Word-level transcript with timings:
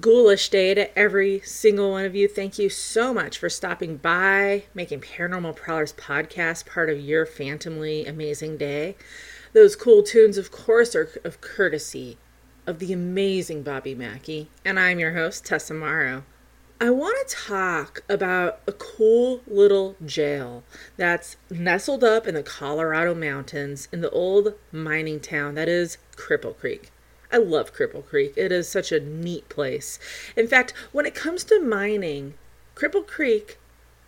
ghoulish 0.00 0.48
day 0.48 0.72
to 0.72 0.98
every 0.98 1.40
single 1.40 1.90
one 1.90 2.04
of 2.04 2.14
you. 2.14 2.26
Thank 2.26 2.58
you 2.58 2.68
so 2.68 3.12
much 3.12 3.36
for 3.36 3.48
stopping 3.48 3.96
by, 3.96 4.64
making 4.72 5.00
Paranormal 5.00 5.56
Prowlers 5.56 5.92
podcast 5.92 6.66
part 6.66 6.88
of 6.88 7.00
your 7.00 7.26
phantomly 7.26 8.06
amazing 8.06 8.56
day. 8.56 8.96
Those 9.52 9.76
cool 9.76 10.02
tunes, 10.02 10.38
of 10.38 10.50
course, 10.50 10.94
are 10.94 11.10
of 11.24 11.40
courtesy 11.40 12.16
of 12.66 12.78
the 12.78 12.92
amazing 12.92 13.62
Bobby 13.62 13.94
Mackey, 13.94 14.48
and 14.64 14.78
I'm 14.78 14.98
your 14.98 15.12
host, 15.12 15.44
Tessa 15.44 15.74
Morrow. 15.74 16.24
I 16.80 16.88
want 16.88 17.28
to 17.28 17.36
talk 17.36 18.02
about 18.08 18.60
a 18.66 18.72
cool 18.72 19.42
little 19.46 19.96
jail 20.06 20.62
that's 20.96 21.36
nestled 21.50 22.02
up 22.02 22.26
in 22.26 22.34
the 22.34 22.42
Colorado 22.42 23.14
mountains 23.14 23.86
in 23.92 24.00
the 24.00 24.10
old 24.10 24.54
mining 24.72 25.20
town 25.20 25.56
that 25.56 25.68
is 25.68 25.98
Cripple 26.16 26.56
Creek. 26.56 26.90
I 27.32 27.38
love 27.38 27.74
Cripple 27.74 28.04
Creek. 28.04 28.34
It 28.36 28.50
is 28.52 28.68
such 28.68 28.92
a 28.92 29.00
neat 29.00 29.48
place. 29.48 29.98
In 30.36 30.46
fact, 30.46 30.72
when 30.92 31.06
it 31.06 31.14
comes 31.14 31.44
to 31.44 31.60
mining, 31.60 32.34
Cripple 32.74 33.06
Creek 33.06 33.58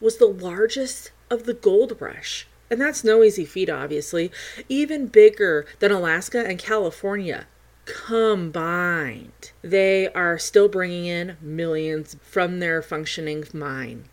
was 0.01 0.17
the 0.17 0.27
largest 0.27 1.12
of 1.31 1.45
the 1.45 1.55
gold 1.55 1.97
rush. 2.01 2.47
And 2.70 2.81
that's 2.81 3.05
no 3.05 3.23
easy 3.23 3.45
feat, 3.45 3.69
obviously. 3.70 4.33
Even 4.69 5.06
bigger 5.06 5.67
than 5.79 5.92
Alaska 5.92 6.45
and 6.45 6.59
California 6.59 7.47
combined. 7.84 9.53
They 9.62 10.09
are 10.12 10.39
still 10.39 10.69
bringing 10.69 11.07
in 11.07 11.36
millions 11.41 12.17
from 12.23 12.61
their 12.61 12.81
functioning 12.83 13.45
mine. 13.53 14.05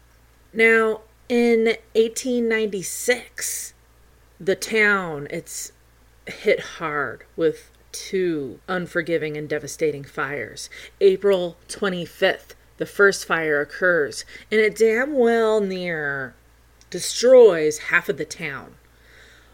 Now, 0.54 1.02
in 1.28 1.78
1896, 1.94 3.74
the 4.40 4.56
town 4.56 5.28
it's 5.30 5.72
hit 6.26 6.60
hard 6.60 7.24
with 7.36 7.72
two 7.92 8.60
unforgiving 8.68 9.38
and 9.38 9.48
devastating 9.48 10.04
fires. 10.04 10.70
April 11.02 11.58
25th, 11.68 12.56
the 12.78 12.86
first 12.86 13.26
fire 13.26 13.62
occurs, 13.62 14.26
and 14.52 14.60
it 14.60 14.76
damn 14.76 15.14
well 15.14 15.60
near 15.62 16.36
destroys 16.90 17.78
half 17.90 18.10
of 18.10 18.18
the 18.18 18.26
town. 18.26 18.76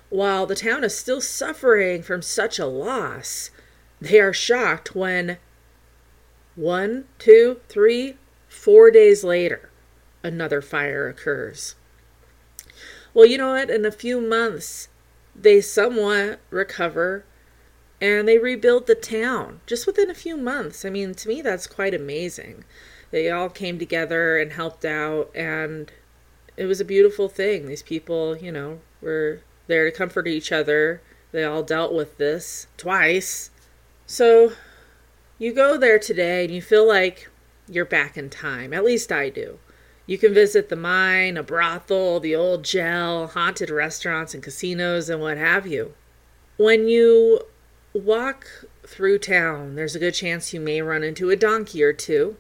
While 0.10 0.46
the 0.46 0.56
town 0.56 0.84
is 0.84 0.98
still 0.98 1.22
suffering 1.22 2.04
from 2.04 2.22
such 2.22 2.60
a 2.60 2.66
loss, 2.66 3.50
they 4.00 4.20
are 4.20 4.34
shocked 4.34 4.96
when 4.96 5.38
one, 6.56 7.06
two, 7.20 7.60
three, 7.68 8.18
four 8.48 8.92
days 8.92 9.24
later, 9.24 9.70
another 10.24 10.62
fire 10.62 11.08
occurs. 11.08 11.76
Well, 13.14 13.26
you 13.26 13.38
know 13.38 13.52
what? 13.52 13.70
In 13.70 13.86
a 13.86 13.92
few 13.92 14.22
months, 14.22 14.90
they 15.36 15.62
somewhat 15.62 16.40
recover 16.50 17.26
and 18.02 18.28
they 18.28 18.38
rebuilt 18.38 18.88
the 18.88 18.96
town 18.96 19.62
just 19.66 19.88
within 19.88 20.10
a 20.10 20.16
few 20.16 20.38
months. 20.38 20.86
I 20.86 20.90
mean, 20.90 21.14
to 21.16 21.28
me, 21.28 21.42
that's 21.42 21.68
quite 21.68 21.94
amazing. 21.94 22.64
They 23.12 23.30
all 23.30 23.50
came 23.50 23.80
together 23.80 24.38
and 24.38 24.52
helped 24.52 24.84
out, 24.84 25.32
and 25.36 25.92
it 26.58 26.66
was 26.66 26.82
a 26.82 26.86
beautiful 26.86 27.30
thing. 27.30 27.68
These 27.68 27.84
people, 27.84 28.38
you 28.38 28.52
know, 28.52 28.80
were 29.02 29.42
there 29.68 29.86
to 29.90 29.96
comfort 29.96 30.28
each 30.28 30.52
other. 30.52 31.02
They 31.32 31.44
all 31.44 31.64
dealt 31.64 31.94
with 31.94 32.18
this 32.18 32.68
twice. 32.78 33.52
So 34.06 34.54
you 35.38 35.54
go 35.54 35.78
there 35.78 36.00
today 36.00 36.46
and 36.46 36.54
you 36.54 36.62
feel 36.62 36.88
like 36.88 37.30
you're 37.68 37.86
back 37.86 38.18
in 38.18 38.30
time. 38.30 38.74
At 38.74 38.86
least 38.86 39.12
I 39.12 39.30
do. 39.30 39.60
You 40.08 40.18
can 40.18 40.34
visit 40.34 40.70
the 40.70 40.76
mine, 40.76 41.36
a 41.36 41.44
brothel, 41.44 42.20
the 42.20 42.36
old 42.36 42.64
jail, 42.64 43.28
haunted 43.28 43.72
restaurants 43.72 44.34
and 44.34 44.44
casinos, 44.44 45.10
and 45.10 45.20
what 45.20 45.38
have 45.38 45.66
you. 45.66 45.94
When 46.58 46.88
you 46.88 47.42
walk 47.96 48.48
through 48.86 49.20
town, 49.20 49.76
there's 49.76 49.96
a 49.96 50.00
good 50.00 50.14
chance 50.14 50.54
you 50.54 50.60
may 50.60 50.82
run 50.82 51.04
into 51.04 51.30
a 51.30 51.36
donkey 51.36 51.82
or 51.82 51.94
two. 51.94 52.38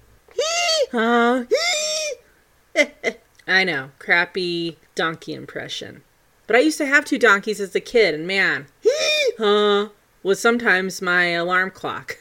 I 3.47 3.63
know, 3.63 3.91
crappy 3.99 4.77
donkey 4.95 5.33
impression. 5.33 6.03
But 6.47 6.55
I 6.55 6.59
used 6.59 6.77
to 6.79 6.85
have 6.85 7.05
two 7.05 7.17
donkeys 7.17 7.59
as 7.59 7.73
a 7.75 7.79
kid, 7.79 8.13
and 8.13 8.27
man, 8.27 8.67
Hee! 8.81 9.31
huh, 9.37 9.89
was 10.21 10.39
sometimes 10.39 11.01
my 11.01 11.27
alarm 11.27 11.71
clock. 11.71 12.17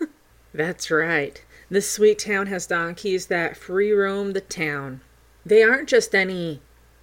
That's 0.54 0.90
right. 0.90 1.42
This 1.68 1.90
sweet 1.90 2.18
town 2.18 2.46
has 2.46 2.66
donkeys 2.66 3.26
that 3.26 3.56
free 3.56 3.92
roam 3.92 4.32
the 4.32 4.40
town. 4.40 5.00
They 5.44 5.62
aren't 5.62 5.88
just 5.88 6.14
any 6.14 6.60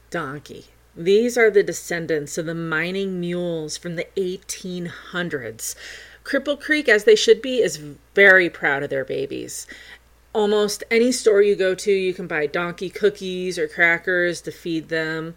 donkey. 0.09 0.67
These 0.95 1.39
are 1.39 1.49
the 1.49 1.63
descendants 1.63 2.37
of 2.37 2.45
the 2.45 2.53
mining 2.53 3.19
mules 3.19 3.77
from 3.77 3.95
the 3.95 4.07
1800s. 4.15 5.75
Cripple 6.23 6.59
Creek, 6.59 6.87
as 6.87 7.03
they 7.03 7.15
should 7.15 7.41
be, 7.41 7.61
is 7.61 7.81
very 8.13 8.49
proud 8.49 8.83
of 8.83 8.91
their 8.91 9.03
babies. 9.03 9.65
Almost 10.33 10.83
any 10.91 11.11
store 11.11 11.41
you 11.41 11.55
go 11.55 11.73
to, 11.73 11.91
you 11.91 12.13
can 12.13 12.27
buy 12.27 12.45
donkey 12.45 12.89
cookies 12.89 13.57
or 13.57 13.67
crackers 13.67 14.39
to 14.41 14.51
feed 14.51 14.89
them. 14.89 15.33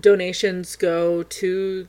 Donations 0.00 0.74
go 0.74 1.22
to 1.22 1.86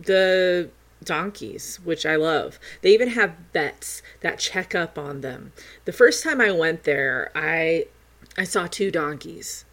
the 0.00 0.70
donkeys, 1.02 1.80
which 1.82 2.06
I 2.06 2.16
love. 2.16 2.60
They 2.80 2.94
even 2.94 3.08
have 3.08 3.34
vets 3.52 4.02
that 4.20 4.38
check 4.38 4.74
up 4.74 4.96
on 4.96 5.20
them. 5.20 5.52
The 5.84 5.92
first 5.92 6.22
time 6.22 6.40
I 6.40 6.52
went 6.52 6.84
there, 6.84 7.30
I 7.34 7.86
I 8.38 8.44
saw 8.44 8.66
two 8.66 8.90
donkeys 8.90 9.65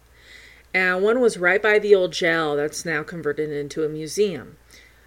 and 0.74 1.02
one 1.02 1.20
was 1.20 1.38
right 1.38 1.62
by 1.62 1.78
the 1.78 1.94
old 1.94 2.12
jail 2.12 2.56
that's 2.56 2.84
now 2.84 3.04
converted 3.04 3.50
into 3.50 3.84
a 3.84 3.88
museum. 3.88 4.56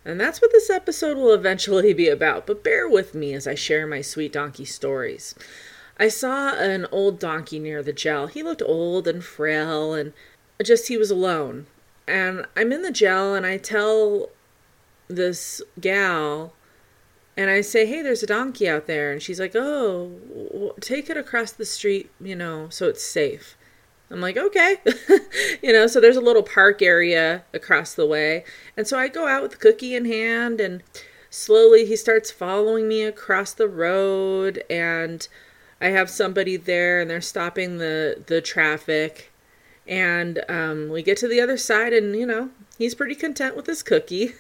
And 0.06 0.18
that's 0.20 0.42
what 0.42 0.54
this 0.54 0.70
episode 0.70 1.18
will 1.18 1.34
eventually 1.34 1.94
be 1.94 2.08
about, 2.08 2.48
but 2.48 2.64
bear 2.64 2.88
with 2.88 3.14
me 3.14 3.34
as 3.34 3.46
I 3.46 3.56
share 3.56 3.86
my 3.86 4.00
sweet 4.00 4.32
donkey 4.32 4.64
stories. 4.64 5.36
I 6.00 6.08
saw 6.08 6.54
an 6.54 6.88
old 6.90 7.20
donkey 7.20 7.60
near 7.60 7.84
the 7.84 7.92
jail. 7.92 8.28
He 8.28 8.42
looked 8.42 8.62
old 8.62 9.06
and 9.06 9.22
frail 9.22 9.94
and 9.94 10.14
just 10.64 10.88
he 10.88 10.96
was 10.96 11.12
alone. 11.12 11.68
And 12.08 12.46
I'm 12.56 12.72
in 12.72 12.84
the 12.84 12.92
jail 12.92 13.36
and 13.36 13.46
I 13.46 13.58
tell 13.58 14.30
this 15.10 15.62
gal 15.82 16.54
and 17.36 17.50
I 17.50 17.60
say, 17.60 17.86
"Hey, 17.86 18.02
there's 18.02 18.24
a 18.24 18.28
donkey 18.28 18.70
out 18.70 18.88
there." 18.88 19.12
And 19.12 19.22
she's 19.22 19.40
like, 19.40 19.56
"Oh, 19.56 20.74
take 20.80 21.10
it 21.10 21.18
across 21.18 21.52
the 21.52 21.66
street, 21.66 22.10
you 22.22 22.36
know, 22.36 22.70
so 22.70 22.88
it's 22.88 23.04
safe." 23.04 23.57
I'm 24.10 24.22
like, 24.22 24.38
okay. 24.38 24.78
you 25.62 25.74
know, 25.74 25.88
so 25.88 26.00
there's 26.00 26.16
a 26.18 26.22
little 26.22 26.44
park 26.44 26.82
area 26.82 27.44
across 27.54 27.94
the 27.94 28.06
way. 28.06 28.46
And 28.76 28.88
so 28.88 28.98
I 28.98 29.08
go 29.08 29.28
out 29.28 29.42
with 29.42 29.52
the 29.52 29.58
cookie 29.58 29.96
in 29.96 30.06
hand 30.06 30.62
and 30.62 30.82
slowly 31.30 31.86
he 31.86 31.96
starts 31.96 32.32
following 32.32 32.88
me 32.88 33.04
across 33.04 33.54
the 33.54 33.68
road 33.68 34.64
and 34.70 35.28
I 35.82 35.88
have 35.88 36.10
somebody 36.10 36.58
there 36.58 37.02
and 37.02 37.10
they're 37.10 37.22
stopping 37.22 37.78
the 37.78 38.24
the 38.26 38.42
traffic 38.42 39.32
and 39.88 40.44
um, 40.50 40.90
we 40.90 41.02
get 41.02 41.18
to 41.18 41.28
the 41.28 41.42
other 41.42 41.58
side 41.58 41.94
and 41.94 42.16
you 42.16 42.26
know 42.26 42.50
he's 42.78 42.96
pretty 42.96 43.16
content 43.16 43.56
with 43.56 43.66
his 43.66 43.82
cookie 43.82 44.34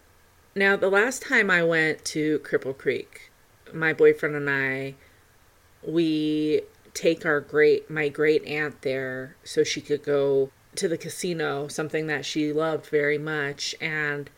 now 0.56 0.76
the 0.76 0.90
last 0.90 1.22
time 1.22 1.50
i 1.50 1.62
went 1.62 2.04
to 2.04 2.38
cripple 2.40 2.76
creek 2.76 3.30
my 3.72 3.92
boyfriend 3.92 4.34
and 4.34 4.50
i 4.50 4.94
we 5.86 6.62
take 6.94 7.24
our 7.26 7.40
great 7.40 7.90
my 7.90 8.08
great 8.08 8.44
aunt 8.44 8.82
there 8.82 9.36
so 9.44 9.64
she 9.64 9.80
could 9.80 10.02
go 10.02 10.50
to 10.76 10.88
the 10.88 10.98
casino, 10.98 11.68
something 11.68 12.06
that 12.06 12.24
she 12.24 12.52
loved 12.52 12.86
very 12.86 13.18
much 13.18 13.74
and 13.80 14.30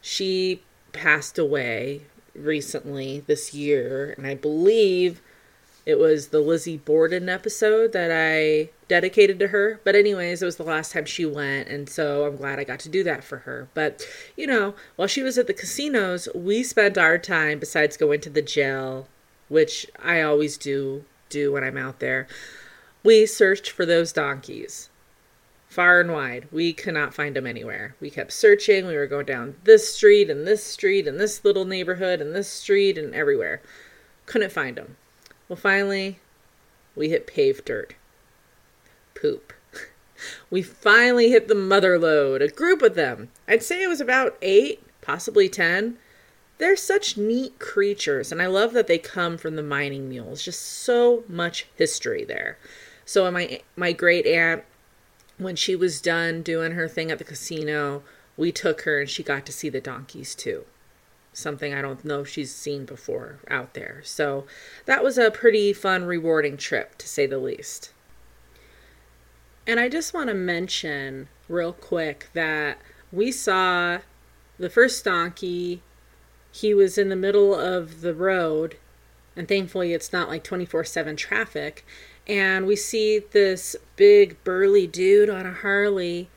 she 0.00 0.62
passed 0.92 1.38
away 1.38 2.02
recently 2.34 3.20
this 3.20 3.52
year 3.54 4.14
and 4.16 4.26
I 4.26 4.34
believe 4.34 5.20
it 5.84 5.98
was 5.98 6.28
the 6.28 6.40
Lizzie 6.40 6.76
Borden 6.76 7.28
episode 7.28 7.92
that 7.92 8.10
I 8.12 8.70
dedicated 8.86 9.38
to 9.40 9.48
her. 9.48 9.80
But, 9.82 9.96
anyways, 9.96 10.40
it 10.40 10.44
was 10.44 10.56
the 10.56 10.62
last 10.62 10.92
time 10.92 11.06
she 11.06 11.26
went, 11.26 11.68
and 11.68 11.88
so 11.88 12.24
I'm 12.24 12.36
glad 12.36 12.58
I 12.58 12.64
got 12.64 12.78
to 12.80 12.88
do 12.88 13.02
that 13.04 13.24
for 13.24 13.38
her. 13.38 13.68
But, 13.74 14.06
you 14.36 14.46
know, 14.46 14.74
while 14.96 15.08
she 15.08 15.22
was 15.22 15.38
at 15.38 15.48
the 15.48 15.54
casinos, 15.54 16.28
we 16.34 16.62
spent 16.62 16.96
our 16.96 17.18
time, 17.18 17.58
besides 17.58 17.96
going 17.96 18.20
to 18.20 18.30
the 18.30 18.42
jail, 18.42 19.08
which 19.48 19.86
I 20.00 20.22
always 20.22 20.56
do 20.56 21.04
do 21.32 21.52
when 21.52 21.64
I'm 21.64 21.76
out 21.76 22.00
there. 22.00 22.26
We 23.02 23.26
searched 23.26 23.70
for 23.70 23.84
those 23.84 24.12
donkeys 24.12 24.90
far 25.72 26.00
and 26.00 26.12
wide. 26.12 26.46
We 26.52 26.74
could 26.74 26.92
not 26.92 27.14
find 27.14 27.34
them 27.34 27.46
anywhere. 27.46 27.96
We 27.98 28.10
kept 28.10 28.32
searching. 28.32 28.86
We 28.86 28.94
were 28.94 29.06
going 29.06 29.24
down 29.24 29.56
this 29.64 29.92
street 29.92 30.28
and 30.28 30.46
this 30.46 30.62
street 30.62 31.08
and 31.08 31.18
this 31.18 31.44
little 31.46 31.64
neighborhood 31.64 32.20
and 32.20 32.34
this 32.34 32.48
street 32.48 32.98
and 32.98 33.14
everywhere. 33.14 33.62
Couldn't 34.26 34.52
find 34.52 34.76
them. 34.76 34.96
Well, 35.48 35.56
finally, 35.56 36.20
we 36.94 37.08
hit 37.08 37.26
paved 37.26 37.64
dirt. 37.64 37.94
Poop. 39.14 39.52
We 40.50 40.62
finally 40.62 41.30
hit 41.30 41.48
the 41.48 41.54
mother 41.56 41.98
lode, 41.98 42.42
a 42.42 42.48
group 42.48 42.80
of 42.80 42.94
them. 42.94 43.30
I'd 43.48 43.64
say 43.64 43.82
it 43.82 43.88
was 43.88 44.00
about 44.00 44.38
eight, 44.40 44.80
possibly 45.00 45.48
ten 45.48 45.98
they're 46.62 46.76
such 46.76 47.16
neat 47.16 47.58
creatures 47.58 48.30
and 48.30 48.40
i 48.40 48.46
love 48.46 48.72
that 48.72 48.86
they 48.86 48.98
come 48.98 49.36
from 49.36 49.56
the 49.56 49.62
mining 49.62 50.08
mules 50.08 50.42
just 50.42 50.62
so 50.62 51.24
much 51.28 51.66
history 51.74 52.24
there 52.24 52.56
so 53.04 53.28
my 53.30 53.60
my 53.76 53.92
great 53.92 54.26
aunt 54.26 54.62
when 55.38 55.56
she 55.56 55.74
was 55.74 56.00
done 56.00 56.42
doing 56.42 56.72
her 56.72 56.88
thing 56.88 57.10
at 57.10 57.18
the 57.18 57.24
casino 57.24 58.02
we 58.36 58.52
took 58.52 58.82
her 58.82 59.00
and 59.00 59.10
she 59.10 59.22
got 59.22 59.44
to 59.44 59.52
see 59.52 59.68
the 59.68 59.80
donkeys 59.80 60.34
too 60.34 60.64
something 61.32 61.72
I 61.72 61.82
don't 61.82 62.04
know 62.04 62.24
she's 62.24 62.54
seen 62.54 62.84
before 62.84 63.38
out 63.48 63.74
there. 63.74 64.02
So 64.04 64.46
that 64.86 65.02
was 65.02 65.18
a 65.18 65.30
pretty 65.30 65.72
fun, 65.72 66.04
rewarding 66.04 66.56
trip, 66.56 66.98
to 66.98 67.08
say 67.08 67.26
the 67.26 67.38
least. 67.38 67.92
And 69.66 69.80
I 69.80 69.88
just 69.88 70.12
want 70.12 70.28
to 70.28 70.34
mention 70.34 71.28
real 71.48 71.72
quick 71.72 72.28
that 72.34 72.78
we 73.10 73.32
saw 73.32 73.98
the 74.58 74.70
first 74.70 75.04
donkey. 75.04 75.82
He 76.52 76.74
was 76.74 76.98
in 76.98 77.08
the 77.08 77.16
middle 77.16 77.54
of 77.54 78.02
the 78.02 78.14
road, 78.14 78.76
and 79.34 79.48
thankfully 79.48 79.92
it's 79.92 80.12
not 80.12 80.28
like 80.28 80.44
24 80.44 80.84
7 80.84 81.16
traffic. 81.16 81.84
And 82.28 82.66
we 82.66 82.76
see 82.76 83.18
this 83.18 83.74
big 83.96 84.42
burly 84.44 84.86
dude 84.86 85.28
on 85.28 85.44
a 85.44 85.52
Harley 85.52 86.28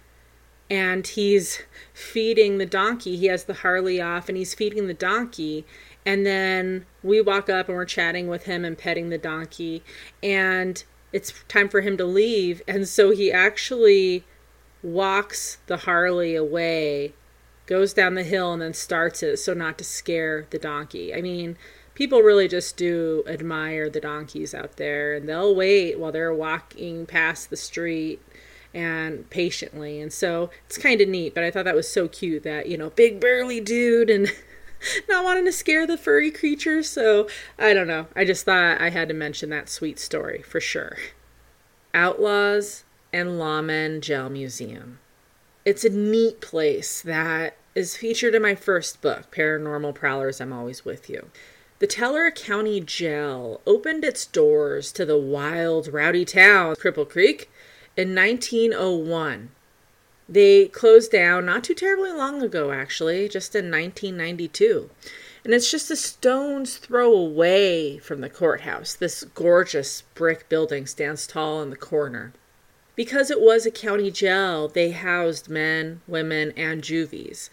and 0.70 1.06
he's 1.06 1.62
feeding 1.94 2.58
the 2.58 2.66
donkey. 2.66 3.18
He 3.18 3.28
has 3.28 3.44
the 3.44 3.54
Harley 3.56 4.02
off 4.02 4.30
and 4.30 4.38
he's 4.38 4.56
feeding 4.56 4.88
the 4.88 4.94
donkey. 4.94 5.66
And 6.06 6.26
then 6.26 6.86
we 7.04 7.22
walk 7.22 7.50
up 7.50 7.68
and 7.68 7.78
we're 7.78 7.86
chatting 7.86 8.28
with 8.28 8.44
him 8.46 8.66
and 8.66 8.78
petting 8.78 9.10
the 9.10 9.18
donkey. 9.18 9.84
And 10.24 10.84
it's 11.14 11.34
time 11.48 11.70
for 11.70 11.82
him 11.82 11.98
to 11.98 12.06
leave. 12.06 12.62
And 12.68 12.88
so 12.88 13.12
he 13.12 13.32
actually 13.32 14.24
walks 14.82 15.58
the 15.68 15.78
Harley 15.78 16.36
away, 16.36 17.14
goes 17.66 17.94
down 17.94 18.16
the 18.16 18.24
hill, 18.24 18.54
and 18.54 18.62
then 18.62 18.74
starts 18.74 19.24
it 19.24 19.38
so 19.38 19.54
not 19.54 19.78
to 19.78 19.84
scare 19.84 20.48
the 20.50 20.60
donkey. 20.60 21.14
I 21.14 21.22
mean, 21.22 21.58
people 21.96 22.22
really 22.22 22.48
just 22.48 22.78
do 22.78 23.24
admire 23.26 23.90
the 23.90 24.02
donkeys 24.02 24.54
out 24.54 24.76
there 24.76 25.16
and 25.16 25.28
they'll 25.28 25.56
wait 25.56 25.98
while 25.98 26.12
they're 26.12 26.34
walking 26.34 27.06
past 27.06 27.50
the 27.50 27.58
street 27.58 28.22
and 28.74 29.28
patiently. 29.30 30.02
And 30.02 30.12
so 30.12 30.52
it's 30.66 30.78
kind 30.78 31.00
of 31.00 31.08
neat, 31.08 31.34
but 31.34 31.44
I 31.44 31.50
thought 31.50 31.66
that 31.66 31.76
was 31.76 31.90
so 31.90 32.10
cute 32.10 32.44
that, 32.44 32.68
you 32.68 32.78
know, 32.78 32.90
big 32.92 33.20
burly 33.20 33.62
dude 33.62 34.10
and 34.10 34.30
not 35.10 35.24
wanting 35.24 35.46
to 35.46 35.54
scare 35.54 35.88
the 35.88 35.98
furry 35.98 36.30
creature. 36.30 36.84
So 36.84 37.28
I 37.58 37.74
don't 37.74 37.88
know. 37.88 38.08
I 38.16 38.26
just 38.26 38.46
thought 38.46 38.82
I 38.82 38.90
had 38.90 39.08
to 39.08 39.14
mention 39.14 39.50
that 39.50 39.70
sweet 39.70 39.98
story 39.98 40.42
for 40.42 40.60
sure. 40.60 40.98
Outlaws 41.94 42.84
and 43.14 43.30
Lawmen 43.30 44.02
Jail 44.02 44.30
Museum. 44.30 45.00
It's 45.66 45.84
a 45.84 45.90
neat 45.90 46.42
place 46.42 47.02
that 47.02 47.58
is 47.74 47.98
featured 47.98 48.36
in 48.36 48.44
my 48.44 48.54
first 48.54 49.02
book, 49.02 49.32
Paranormal 49.32 49.96
Prowlers 49.96 50.40
I'm 50.40 50.54
Always 50.54 50.86
With 50.86 51.10
You. 51.10 51.32
The 51.80 51.88
Teller 51.88 52.30
County 52.30 52.80
Jail 52.80 53.62
opened 53.66 54.04
its 54.04 54.28
doors 54.28 54.92
to 54.92 55.08
the 55.08 55.18
wild, 55.18 55.92
rowdy 55.92 56.24
town, 56.24 56.76
Cripple 56.76 57.10
Creek, 57.10 57.50
in 57.98 58.14
1901. 58.14 59.50
They 60.30 60.68
closed 60.68 61.12
down 61.12 61.48
not 61.48 61.64
too 61.64 61.74
terribly 61.74 62.12
long 62.12 62.44
ago, 62.44 62.72
actually, 62.72 63.28
just 63.28 63.56
in 63.56 63.72
1992. 63.72 64.92
And 65.44 65.52
it's 65.52 65.72
just 65.72 65.90
a 65.90 65.96
stone's 65.96 66.78
throw 66.78 67.12
away 67.12 67.98
from 67.98 68.22
the 68.22 68.30
courthouse. 68.30 68.94
This 68.94 69.24
gorgeous 69.24 70.04
brick 70.14 70.48
building 70.48 70.86
stands 70.86 71.26
tall 71.26 71.64
in 71.64 71.72
the 71.72 71.76
corner. 71.76 72.34
Because 72.96 73.30
it 73.30 73.42
was 73.42 73.66
a 73.66 73.72
county 73.72 74.10
jail, 74.10 74.68
they 74.68 74.92
housed 74.92 75.50
men, 75.50 76.02
women, 76.08 76.54
and 76.56 76.84
juvies. 76.84 77.50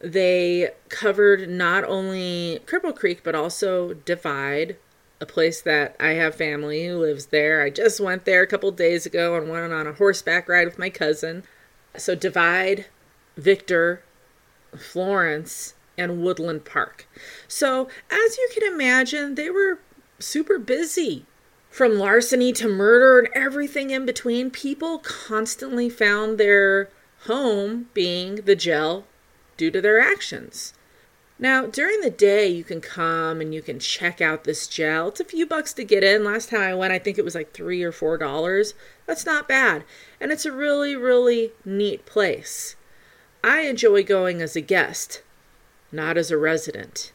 They 0.00 0.70
covered 0.88 1.48
not 1.48 1.84
only 1.84 2.60
Cripple 2.66 2.94
Creek, 2.94 3.22
but 3.22 3.36
also 3.36 3.94
Divide, 3.94 4.76
a 5.20 5.26
place 5.26 5.60
that 5.62 5.94
I 6.00 6.14
have 6.14 6.34
family 6.34 6.84
who 6.86 6.98
lives 6.98 7.26
there. 7.26 7.62
I 7.62 7.70
just 7.70 8.00
went 8.00 8.24
there 8.24 8.42
a 8.42 8.46
couple 8.46 8.72
days 8.72 9.06
ago 9.06 9.36
and 9.36 9.48
went 9.48 9.72
on 9.72 9.86
a 9.86 9.92
horseback 9.92 10.48
ride 10.48 10.66
with 10.66 10.80
my 10.80 10.90
cousin. 10.90 11.44
So, 11.96 12.16
Divide, 12.16 12.86
Victor, 13.36 14.02
Florence, 14.76 15.74
and 15.96 16.22
Woodland 16.22 16.64
Park. 16.64 17.06
So, 17.46 17.88
as 18.10 18.36
you 18.36 18.48
can 18.52 18.72
imagine, 18.72 19.36
they 19.36 19.50
were 19.50 19.78
super 20.18 20.58
busy. 20.58 21.26
From 21.72 21.98
larceny 21.98 22.52
to 22.52 22.68
murder 22.68 23.18
and 23.18 23.28
everything 23.34 23.88
in 23.88 24.04
between, 24.04 24.50
people 24.50 24.98
constantly 24.98 25.88
found 25.88 26.36
their 26.36 26.90
home 27.20 27.88
being 27.94 28.34
the 28.36 28.54
jail 28.54 29.06
due 29.56 29.70
to 29.70 29.80
their 29.80 29.98
actions. 29.98 30.74
Now, 31.38 31.64
during 31.64 32.02
the 32.02 32.10
day, 32.10 32.46
you 32.46 32.62
can 32.62 32.82
come 32.82 33.40
and 33.40 33.54
you 33.54 33.62
can 33.62 33.78
check 33.78 34.20
out 34.20 34.44
this 34.44 34.66
jail. 34.66 35.08
It's 35.08 35.20
a 35.20 35.24
few 35.24 35.46
bucks 35.46 35.72
to 35.72 35.82
get 35.82 36.04
in. 36.04 36.24
Last 36.24 36.50
time 36.50 36.60
I 36.60 36.74
went, 36.74 36.92
I 36.92 36.98
think 36.98 37.16
it 37.16 37.24
was 37.24 37.34
like 37.34 37.54
three 37.54 37.82
or 37.82 37.90
four 37.90 38.18
dollars. 38.18 38.74
That's 39.06 39.24
not 39.24 39.48
bad. 39.48 39.84
And 40.20 40.30
it's 40.30 40.44
a 40.44 40.52
really, 40.52 40.94
really 40.94 41.52
neat 41.64 42.04
place. 42.04 42.76
I 43.42 43.62
enjoy 43.62 44.04
going 44.04 44.42
as 44.42 44.54
a 44.56 44.60
guest, 44.60 45.22
not 45.90 46.18
as 46.18 46.30
a 46.30 46.36
resident. 46.36 47.12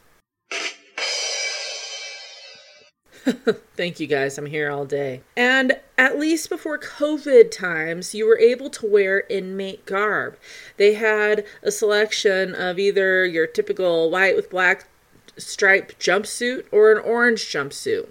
Thank 3.76 4.00
you 4.00 4.08
guys. 4.08 4.38
I'm 4.38 4.46
here 4.46 4.72
all 4.72 4.86
day. 4.86 5.22
And 5.36 5.80
at 5.98 6.20
least 6.20 6.50
before 6.50 6.78
COVID 6.78 7.52
times, 7.52 8.16
you 8.16 8.26
were 8.26 8.40
able 8.40 8.70
to 8.70 8.86
wear 8.86 9.24
inmate 9.30 9.86
garb. 9.86 10.38
They 10.78 10.94
had 10.94 11.46
a 11.62 11.72
selection 11.72 12.56
of 12.56 12.80
either 12.80 13.26
your 13.26 13.48
typical 13.48 14.10
white 14.10 14.36
with 14.36 14.50
black 14.50 14.88
striped 15.38 16.00
jumpsuit 16.00 16.66
or 16.72 16.92
an 16.92 17.00
orange 17.00 17.42
jumpsuit. 17.42 18.10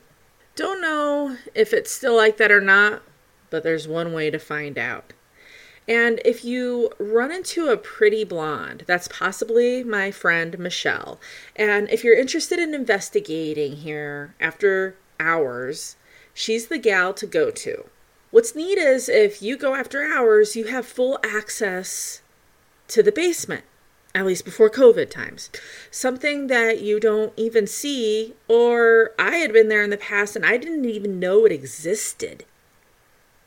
Don't 0.54 0.80
know 0.80 1.36
if 1.54 1.72
it's 1.72 1.90
still 1.90 2.16
like 2.16 2.36
that 2.36 2.52
or 2.52 2.60
not, 2.60 3.02
but 3.50 3.62
there's 3.62 3.88
one 3.88 4.12
way 4.12 4.30
to 4.30 4.38
find 4.38 4.78
out. 4.78 5.12
And 5.88 6.20
if 6.24 6.44
you 6.44 6.90
run 6.98 7.30
into 7.30 7.68
a 7.68 7.76
pretty 7.76 8.24
blonde, 8.24 8.84
that's 8.86 9.08
possibly 9.08 9.84
my 9.84 10.10
friend 10.10 10.58
Michelle. 10.58 11.20
And 11.54 11.88
if 11.90 12.02
you're 12.02 12.18
interested 12.18 12.58
in 12.58 12.74
investigating 12.74 13.76
here 13.76 14.34
after 14.40 14.96
hours, 15.18 15.96
she's 16.34 16.68
the 16.68 16.78
gal 16.78 17.14
to 17.14 17.26
go 17.26 17.50
to. 17.50 17.84
What's 18.30 18.54
neat 18.54 18.78
is 18.78 19.08
if 19.08 19.40
you 19.40 19.56
go 19.56 19.74
after 19.74 20.02
hours, 20.02 20.56
you 20.56 20.64
have 20.64 20.86
full 20.86 21.18
access 21.24 22.22
to 22.88 23.02
the 23.02 23.12
basement, 23.12 23.64
at 24.14 24.26
least 24.26 24.44
before 24.44 24.68
COVID 24.68 25.10
times. 25.10 25.50
Something 25.90 26.48
that 26.48 26.80
you 26.80 27.00
don't 27.00 27.32
even 27.36 27.66
see, 27.66 28.34
or 28.48 29.12
I 29.18 29.36
had 29.36 29.52
been 29.52 29.68
there 29.68 29.82
in 29.82 29.90
the 29.90 29.96
past 29.96 30.36
and 30.36 30.44
I 30.44 30.56
didn't 30.56 30.84
even 30.84 31.20
know 31.20 31.44
it 31.44 31.52
existed 31.52 32.44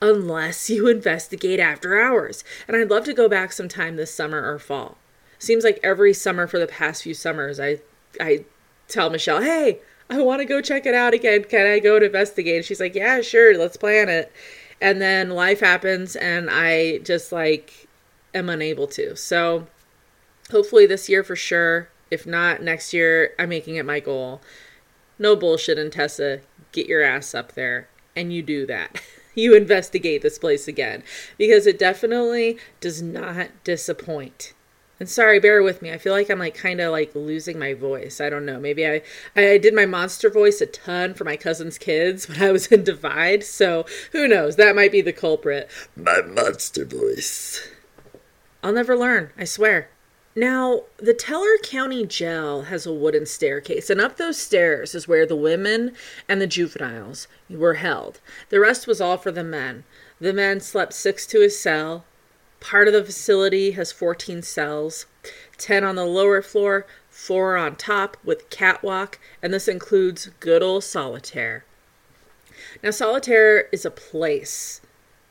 unless 0.01 0.69
you 0.69 0.87
investigate 0.89 1.59
after 1.59 1.99
hours. 1.99 2.43
And 2.67 2.77
I'd 2.77 2.89
love 2.89 3.05
to 3.05 3.13
go 3.13 3.27
back 3.27 3.51
sometime 3.51 3.95
this 3.95 4.13
summer 4.13 4.51
or 4.51 4.59
fall. 4.59 4.97
Seems 5.37 5.63
like 5.63 5.79
every 5.83 6.13
summer 6.13 6.47
for 6.47 6.59
the 6.59 6.67
past 6.67 7.03
few 7.03 7.13
summers, 7.13 7.59
I 7.59 7.79
I 8.19 8.45
tell 8.87 9.09
Michelle, 9.09 9.41
"Hey, 9.41 9.79
I 10.09 10.21
want 10.21 10.39
to 10.39 10.45
go 10.45 10.61
check 10.61 10.85
it 10.85 10.95
out 10.95 11.13
again. 11.13 11.43
Can 11.43 11.67
I 11.67 11.79
go 11.79 11.99
to 11.99 12.05
investigate? 12.05 12.65
She's 12.65 12.79
like, 12.79 12.95
yeah, 12.95 13.21
sure, 13.21 13.57
let's 13.57 13.77
plan 13.77 14.09
it. 14.09 14.31
And 14.81 15.01
then 15.01 15.29
life 15.29 15.59
happens, 15.59 16.15
and 16.15 16.49
I 16.49 16.99
just 16.99 17.31
like 17.31 17.87
am 18.33 18.49
unable 18.49 18.87
to. 18.87 19.15
So 19.15 19.67
hopefully 20.51 20.85
this 20.85 21.09
year 21.09 21.23
for 21.23 21.35
sure. 21.35 21.89
If 22.09 22.25
not, 22.25 22.63
next 22.63 22.91
year, 22.93 23.33
I'm 23.37 23.49
making 23.49 23.75
it 23.75 23.85
my 23.85 23.99
goal. 23.99 24.41
No 25.19 25.35
bullshit, 25.35 25.77
and 25.77 25.91
Tessa, 25.91 26.39
get 26.71 26.87
your 26.87 27.03
ass 27.03 27.35
up 27.35 27.51
there 27.51 27.87
and 28.15 28.33
you 28.33 28.41
do 28.41 28.65
that. 28.65 29.01
you 29.35 29.55
investigate 29.55 30.21
this 30.21 30.37
place 30.37 30.67
again 30.67 31.03
because 31.37 31.65
it 31.65 31.79
definitely 31.79 32.57
does 32.81 33.01
not 33.01 33.49
disappoint. 33.63 34.53
And 34.99 35.07
sorry, 35.07 35.39
bear 35.39 35.63
with 35.63 35.81
me. 35.81 35.91
I 35.91 35.97
feel 35.97 36.11
like 36.11 36.29
I'm 36.29 36.39
like 36.39 36.55
kind 36.55 36.81
of 36.81 36.91
like 36.91 37.15
losing 37.15 37.57
my 37.57 37.73
voice. 37.73 38.19
I 38.19 38.29
don't 38.29 38.45
know. 38.45 38.59
Maybe 38.59 38.85
I 38.85 39.01
I 39.35 39.57
did 39.57 39.73
my 39.73 39.85
monster 39.85 40.29
voice 40.29 40.59
a 40.59 40.65
ton 40.65 41.13
for 41.13 41.23
my 41.23 41.37
cousin's 41.37 41.77
kids 41.77 42.27
when 42.27 42.41
I 42.41 42.51
was 42.51 42.67
in 42.67 42.83
Divide. 42.83 43.43
So 43.43 43.85
who 44.11 44.27
knows? 44.27 44.57
That 44.57 44.75
might 44.75 44.91
be 44.91 45.01
the 45.01 45.13
culprit. 45.13 45.69
My 45.95 46.21
monster 46.21 46.83
voice. 46.83 47.69
I'll 48.61 48.73
never 48.73 48.97
learn. 48.97 49.31
I 49.37 49.45
swear. 49.45 49.89
Now, 50.35 50.83
the 50.97 51.13
Teller 51.13 51.57
County 51.63 52.05
Jail 52.05 52.63
has 52.63 52.85
a 52.85 52.93
wooden 52.93 53.25
staircase, 53.25 53.89
and 53.89 53.99
up 53.99 54.17
those 54.17 54.37
stairs 54.37 54.93
is 54.93 55.07
where 55.07 55.25
the 55.25 55.35
women 55.35 55.93
and 56.27 56.39
the 56.39 56.47
juveniles 56.47 57.27
were 57.49 57.73
held. 57.75 58.19
The 58.49 58.59
rest 58.59 58.85
was 58.85 59.01
all 59.01 59.17
for 59.17 59.31
the 59.31 59.43
men. 59.43 59.85
The 60.21 60.31
men 60.31 60.59
slept 60.59 60.93
six 60.93 61.25
to 61.27 61.41
a 61.41 61.49
cell, 61.49 62.05
Part 62.59 62.87
of 62.87 62.93
the 62.93 63.03
facility 63.03 63.71
has 63.71 63.91
14 63.91 64.41
cells, 64.41 65.05
10 65.57 65.83
on 65.83 65.95
the 65.95 66.05
lower 66.05 66.41
floor, 66.41 66.85
4 67.09 67.57
on 67.57 67.75
top 67.75 68.17
with 68.23 68.49
catwalk, 68.49 69.19
and 69.41 69.53
this 69.53 69.67
includes 69.67 70.29
good 70.39 70.61
old 70.61 70.83
solitaire. 70.83 71.63
Now, 72.83 72.91
solitaire 72.91 73.61
is 73.71 73.85
a 73.85 73.91
place 73.91 74.81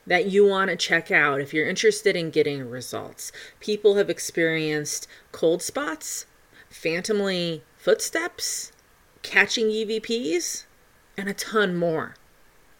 that 0.06 0.26
you 0.26 0.46
want 0.46 0.70
to 0.70 0.76
check 0.76 1.10
out 1.10 1.40
if 1.40 1.52
you're 1.52 1.68
interested 1.68 2.16
in 2.16 2.30
getting 2.30 2.68
results. 2.68 3.30
People 3.60 3.96
have 3.96 4.08
experienced 4.08 5.06
cold 5.32 5.62
spots, 5.62 6.24
phantomly 6.70 7.62
footsteps, 7.76 8.72
catching 9.22 9.66
EVPs, 9.66 10.64
and 11.16 11.28
a 11.28 11.34
ton 11.34 11.76
more. 11.76 12.14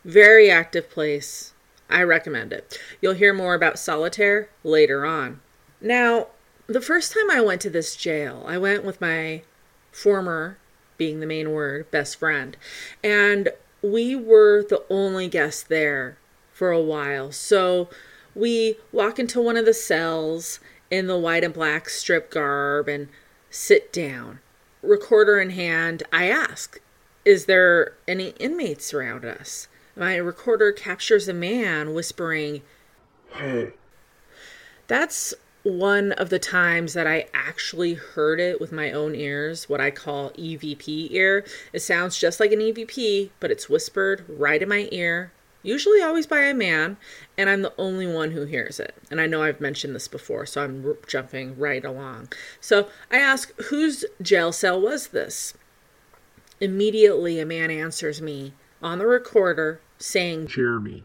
Very 0.05 0.51
active 0.51 0.89
place. 0.89 1.53
I 1.91 2.03
recommend 2.03 2.53
it. 2.53 2.79
You'll 3.01 3.15
hear 3.15 3.33
more 3.33 3.55
about 3.55 3.79
solitaire 3.79 4.49
later 4.63 5.07
on. 5.07 5.41
Now, 5.81 6.29
the 6.67 6.81
first 6.81 7.13
time 7.13 7.31
I 7.31 7.41
went 7.41 7.61
to 7.63 7.71
this 7.71 7.97
jail, 7.97 8.45
I 8.47 8.59
went 8.59 8.85
with 8.85 9.01
my 9.01 9.43
former 9.91 10.59
being 10.99 11.21
the 11.21 11.27
main 11.27 11.53
word, 11.53 11.91
best 11.91 12.19
friend. 12.19 12.57
And 13.03 13.51
we 13.81 14.15
were 14.15 14.63
the 14.63 14.85
only 14.91 15.29
guests 15.29 15.63
there 15.63 16.19
for 16.53 16.71
a 16.71 16.83
while. 16.83 17.33
So 17.33 17.89
we 18.35 18.77
walk 18.93 19.19
into 19.19 19.41
one 19.41 19.57
of 19.57 19.65
the 19.65 19.73
cells 19.73 20.61
in 20.91 21.07
the 21.07 21.19
white 21.19 21.45
and 21.45 21.55
black 21.55 21.89
strip 21.89 22.31
garb 22.31 22.89
and 22.89 23.09
sit 23.49 23.93
down. 23.93 24.41
Recorder 24.83 25.39
in 25.41 25.51
hand, 25.51 26.03
I 26.13 26.29
ask, 26.29 26.81
Is 27.25 27.47
there 27.47 27.95
any 28.07 28.31
inmates 28.39 28.93
around 28.93 29.25
us? 29.25 29.69
My 29.99 30.15
recorder 30.17 30.71
captures 30.71 31.27
a 31.27 31.35
man 31.35 31.93
whispering, 31.93 32.63
Hey. 33.33 33.73
That's 34.87 35.35
one 35.65 36.13
of 36.13 36.31
the 36.31 36.39
times 36.39 36.95
that 36.95 37.09
I 37.09 37.27
actually 37.35 37.95
heard 37.95 38.39
it 38.39 38.61
with 38.61 38.71
my 38.71 38.93
own 38.93 39.17
ears, 39.17 39.69
what 39.69 39.81
I 39.81 39.91
call 39.91 40.31
EVP 40.31 41.09
ear. 41.11 41.45
It 41.73 41.81
sounds 41.81 42.17
just 42.17 42.39
like 42.39 42.53
an 42.53 42.61
EVP, 42.61 43.31
but 43.41 43.51
it's 43.51 43.69
whispered 43.69 44.25
right 44.29 44.63
in 44.63 44.69
my 44.69 44.89
ear, 44.93 45.33
usually 45.65 46.01
always 46.01 46.29
by 46.29 46.43
a 46.43 46.55
man, 46.55 46.97
and 47.37 47.51
I'm 47.51 47.63
the 47.63 47.75
only 47.77 48.07
one 48.07 48.31
who 48.31 48.45
hears 48.45 48.79
it. 48.79 48.95
And 49.11 49.21
I 49.21 49.27
know 49.27 49.43
I've 49.43 49.61
mentioned 49.61 49.97
this 49.97 50.09
before, 50.09 50.47
so 50.47 50.63
I'm 50.63 50.87
r- 50.87 50.97
jumping 51.09 51.59
right 51.59 51.85
along. 51.85 52.29
So 52.61 52.89
I 53.11 53.19
ask, 53.19 53.53
whose 53.63 54.05
jail 54.23 54.53
cell 54.53 54.81
was 54.81 55.09
this? 55.09 55.55
Immediately, 56.61 57.41
a 57.41 57.47
man 57.47 57.73
answers 57.73 58.23
me 58.23 58.55
on 58.81 58.99
the 58.99 59.07
recorder 59.07 59.81
saying, 59.99 60.47
Jeremy. 60.49 61.05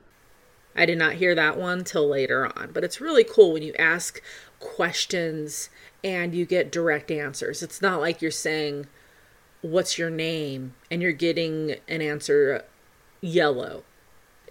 I 0.76 0.86
did 0.88 0.98
not 0.98 1.14
hear 1.14 1.36
that 1.36 1.58
one 1.58 1.84
till 1.84 2.08
later 2.10 2.46
on, 2.58 2.72
but 2.74 2.84
it's 2.84 3.00
really 3.02 3.24
cool 3.24 3.54
when 3.54 3.62
you 3.64 3.74
ask 3.78 4.22
questions 4.60 5.70
and 6.04 6.34
you 6.34 6.46
get 6.46 6.72
direct 6.72 7.12
answers. 7.12 7.62
It's 7.62 7.82
not 7.82 8.02
like 8.02 8.22
you're 8.22 8.32
saying, 8.32 8.88
What's 9.62 9.98
your 9.98 10.10
name? 10.10 10.74
and 10.92 11.02
you're 11.02 11.12
getting 11.14 11.76
an 11.88 12.02
answer 12.02 12.66
yellow. 13.22 13.84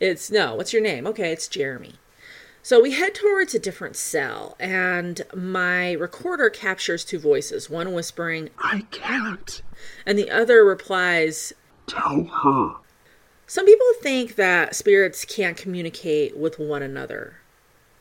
It's 0.01 0.31
no, 0.31 0.55
what's 0.55 0.73
your 0.73 0.81
name? 0.83 1.07
Okay, 1.07 1.33
it's 1.33 1.49
Jeremy. 1.49 1.95
So 2.63 2.81
we 2.81 2.93
head 2.93 3.15
towards 3.15 3.55
a 3.55 3.59
different 3.59 3.97
cell, 3.97 4.57
and 4.61 5.21
my 5.35 5.93
recorder 5.93 6.49
captures 6.49 7.05
two 7.05 7.19
voices 7.19 7.69
one 7.69 7.93
whispering, 7.93 8.51
I 8.59 8.87
can't. 8.93 9.61
and 10.07 10.17
the 10.17 10.31
other 10.31 10.65
replies, 10.65 11.53
Tell 11.89 12.25
her. 12.25 12.77
Some 13.53 13.67
people 13.67 13.93
think 14.01 14.37
that 14.37 14.75
spirits 14.75 15.27
can't 15.27 15.59
communicate 15.59 16.39
with 16.39 16.59
one 16.59 16.83
another. 16.83 17.35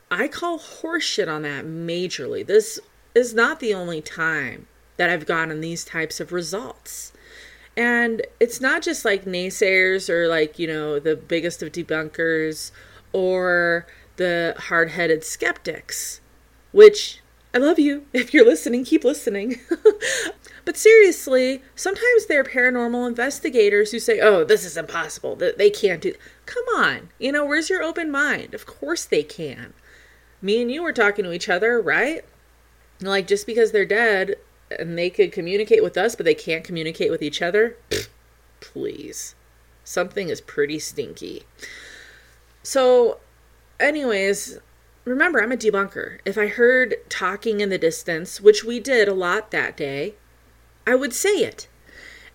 I 0.09 0.29
call 0.29 0.57
horseshit 0.57 1.27
on 1.27 1.41
that 1.41 1.65
majorly. 1.65 2.47
This 2.47 2.79
is 3.13 3.33
not 3.33 3.59
the 3.59 3.73
only 3.73 3.99
time 3.99 4.67
that 4.95 5.09
I've 5.09 5.25
gotten 5.25 5.59
these 5.59 5.83
types 5.83 6.21
of 6.21 6.31
results. 6.31 7.11
And 7.75 8.25
it's 8.39 8.61
not 8.61 8.81
just 8.81 9.03
like 9.03 9.25
naysayers 9.25 10.09
or 10.09 10.29
like, 10.29 10.57
you 10.57 10.67
know, 10.67 10.99
the 10.99 11.17
biggest 11.17 11.61
of 11.61 11.73
debunkers 11.73 12.71
or 13.11 13.85
the 14.15 14.55
hard 14.57 14.91
headed 14.91 15.25
skeptics, 15.25 16.21
which 16.71 17.19
I 17.53 17.57
love 17.57 17.77
you. 17.77 18.05
If 18.13 18.33
you're 18.33 18.45
listening, 18.45 18.85
keep 18.85 19.03
listening. 19.03 19.59
but 20.65 20.77
seriously, 20.77 21.61
sometimes 21.75 22.27
there 22.27 22.41
are 22.41 22.43
paranormal 22.43 23.07
investigators 23.07 23.91
who 23.91 23.99
say, 23.99 24.19
oh, 24.19 24.43
this 24.43 24.63
is 24.63 24.77
impossible. 24.77 25.35
They 25.35 25.69
can't 25.69 26.01
do. 26.01 26.13
Come 26.45 26.63
on. 26.75 27.09
You 27.19 27.31
know, 27.31 27.45
where's 27.45 27.69
your 27.69 27.81
open 27.81 28.11
mind? 28.11 28.53
Of 28.53 28.65
course 28.65 29.05
they 29.05 29.23
can. 29.23 29.73
Me 30.41 30.61
and 30.61 30.71
you 30.71 30.83
were 30.83 30.93
talking 30.93 31.25
to 31.25 31.31
each 31.31 31.49
other, 31.49 31.81
right? 31.81 32.23
Like, 32.99 33.27
just 33.27 33.45
because 33.45 33.71
they're 33.71 33.85
dead 33.85 34.35
and 34.79 34.97
they 34.97 35.09
could 35.09 35.31
communicate 35.31 35.83
with 35.83 35.97
us, 35.97 36.15
but 36.15 36.25
they 36.25 36.35
can't 36.35 36.63
communicate 36.63 37.11
with 37.11 37.21
each 37.21 37.41
other? 37.41 37.75
Please. 38.59 39.35
Something 39.83 40.29
is 40.29 40.41
pretty 40.41 40.79
stinky. 40.79 41.43
So, 42.63 43.19
anyways, 43.79 44.59
remember, 45.05 45.41
I'm 45.41 45.51
a 45.51 45.57
debunker. 45.57 46.19
If 46.25 46.37
I 46.37 46.47
heard 46.47 46.95
talking 47.09 47.59
in 47.59 47.69
the 47.69 47.77
distance, 47.77 48.39
which 48.39 48.63
we 48.63 48.79
did 48.79 49.07
a 49.07 49.13
lot 49.13 49.51
that 49.51 49.75
day, 49.75 50.13
I 50.85 50.95
would 50.95 51.13
say 51.13 51.29
it. 51.37 51.67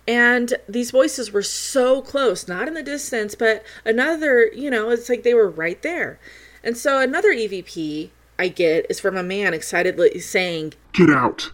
And 0.07 0.53
these 0.69 0.91
voices 0.91 1.31
were 1.31 1.43
so 1.43 2.01
close, 2.01 2.47
not 2.47 2.67
in 2.67 2.73
the 2.75 2.83
distance, 2.83 3.35
but 3.35 3.63
another, 3.83 4.45
you 4.53 4.69
know, 4.69 4.89
it's 4.89 5.09
like 5.09 5.23
they 5.23 5.33
were 5.33 5.49
right 5.49 5.81
there. 5.81 6.17
And 6.63 6.77
so 6.77 6.99
another 6.99 7.29
EVP 7.33 8.11
I 8.39 8.47
get 8.47 8.85
is 8.89 8.99
from 8.99 9.17
a 9.17 9.23
man 9.23 9.53
excitedly 9.53 10.19
saying, 10.19 10.73
Get 10.93 11.09
out. 11.09 11.51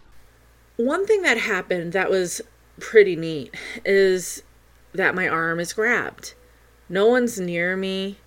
one 0.78 1.08
thing 1.08 1.24
that 1.24 1.38
happened 1.38 1.94
that 1.94 2.12
was 2.12 2.42
pretty 2.80 3.16
neat 3.16 3.56
is 3.86 4.44
that 4.94 5.16
my 5.16 5.28
arm 5.28 5.60
is 5.60 5.74
grabbed. 5.74 6.34
No 6.90 7.08
one's 7.08 7.40
near 7.40 7.76
me. 7.76 8.18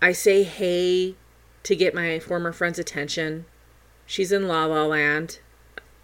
I 0.00 0.12
say 0.12 0.44
hey 0.44 1.16
to 1.64 1.74
get 1.76 1.94
my 1.94 2.20
former 2.20 2.52
friend's 2.52 2.78
attention. 2.78 3.46
She's 4.06 4.30
in 4.30 4.46
La 4.46 4.66
La 4.66 4.84
Land. 4.84 5.40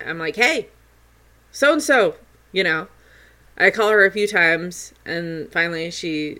I'm 0.04 0.18
like, 0.18 0.36
hey, 0.36 0.68
so 1.50 1.72
and 1.72 1.82
so, 1.82 2.16
you 2.52 2.64
know. 2.64 2.88
I 3.60 3.70
call 3.70 3.90
her 3.90 4.04
a 4.04 4.10
few 4.10 4.28
times, 4.28 4.92
and 5.04 5.50
finally 5.52 5.90
she 5.90 6.38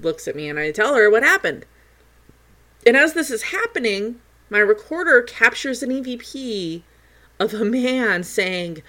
looks 0.00 0.28
at 0.28 0.36
me 0.36 0.48
and 0.48 0.58
I 0.58 0.70
tell 0.70 0.94
her 0.94 1.10
what 1.10 1.24
happened. 1.24 1.66
And 2.86 2.96
as 2.96 3.14
this 3.14 3.30
is 3.30 3.42
happening, 3.44 4.20
my 4.48 4.58
recorder 4.58 5.22
captures 5.22 5.82
an 5.82 5.90
EVP 5.90 6.82
of 7.40 7.54
a 7.54 7.64
man 7.64 8.22
saying, 8.22 8.82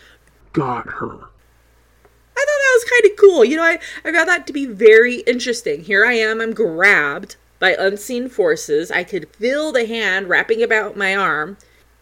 Got 0.54 0.88
her. 0.88 1.12
I 1.12 2.46
thought 2.46 2.62
that 2.62 2.80
was 2.82 2.90
kind 2.90 3.12
of 3.12 3.18
cool. 3.18 3.46
You 3.46 3.58
know, 3.58 3.64
I, 3.64 3.80
I 4.06 4.14
found 4.14 4.30
that 4.30 4.48
to 4.48 4.54
be 4.54 4.66
very 4.66 5.18
interesting. 5.22 5.84
Here 5.84 6.06
I 6.06 6.14
am, 6.14 6.40
I'm 6.40 6.54
grabbed 6.54 7.36
by 7.60 7.76
unseen 7.78 8.30
forces. 8.30 8.90
I 8.90 9.04
could 9.04 9.36
feel 9.36 9.72
the 9.72 9.86
hand 9.86 10.30
wrapping 10.30 10.64
about 10.64 10.96
my 10.96 11.16
arm 11.16 11.58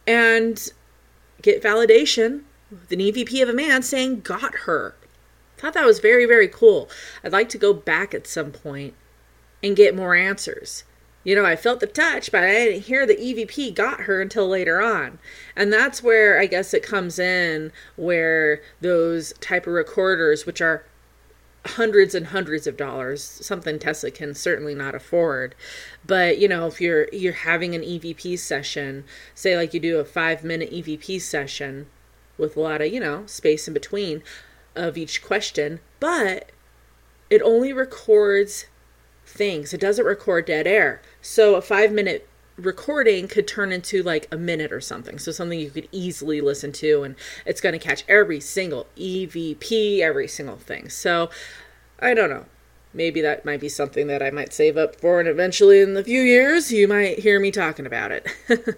and 0.06 0.72
get 1.42 1.64
validation 1.64 2.44
an 2.72 3.00
EVP 3.00 3.42
of 3.42 3.50
a 3.50 3.54
man 3.54 3.82
saying, 3.82 4.22
Got 4.22 4.56
her. 4.66 4.96
Thought 5.58 5.74
that 5.74 5.86
was 5.86 6.00
very, 6.00 6.26
very 6.26 6.48
cool. 6.48 6.90
I'd 7.24 7.32
like 7.32 7.50
to 7.50 7.58
go 7.58 7.74
back 7.74 8.14
at 8.14 8.28
some 8.28 8.52
point 8.52 8.94
and 9.64 9.76
get 9.76 9.96
more 9.96 10.16
answers. 10.16 10.84
You 11.24 11.36
know, 11.36 11.46
I 11.46 11.56
felt 11.56 11.80
the 11.80 11.88
touch, 11.88 12.32
but 12.32 12.44
I 12.44 12.54
didn't 12.54 12.84
hear 12.84 13.06
the 13.06 13.16
EVP 13.16 13.76
got 13.76 14.02
her 14.02 14.22
until 14.22 14.48
later 14.48 14.82
on. 14.82 15.20
And 15.56 15.74
that's 15.74 16.02
where 16.02 16.40
I 16.40 16.46
guess 16.46 16.74
it 16.74 16.84
comes 16.84 17.20
in 17.20 17.72
where 17.96 18.62
those 18.80 19.34
type 19.42 19.68
of 19.68 19.74
recorders, 19.74 20.46
which 20.46 20.62
are 20.62 20.86
hundreds 21.66 22.16
and 22.16 22.28
hundreds 22.28 22.66
of 22.66 22.78
dollars, 22.78 23.24
something 23.24 23.78
Tessa 23.78 24.10
can 24.10 24.36
certainly 24.36 24.74
not 24.74 24.96
afford. 24.96 25.54
But, 26.06 26.38
you 26.38 26.48
know, 26.48 26.68
if 26.68 26.80
you're 26.80 27.10
you're 27.12 27.34
having 27.34 27.76
an 27.76 27.82
EVP 27.82 28.40
session, 28.40 29.04
say 29.36 29.58
like 29.58 29.74
you 29.74 29.80
do 29.82 30.00
a 30.00 30.06
5-minute 30.06 30.72
EVP 30.72 31.20
session 31.20 31.88
with 32.38 32.56
a 32.56 32.60
lot 32.62 32.82
of, 32.82 32.92
you 32.92 33.00
know, 33.00 33.26
space 33.26 33.68
in 33.68 33.74
between 33.74 34.24
of 34.76 34.98
each 34.98 35.24
question, 35.24 35.80
but 36.00 36.52
it 37.30 37.42
only 37.42 37.74
records 37.74 38.66
things. 39.26 39.74
It 39.74 39.82
doesn't 39.82 40.06
record 40.06 40.46
dead 40.46 40.68
air. 40.68 41.02
So 41.22 41.56
a 41.56 41.62
five 41.62 41.92
minute 41.92 42.28
recording 42.58 43.28
could 43.28 43.48
turn 43.48 43.72
into 43.72 44.02
like 44.02 44.28
a 44.32 44.38
minute 44.38 44.72
or 44.72 44.82
something. 44.82 45.20
So 45.20 45.32
something 45.32 45.60
you 45.60 45.70
could 45.70 45.88
easily 45.92 46.42
listen 46.42 46.72
to 46.74 47.04
and 47.04 47.16
it's 47.46 47.62
going 47.62 47.74
to 47.74 47.80
catch 47.80 48.04
every 48.08 48.40
single 48.40 48.88
EVP, 48.98 50.00
every 50.00 50.28
single 50.28 50.58
thing. 50.58 50.90
So 50.90 51.30
I 52.00 52.14
don't 52.14 52.30
know. 52.30 52.46
Maybe 52.94 53.22
that 53.22 53.46
might 53.46 53.60
be 53.60 53.70
something 53.70 54.08
that 54.08 54.24
I 54.24 54.32
might 54.32 54.54
save 54.54 54.78
up 54.78 55.00
for 55.00 55.20
and 55.20 55.30
eventually 55.30 55.82
in 55.82 55.94
the 55.94 56.04
few 56.04 56.22
years 56.22 56.72
you 56.72 56.88
might 56.88 57.20
hear 57.20 57.40
me 57.40 57.52
talking 57.52 57.86
about 57.86 58.12
it. 58.12 58.28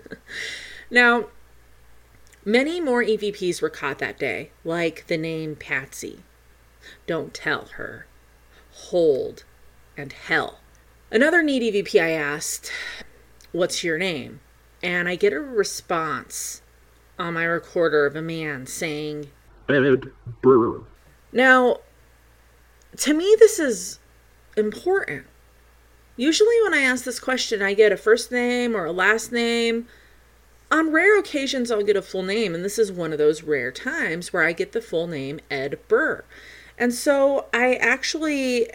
now, 0.91 1.27
many 2.45 2.79
more 2.79 3.03
EVPs 3.03 3.61
were 3.61 3.69
caught 3.69 3.99
that 3.99 4.19
day, 4.19 4.51
like 4.63 5.07
the 5.07 5.17
name 5.17 5.55
Patsy. 5.55 6.19
Don't 7.07 7.33
tell 7.33 7.65
her. 7.75 8.07
Hold 8.71 9.43
and 9.97 10.13
hell. 10.13 10.59
Another 11.11 11.41
neat 11.41 11.73
EVP 11.73 12.01
I 12.01 12.11
asked, 12.11 12.71
What's 13.51 13.83
your 13.83 13.97
name? 13.97 14.41
And 14.83 15.09
I 15.09 15.15
get 15.15 15.33
a 15.33 15.39
response 15.39 16.61
on 17.17 17.33
my 17.33 17.43
recorder 17.43 18.05
of 18.05 18.15
a 18.15 18.21
man 18.21 18.65
saying, 18.67 19.29
Ed 19.67 20.11
Brewer. 20.41 20.83
Now, 21.31 21.79
to 22.97 23.13
me, 23.13 23.35
this 23.39 23.59
is 23.59 23.99
important. 24.55 25.25
Usually, 26.15 26.55
when 26.63 26.73
I 26.73 26.81
ask 26.81 27.03
this 27.05 27.19
question, 27.19 27.61
I 27.61 27.73
get 27.73 27.91
a 27.91 27.97
first 27.97 28.31
name 28.31 28.75
or 28.75 28.85
a 28.85 28.91
last 28.91 29.31
name. 29.31 29.87
On 30.71 30.91
rare 30.91 31.17
occasions, 31.17 31.71
I'll 31.71 31.83
get 31.83 31.95
a 31.95 32.01
full 32.01 32.21
name, 32.21 32.53
and 32.53 32.63
this 32.63 32.77
is 32.77 32.91
one 32.91 33.11
of 33.11 33.17
those 33.17 33.41
rare 33.41 33.71
times 33.71 34.31
where 34.31 34.43
I 34.43 34.51
get 34.53 34.71
the 34.71 34.81
full 34.81 35.07
name 35.07 35.39
Ed 35.49 35.79
Burr. 35.87 36.23
And 36.77 36.93
so 36.93 37.47
I 37.51 37.75
actually, 37.75 38.69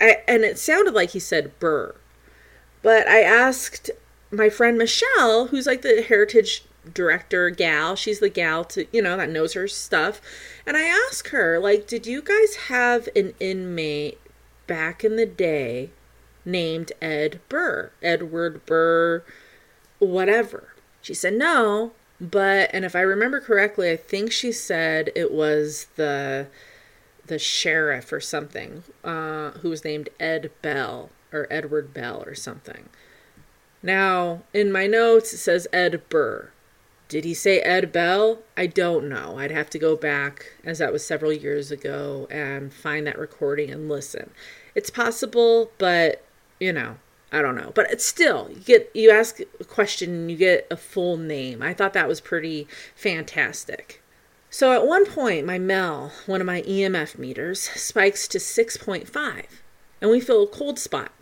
I, 0.00 0.22
and 0.26 0.42
it 0.42 0.58
sounded 0.58 0.94
like 0.94 1.10
he 1.10 1.20
said 1.20 1.58
Burr, 1.58 1.94
but 2.82 3.06
I 3.06 3.20
asked 3.20 3.90
my 4.30 4.48
friend 4.48 4.78
Michelle, 4.78 5.48
who's 5.48 5.66
like 5.66 5.82
the 5.82 6.02
heritage 6.02 6.64
director 6.92 7.50
gal. 7.50 7.94
She's 7.94 8.20
the 8.20 8.28
gal 8.28 8.64
to, 8.66 8.86
you 8.92 9.02
know, 9.02 9.16
that 9.16 9.30
knows 9.30 9.52
her 9.52 9.68
stuff. 9.68 10.20
And 10.66 10.76
I 10.76 10.82
ask 11.08 11.28
her, 11.28 11.58
like, 11.58 11.86
did 11.86 12.06
you 12.06 12.22
guys 12.22 12.56
have 12.68 13.08
an 13.14 13.34
inmate 13.38 14.18
back 14.66 15.04
in 15.04 15.16
the 15.16 15.26
day 15.26 15.90
named 16.44 16.92
Ed 17.02 17.40
Burr? 17.48 17.90
Edward 18.02 18.64
Burr, 18.66 19.24
whatever. 19.98 20.72
She 21.06 21.14
said 21.14 21.34
no, 21.34 21.92
but 22.20 22.68
and 22.72 22.84
if 22.84 22.96
I 22.96 23.00
remember 23.00 23.38
correctly, 23.38 23.92
I 23.92 23.96
think 23.96 24.32
she 24.32 24.50
said 24.50 25.12
it 25.14 25.30
was 25.30 25.86
the 25.94 26.48
the 27.24 27.38
sheriff 27.38 28.12
or 28.12 28.18
something, 28.18 28.82
uh, 29.04 29.52
who 29.52 29.70
was 29.70 29.84
named 29.84 30.08
Ed 30.18 30.50
Bell 30.62 31.10
or 31.32 31.46
Edward 31.48 31.94
Bell 31.94 32.24
or 32.26 32.34
something. 32.34 32.88
Now, 33.84 34.42
in 34.52 34.72
my 34.72 34.88
notes, 34.88 35.32
it 35.32 35.38
says 35.38 35.68
Ed 35.72 36.02
Burr. 36.08 36.50
Did 37.08 37.24
he 37.24 37.34
say 37.34 37.60
Ed 37.60 37.92
Bell? 37.92 38.40
I 38.56 38.66
don't 38.66 39.08
know. 39.08 39.38
I'd 39.38 39.52
have 39.52 39.70
to 39.70 39.78
go 39.78 39.94
back, 39.94 40.54
as 40.64 40.78
that 40.78 40.92
was 40.92 41.06
several 41.06 41.32
years 41.32 41.70
ago, 41.70 42.26
and 42.32 42.74
find 42.74 43.06
that 43.06 43.16
recording 43.16 43.70
and 43.70 43.88
listen. 43.88 44.30
It's 44.74 44.90
possible, 44.90 45.70
but 45.78 46.24
you 46.58 46.72
know, 46.72 46.96
I 47.36 47.42
don't 47.42 47.54
know. 47.54 47.70
But 47.74 47.90
it's 47.90 48.04
still, 48.04 48.48
you 48.50 48.60
get 48.60 48.90
you 48.94 49.10
ask 49.10 49.40
a 49.60 49.64
question 49.64 50.10
and 50.10 50.30
you 50.30 50.38
get 50.38 50.66
a 50.70 50.76
full 50.76 51.18
name. 51.18 51.60
I 51.62 51.74
thought 51.74 51.92
that 51.92 52.08
was 52.08 52.20
pretty 52.20 52.66
fantastic. 52.94 54.02
So 54.48 54.72
at 54.72 54.86
one 54.86 55.04
point, 55.04 55.44
my 55.44 55.58
MEL, 55.58 56.12
one 56.24 56.40
of 56.40 56.46
my 56.46 56.62
EMF 56.62 57.18
meters, 57.18 57.60
spikes 57.60 58.26
to 58.28 58.38
6.5, 58.38 59.44
and 60.00 60.10
we 60.10 60.18
feel 60.18 60.44
a 60.44 60.46
cold 60.46 60.78
spot. 60.78 61.12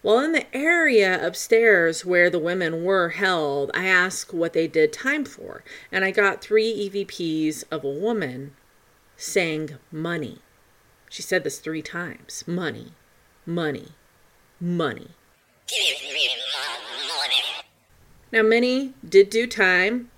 While 0.00 0.18
in 0.18 0.32
the 0.32 0.52
area 0.56 1.24
upstairs 1.24 2.04
where 2.04 2.28
the 2.28 2.40
women 2.40 2.82
were 2.82 3.10
held, 3.10 3.70
I 3.72 3.86
asked 3.86 4.34
what 4.34 4.52
they 4.52 4.66
did 4.66 4.92
time 4.92 5.24
for, 5.24 5.62
and 5.92 6.04
I 6.04 6.10
got 6.10 6.40
three 6.42 6.90
EVPs 6.90 7.62
of 7.70 7.84
a 7.84 7.88
woman 7.88 8.56
saying 9.16 9.76
money. 9.92 10.40
She 11.08 11.22
said 11.22 11.44
this 11.44 11.60
three 11.60 11.82
times 11.82 12.42
money, 12.48 12.94
money, 13.46 13.90
money. 14.58 15.10
Now, 18.32 18.42
many 18.42 18.94
did 19.06 19.30
do 19.30 19.46
time 19.46 20.10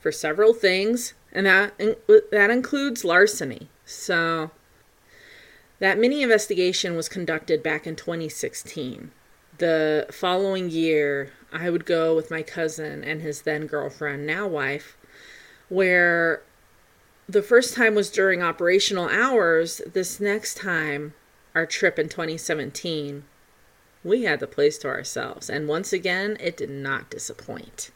for 0.00 0.12
several 0.12 0.54
things, 0.54 1.14
and 1.32 1.46
that 1.46 1.78
that 2.30 2.50
includes 2.50 3.04
larceny. 3.04 3.68
So, 3.84 4.50
that 5.78 5.98
mini 5.98 6.22
investigation 6.22 6.96
was 6.96 7.08
conducted 7.08 7.62
back 7.62 7.86
in 7.86 7.96
2016 7.96 9.10
the 9.58 10.06
following 10.10 10.70
year, 10.70 11.32
I 11.52 11.70
would 11.70 11.86
go 11.86 12.14
with 12.14 12.30
my 12.30 12.42
cousin 12.42 13.04
and 13.04 13.22
his 13.22 13.42
then 13.42 13.66
girlfriend, 13.66 14.26
now 14.26 14.46
wife, 14.46 14.96
where 15.68 16.42
the 17.28 17.42
first 17.42 17.74
time 17.74 17.94
was 17.94 18.10
during 18.10 18.42
operational 18.42 19.08
hours. 19.08 19.80
This 19.86 20.20
next 20.20 20.56
time, 20.56 21.14
our 21.54 21.66
trip 21.66 21.98
in 21.98 22.08
2017, 22.08 23.24
we 24.06 24.22
had 24.22 24.38
the 24.38 24.46
place 24.46 24.78
to 24.78 24.88
ourselves. 24.88 25.50
And 25.50 25.66
once 25.66 25.92
again, 25.92 26.36
it 26.38 26.56
did 26.56 26.70
not 26.70 27.10
disappoint. 27.10 27.90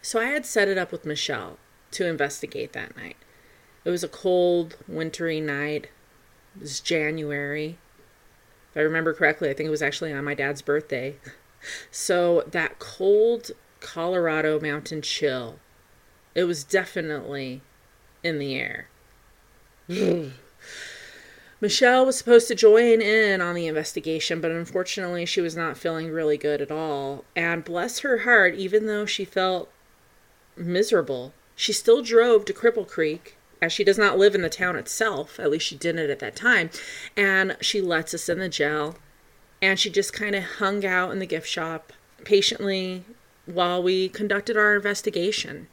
So 0.00 0.20
I 0.20 0.26
had 0.26 0.46
set 0.46 0.68
it 0.68 0.78
up 0.78 0.92
with 0.92 1.04
Michelle 1.04 1.58
to 1.92 2.06
investigate 2.06 2.72
that 2.72 2.96
night. 2.96 3.16
It 3.84 3.90
was 3.90 4.04
a 4.04 4.08
cold, 4.08 4.76
wintry 4.86 5.40
night. 5.40 5.88
It 6.54 6.62
was 6.62 6.80
January. 6.80 7.78
If 8.70 8.76
I 8.76 8.80
remember 8.80 9.12
correctly, 9.12 9.50
I 9.50 9.54
think 9.54 9.66
it 9.66 9.70
was 9.70 9.82
actually 9.82 10.12
on 10.12 10.24
my 10.24 10.34
dad's 10.34 10.62
birthday. 10.62 11.16
So 11.90 12.42
that 12.52 12.78
cold 12.78 13.50
Colorado 13.80 14.58
mountain 14.58 15.02
chill, 15.02 15.58
it 16.34 16.44
was 16.44 16.64
definitely 16.64 17.60
in 18.22 18.38
the 18.38 18.54
air. 18.54 18.89
Michelle 21.60 22.06
was 22.06 22.16
supposed 22.16 22.48
to 22.48 22.54
join 22.54 23.02
in 23.02 23.40
on 23.40 23.54
the 23.54 23.66
investigation, 23.66 24.40
but 24.40 24.50
unfortunately, 24.50 25.26
she 25.26 25.40
was 25.40 25.56
not 25.56 25.76
feeling 25.76 26.10
really 26.10 26.38
good 26.38 26.60
at 26.60 26.70
all. 26.70 27.24
And 27.34 27.64
bless 27.64 28.00
her 28.00 28.18
heart, 28.18 28.54
even 28.54 28.86
though 28.86 29.04
she 29.04 29.24
felt 29.24 29.70
miserable, 30.56 31.34
she 31.56 31.72
still 31.72 32.02
drove 32.02 32.44
to 32.46 32.52
Cripple 32.52 32.88
Creek 32.88 33.36
as 33.60 33.72
she 33.72 33.84
does 33.84 33.98
not 33.98 34.16
live 34.16 34.34
in 34.34 34.42
the 34.42 34.48
town 34.48 34.76
itself, 34.76 35.38
at 35.38 35.50
least 35.50 35.66
she 35.66 35.76
didn't 35.76 36.08
at 36.10 36.20
that 36.20 36.36
time, 36.36 36.70
and 37.16 37.56
she 37.60 37.80
lets 37.80 38.14
us 38.14 38.28
in 38.28 38.38
the 38.38 38.48
jail. 38.48 38.96
And 39.60 39.78
she 39.78 39.90
just 39.90 40.14
kind 40.14 40.34
of 40.34 40.44
hung 40.44 40.86
out 40.86 41.10
in 41.10 41.18
the 41.18 41.26
gift 41.26 41.46
shop 41.46 41.92
patiently 42.24 43.04
while 43.44 43.82
we 43.82 44.08
conducted 44.08 44.56
our 44.56 44.74
investigation. 44.74 45.68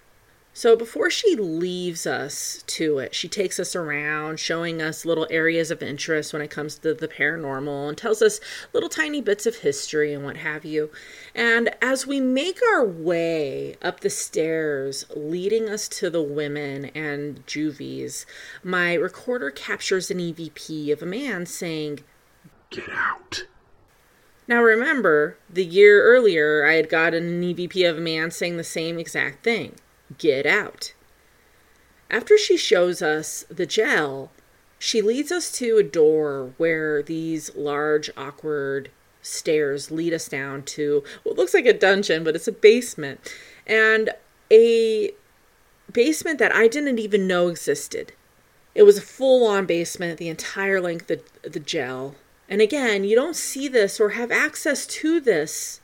So 0.58 0.76
before 0.76 1.12
she 1.12 1.36
leaves 1.36 2.08
us 2.08 2.64
to 2.66 2.98
it, 2.98 3.14
she 3.14 3.28
takes 3.28 3.60
us 3.60 3.76
around, 3.76 4.40
showing 4.40 4.82
us 4.82 5.06
little 5.06 5.28
areas 5.30 5.70
of 5.70 5.84
interest 5.84 6.34
when 6.34 6.42
it 6.42 6.50
comes 6.50 6.80
to 6.80 6.96
the 6.96 7.08
paranormal 7.08 7.90
and 7.90 7.96
tells 7.96 8.24
us 8.24 8.40
little 8.74 8.90
tiny 8.90 9.22
bits 9.22 9.46
of 9.46 9.58
history 9.58 10.16
and 10.16 10.26
what 10.26 10.38
have 10.38 10.66
you. 10.66 10.90
And 11.36 11.70
as 11.80 12.08
we 12.08 12.20
make 12.20 12.60
our 12.74 12.84
way 12.84 13.76
up 13.84 14.00
the 14.00 14.10
stairs 14.10 15.06
leading 15.16 15.70
us 15.70 15.88
to 15.90 16.10
the 16.10 16.24
women 16.24 16.86
and 16.86 17.46
juvies, 17.46 18.26
my 18.64 18.96
recorder 18.96 19.52
captures 19.52 20.10
an 20.10 20.18
EVP 20.18 20.92
of 20.92 21.04
a 21.04 21.06
man 21.06 21.46
saying, 21.46 22.00
Get 22.72 22.90
out. 22.90 23.46
Now 24.48 24.64
remember, 24.64 25.38
the 25.48 25.66
year 25.66 26.04
earlier 26.04 26.66
I 26.66 26.74
had 26.74 26.90
gotten 26.90 27.28
an 27.28 27.42
EVP 27.44 27.88
of 27.88 28.00
a 28.00 28.02
man 28.02 28.32
saying 28.32 28.58
the 28.58 28.64
same 28.64 28.98
exact 28.98 29.44
thing 29.44 29.76
get 30.18 30.46
out. 30.46 30.94
After 32.10 32.38
she 32.38 32.58
shows 32.58 33.02
us 33.02 33.46
the 33.50 33.66
gel, 33.66 34.32
she 34.80 35.02
leads 35.02 35.32
us 35.32 35.52
to 35.54 35.78
a 35.78 35.84
door 35.84 36.54
where 36.58 37.02
these 37.02 37.54
large, 37.56 38.10
awkward 38.16 38.90
stairs 39.22 39.92
lead 39.92 40.14
us 40.14 40.28
down 40.28 40.64
to 40.64 41.04
what 41.24 41.36
looks 41.36 41.54
like 41.54 41.66
a 41.66 41.74
dungeon, 41.74 42.24
but 42.24 42.36
it's 42.36 42.48
a 42.48 42.52
basement. 42.52 43.20
And 43.66 44.12
a 44.52 45.12
basement 45.92 46.40
that 46.40 46.56
I 46.56 46.68
didn't 46.68 47.00
even 47.00 47.28
know 47.28 47.48
existed. 47.48 48.14
It 48.76 48.84
was 48.84 48.98
a 48.98 49.02
full 49.02 49.46
on 49.48 49.66
basement, 49.66 50.20
the 50.20 50.30
entire 50.30 50.80
length 50.80 51.10
of 51.10 51.24
the 51.44 51.60
gel. 51.60 52.16
And 52.48 52.62
again, 52.62 53.04
you 53.04 53.16
don't 53.16 53.36
see 53.36 53.68
this 53.68 54.00
or 54.00 54.10
have 54.10 54.32
access 54.32 54.86
to 54.88 55.20
this 55.20 55.82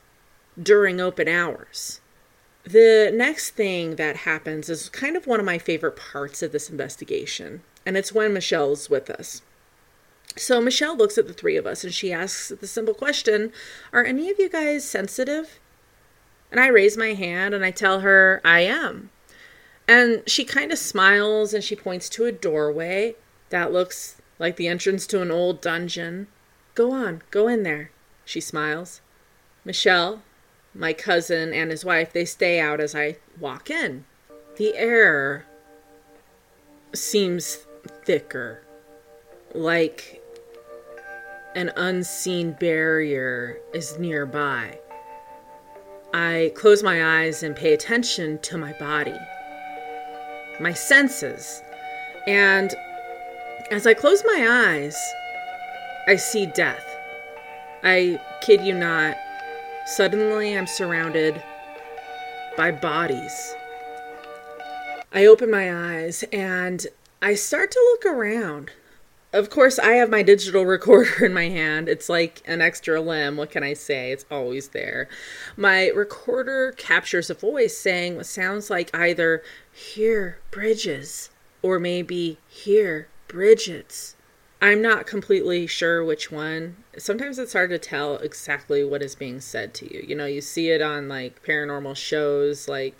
during 0.60 1.00
open 1.00 1.28
hours. 1.28 2.00
The 2.64 3.10
next 3.12 3.50
thing 3.50 3.96
that 3.96 4.16
happens 4.16 4.70
is 4.70 4.88
kind 4.88 5.16
of 5.16 5.26
one 5.26 5.38
of 5.38 5.46
my 5.46 5.58
favorite 5.58 5.96
parts 5.96 6.42
of 6.42 6.50
this 6.50 6.70
investigation, 6.70 7.62
and 7.84 7.96
it's 7.96 8.12
when 8.12 8.32
Michelle's 8.32 8.88
with 8.88 9.10
us. 9.10 9.42
So 10.36 10.60
Michelle 10.60 10.96
looks 10.96 11.18
at 11.18 11.26
the 11.26 11.34
three 11.34 11.56
of 11.56 11.66
us 11.66 11.84
and 11.84 11.94
she 11.94 12.12
asks 12.12 12.48
the 12.48 12.66
simple 12.66 12.94
question 12.94 13.52
Are 13.92 14.04
any 14.04 14.30
of 14.30 14.38
you 14.38 14.48
guys 14.48 14.84
sensitive? 14.84 15.60
And 16.50 16.58
I 16.58 16.66
raise 16.68 16.96
my 16.96 17.12
hand 17.12 17.54
and 17.54 17.64
I 17.64 17.70
tell 17.70 18.00
her 18.00 18.40
I 18.44 18.60
am. 18.60 19.10
And 19.86 20.22
she 20.26 20.44
kind 20.44 20.72
of 20.72 20.78
smiles 20.78 21.52
and 21.52 21.62
she 21.62 21.76
points 21.76 22.08
to 22.10 22.24
a 22.24 22.32
doorway 22.32 23.14
that 23.50 23.72
looks 23.72 24.16
like 24.38 24.56
the 24.56 24.68
entrance 24.68 25.06
to 25.08 25.20
an 25.20 25.30
old 25.30 25.60
dungeon. 25.60 26.26
Go 26.74 26.90
on, 26.90 27.22
go 27.30 27.46
in 27.46 27.62
there, 27.62 27.90
she 28.24 28.40
smiles. 28.40 29.00
Michelle, 29.64 30.22
my 30.74 30.92
cousin 30.92 31.52
and 31.52 31.70
his 31.70 31.84
wife, 31.84 32.12
they 32.12 32.24
stay 32.24 32.60
out 32.60 32.80
as 32.80 32.94
I 32.94 33.16
walk 33.38 33.70
in. 33.70 34.04
The 34.56 34.76
air 34.76 35.46
seems 36.92 37.66
thicker, 38.04 38.62
like 39.54 40.22
an 41.54 41.70
unseen 41.76 42.52
barrier 42.52 43.58
is 43.72 43.98
nearby. 43.98 44.78
I 46.12 46.52
close 46.54 46.82
my 46.82 47.22
eyes 47.22 47.42
and 47.42 47.56
pay 47.56 47.72
attention 47.74 48.38
to 48.40 48.56
my 48.56 48.72
body, 48.74 49.18
my 50.60 50.72
senses. 50.72 51.60
And 52.26 52.74
as 53.70 53.86
I 53.86 53.94
close 53.94 54.22
my 54.24 54.46
eyes, 54.48 54.96
I 56.06 56.16
see 56.16 56.46
death. 56.46 56.84
I 57.82 58.20
kid 58.42 58.60
you 58.62 58.74
not, 58.74 59.16
Suddenly, 59.86 60.56
I'm 60.56 60.66
surrounded 60.66 61.42
by 62.56 62.70
bodies. 62.70 63.54
I 65.12 65.26
open 65.26 65.50
my 65.50 65.96
eyes 65.96 66.24
and 66.32 66.86
I 67.20 67.34
start 67.34 67.70
to 67.72 67.78
look 67.92 68.06
around. 68.06 68.70
Of 69.34 69.50
course, 69.50 69.78
I 69.78 69.94
have 69.94 70.08
my 70.08 70.22
digital 70.22 70.64
recorder 70.66 71.26
in 71.26 71.34
my 71.34 71.50
hand. 71.50 71.90
It's 71.90 72.08
like 72.08 72.42
an 72.46 72.62
extra 72.62 72.98
limb. 73.00 73.36
What 73.36 73.50
can 73.50 73.62
I 73.62 73.74
say? 73.74 74.10
It's 74.10 74.24
always 74.30 74.68
there. 74.68 75.06
My 75.56 75.88
recorder 75.88 76.72
captures 76.72 77.28
a 77.28 77.34
voice 77.34 77.76
saying 77.76 78.16
what 78.16 78.26
sounds 78.26 78.70
like 78.70 78.90
either 78.96 79.42
here, 79.70 80.38
Bridges, 80.50 81.28
or 81.60 81.78
maybe 81.78 82.38
here, 82.48 83.08
Bridget's. 83.28 84.16
I'm 84.64 84.80
not 84.80 85.06
completely 85.06 85.66
sure 85.66 86.02
which 86.02 86.32
one. 86.32 86.76
Sometimes 86.96 87.38
it's 87.38 87.52
hard 87.52 87.68
to 87.68 87.78
tell 87.78 88.16
exactly 88.16 88.82
what 88.82 89.02
is 89.02 89.14
being 89.14 89.42
said 89.42 89.74
to 89.74 89.94
you. 89.94 90.02
You 90.08 90.14
know, 90.14 90.24
you 90.24 90.40
see 90.40 90.70
it 90.70 90.80
on 90.80 91.06
like 91.06 91.44
paranormal 91.44 91.94
shows, 91.96 92.66
like, 92.66 92.96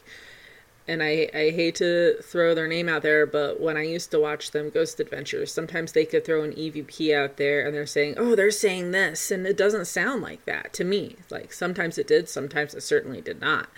and 0.87 1.03
I, 1.03 1.31
I 1.33 1.49
hate 1.49 1.77
to 1.77 2.17
throw 2.23 2.55
their 2.55 2.69
name 2.69 2.87
out 2.87 3.01
there, 3.01 3.25
but 3.25 3.63
when 3.63 3.79
I 3.79 3.83
used 3.85 4.11
to 4.11 4.21
watch 4.21 4.51
them, 4.51 4.69
Ghost 4.69 5.01
Adventures, 5.01 5.55
sometimes 5.55 5.93
they 5.93 6.05
could 6.05 6.27
throw 6.27 6.43
an 6.43 6.53
EVP 6.53 7.15
out 7.15 7.39
there 7.39 7.65
and 7.67 7.75
they're 7.75 7.87
saying, 7.87 8.17
oh, 8.19 8.35
they're 8.37 8.51
saying 8.51 8.91
this. 8.91 9.31
And 9.31 9.47
it 9.47 9.57
doesn't 9.57 9.87
sound 9.87 10.21
like 10.21 10.45
that 10.45 10.75
to 10.75 10.85
me. 10.85 11.17
Like 11.31 11.55
sometimes 11.55 11.97
it 11.97 12.07
did, 12.07 12.29
sometimes 12.29 12.75
it 12.75 12.83
certainly 12.83 13.23
did 13.23 13.41
not. 13.41 13.71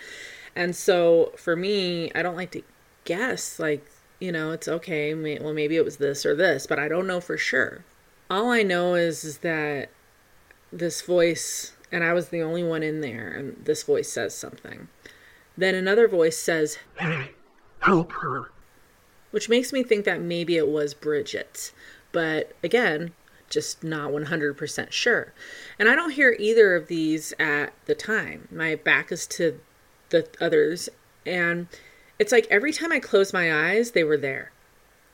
And 0.57 0.75
so 0.75 1.31
for 1.37 1.55
me, 1.55 2.11
I 2.13 2.21
don't 2.21 2.35
like 2.35 2.51
to 2.51 2.63
guess, 3.05 3.59
like, 3.59 3.89
you 4.19 4.31
know, 4.31 4.51
it's 4.51 4.67
okay. 4.67 5.13
Well, 5.39 5.53
maybe 5.53 5.75
it 5.75 5.85
was 5.85 5.97
this 5.97 6.25
or 6.25 6.35
this, 6.35 6.65
but 6.67 6.79
I 6.79 6.87
don't 6.87 7.07
know 7.07 7.19
for 7.21 7.37
sure. 7.37 7.85
All 8.29 8.49
I 8.49 8.63
know 8.63 8.95
is, 8.95 9.23
is 9.23 9.37
that 9.39 9.89
this 10.71 11.01
voice, 11.01 11.73
and 11.91 12.03
I 12.03 12.13
was 12.13 12.29
the 12.29 12.41
only 12.41 12.63
one 12.63 12.83
in 12.83 13.01
there, 13.01 13.29
and 13.31 13.63
this 13.63 13.83
voice 13.83 14.11
says 14.11 14.35
something. 14.35 14.87
Then 15.57 15.75
another 15.75 16.07
voice 16.07 16.37
says, 16.37 16.77
Hey, 16.97 17.31
help 17.79 18.11
her. 18.13 18.51
which 19.31 19.49
makes 19.49 19.71
me 19.71 19.83
think 19.83 20.05
that 20.05 20.21
maybe 20.21 20.57
it 20.57 20.67
was 20.67 20.93
Bridget. 20.93 21.71
But 22.11 22.53
again, 22.63 23.13
just 23.49 23.83
not 23.83 24.11
100% 24.11 24.91
sure. 24.91 25.33
And 25.79 25.87
I 25.87 25.95
don't 25.95 26.11
hear 26.11 26.35
either 26.37 26.75
of 26.75 26.87
these 26.87 27.33
at 27.39 27.73
the 27.85 27.95
time. 27.95 28.47
My 28.51 28.75
back 28.75 29.11
is 29.11 29.25
to 29.27 29.59
the 30.09 30.27
others, 30.41 30.89
and 31.25 31.67
it's 32.19 32.31
like 32.31 32.47
every 32.49 32.73
time 32.73 32.91
I 32.91 32.99
closed 32.99 33.33
my 33.33 33.71
eyes, 33.71 33.91
they 33.91 34.03
were 34.03 34.17
there. 34.17 34.51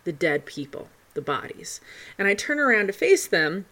The 0.03 0.13
dead 0.13 0.45
people, 0.45 0.89
the 1.13 1.21
bodies. 1.21 1.81
And 2.17 2.27
I 2.27 2.33
turn 2.33 2.59
around 2.59 2.87
to 2.87 2.93
face 2.93 3.27
them, 3.27 3.65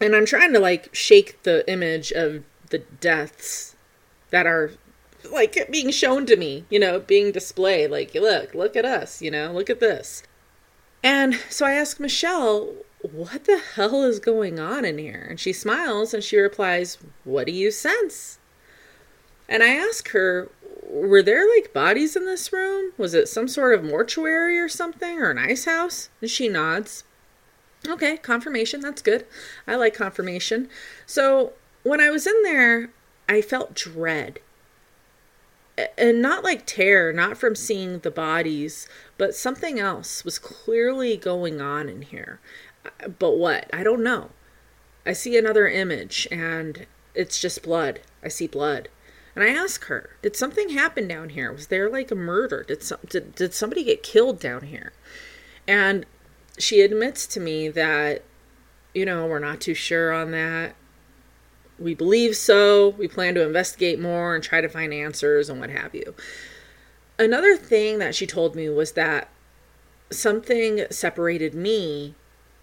and 0.00 0.14
I'm 0.14 0.26
trying 0.26 0.52
to 0.52 0.60
like 0.60 0.94
shake 0.94 1.42
the 1.42 1.68
image 1.70 2.12
of 2.12 2.44
the 2.70 2.78
deaths 2.78 3.76
that 4.30 4.46
are 4.46 4.72
like 5.30 5.70
being 5.70 5.90
shown 5.90 6.26
to 6.26 6.36
me, 6.36 6.64
you 6.70 6.78
know, 6.78 6.98
being 7.00 7.32
displayed. 7.32 7.90
Like, 7.90 8.14
look, 8.14 8.54
look 8.54 8.76
at 8.76 8.84
us, 8.84 9.22
you 9.22 9.30
know, 9.30 9.52
look 9.52 9.70
at 9.70 9.80
this. 9.80 10.22
And 11.02 11.34
so 11.50 11.66
I 11.66 11.72
ask 11.72 11.98
Michelle, 11.98 12.72
what 13.02 13.44
the 13.44 13.58
hell 13.58 14.02
is 14.04 14.18
going 14.18 14.58
on 14.60 14.84
in 14.84 14.98
here? 14.98 15.26
And 15.28 15.38
she 15.38 15.52
smiles 15.52 16.14
and 16.14 16.22
she 16.22 16.38
replies, 16.38 16.98
What 17.24 17.46
do 17.46 17.52
you 17.52 17.70
sense? 17.70 18.38
And 19.48 19.62
I 19.62 19.74
ask 19.74 20.10
her, 20.10 20.48
were 20.88 21.22
there 21.22 21.48
like 21.56 21.72
bodies 21.72 22.16
in 22.16 22.26
this 22.26 22.52
room? 22.52 22.92
Was 22.96 23.14
it 23.14 23.28
some 23.28 23.48
sort 23.48 23.74
of 23.74 23.84
mortuary 23.84 24.58
or 24.58 24.68
something 24.68 25.18
or 25.18 25.30
an 25.30 25.38
ice 25.38 25.64
house? 25.64 26.10
And 26.20 26.30
she 26.30 26.48
nods. 26.48 27.04
Okay, 27.88 28.16
confirmation. 28.16 28.80
That's 28.80 29.02
good. 29.02 29.26
I 29.66 29.76
like 29.76 29.94
confirmation. 29.94 30.68
So 31.06 31.52
when 31.82 32.00
I 32.00 32.10
was 32.10 32.26
in 32.26 32.42
there, 32.42 32.90
I 33.28 33.42
felt 33.42 33.74
dread. 33.74 34.40
And 35.96 36.20
not 36.20 36.44
like 36.44 36.66
terror, 36.66 37.12
not 37.12 37.38
from 37.38 37.56
seeing 37.56 38.00
the 38.00 38.10
bodies, 38.10 38.88
but 39.16 39.34
something 39.34 39.80
else 39.80 40.24
was 40.24 40.38
clearly 40.38 41.16
going 41.16 41.60
on 41.60 41.88
in 41.88 42.02
here. 42.02 42.40
Uh, 42.84 43.08
but 43.08 43.38
what? 43.38 43.70
I 43.72 43.82
don't 43.82 44.02
know. 44.02 44.30
I 45.06 45.14
see 45.14 45.36
another 45.36 45.66
image 45.66 46.28
and 46.30 46.86
it's 47.14 47.40
just 47.40 47.62
blood. 47.62 48.00
I 48.22 48.28
see 48.28 48.46
blood. 48.46 48.88
And 49.34 49.44
I 49.44 49.48
ask 49.48 49.84
her, 49.86 50.10
did 50.20 50.36
something 50.36 50.70
happen 50.70 51.08
down 51.08 51.30
here? 51.30 51.52
Was 51.52 51.68
there 51.68 51.88
like 51.88 52.10
a 52.10 52.14
murder? 52.16 52.64
Did 52.66 52.82
some 52.82 52.98
did, 53.08 53.34
did 53.34 53.54
somebody 53.54 53.84
get 53.84 54.02
killed 54.02 54.38
down 54.40 54.62
here? 54.62 54.92
And 55.66 56.04
she 56.58 56.82
admits 56.82 57.26
to 57.28 57.40
me 57.40 57.68
that 57.68 58.24
you 58.94 59.06
know, 59.06 59.26
we're 59.26 59.38
not 59.38 59.60
too 59.60 59.74
sure 59.74 60.12
on 60.12 60.30
that. 60.32 60.74
We 61.78 61.94
believe 61.94 62.36
so. 62.36 62.90
We 62.90 63.08
plan 63.08 63.34
to 63.34 63.46
investigate 63.46 63.98
more 63.98 64.34
and 64.34 64.44
try 64.44 64.60
to 64.60 64.68
find 64.68 64.92
answers 64.92 65.48
and 65.48 65.60
what 65.60 65.70
have 65.70 65.94
you. 65.94 66.14
Another 67.18 67.56
thing 67.56 67.98
that 67.98 68.14
she 68.14 68.26
told 68.26 68.54
me 68.54 68.68
was 68.68 68.92
that 68.92 69.28
something 70.10 70.84
separated 70.90 71.54
me 71.54 72.14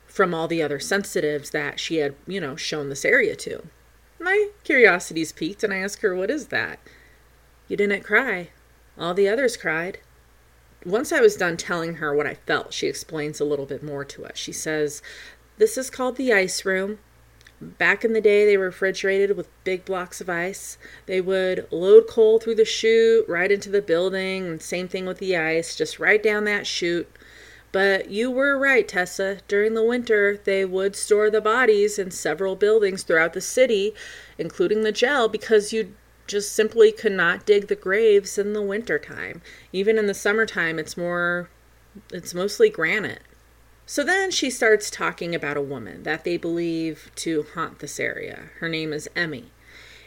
from 0.06 0.34
all 0.34 0.48
the 0.48 0.62
other 0.62 0.80
sensitives 0.80 1.50
that 1.52 1.80
she 1.80 1.98
had, 1.98 2.16
you 2.28 2.40
know, 2.40 2.56
shown 2.56 2.90
this 2.90 3.06
area 3.06 3.36
to. 3.36 3.64
My 4.20 4.50
curiosity's 4.64 5.32
piqued, 5.32 5.64
and 5.64 5.74
I 5.74 5.78
ask 5.78 6.02
her, 6.02 6.16
What 6.16 6.30
is 6.30 6.48
that? 6.48 6.80
You 7.68 7.78
didn't 7.78 8.04
cry. 8.04 8.50
All 8.98 9.14
the 9.14 9.30
others 9.30 9.56
cried. 9.56 10.00
Once 10.86 11.12
I 11.12 11.22
was 11.22 11.36
done 11.36 11.56
telling 11.58 11.96
her 11.96 12.14
what 12.14 12.28
I 12.28 12.36
felt, 12.36 12.74
she 12.74 12.88
explains 12.88 13.40
a 13.40 13.46
little 13.46 13.66
bit 13.66 13.84
more 13.84 14.04
to 14.06 14.26
us. 14.26 14.38
She 14.38 14.52
says, 14.52 15.02
This 15.58 15.78
is 15.78 15.90
called 15.90 16.18
the 16.18 16.34
ice 16.34 16.66
room. 16.66 17.00
Back 17.62 18.06
in 18.06 18.14
the 18.14 18.22
day, 18.22 18.46
they 18.46 18.56
refrigerated 18.56 19.36
with 19.36 19.50
big 19.66 19.84
blocks 19.84 20.22
of 20.22 20.30
ice. 20.30 20.78
They 21.06 21.20
would 21.20 21.68
load 21.72 22.08
coal 22.08 22.40
through 22.40 22.56
the 22.56 22.66
chute 22.66 23.28
right 23.28 23.52
into 23.52 23.70
the 23.70 23.82
building, 23.82 24.48
and 24.48 24.62
same 24.62 24.88
thing 24.88 25.06
with 25.06 25.20
the 25.20 25.36
ice, 25.36 25.76
just 25.76 26.00
right 26.00 26.24
down 26.24 26.46
that 26.46 26.66
chute. 26.66 27.10
But 27.72 28.10
you 28.10 28.32
were 28.32 28.58
right, 28.58 28.88
Tessa. 28.88 29.40
During 29.48 29.76
the 29.76 29.84
winter, 29.84 30.40
they 30.44 30.66
would 30.66 30.96
store 30.96 31.30
the 31.30 31.42
bodies 31.42 32.00
in 32.00 32.12
several 32.12 32.56
buildings 32.56 33.04
throughout 33.04 33.34
the 33.34 33.42
city, 33.42 33.94
including 34.38 34.82
the 34.82 34.92
jail, 34.92 35.28
because 35.28 35.72
you 35.72 35.94
just 36.26 36.54
simply 36.54 36.92
could 36.92 37.12
not 37.12 37.46
dig 37.46 37.68
the 37.68 37.76
graves 37.76 38.38
in 38.38 38.54
the 38.54 38.62
winter 38.62 38.98
time. 38.98 39.42
Even 39.72 39.98
in 39.98 40.08
the 40.08 40.14
summertime, 40.14 40.80
it's 40.80 40.98
more, 40.98 41.50
it's 42.12 42.34
mostly 42.34 42.70
granite. 42.70 43.22
So 43.86 44.04
then 44.04 44.30
she 44.30 44.52
starts 44.52 44.92
talking 44.92 45.34
about 45.34 45.58
a 45.58 45.62
woman 45.62 46.04
that 46.04 46.24
they 46.24 46.38
believe 46.38 47.12
to 47.16 47.46
haunt 47.56 47.80
this 47.80 48.00
area. 48.00 48.50
Her 48.60 48.70
name 48.70 48.94
is 48.94 49.10
Emmy. 49.16 49.52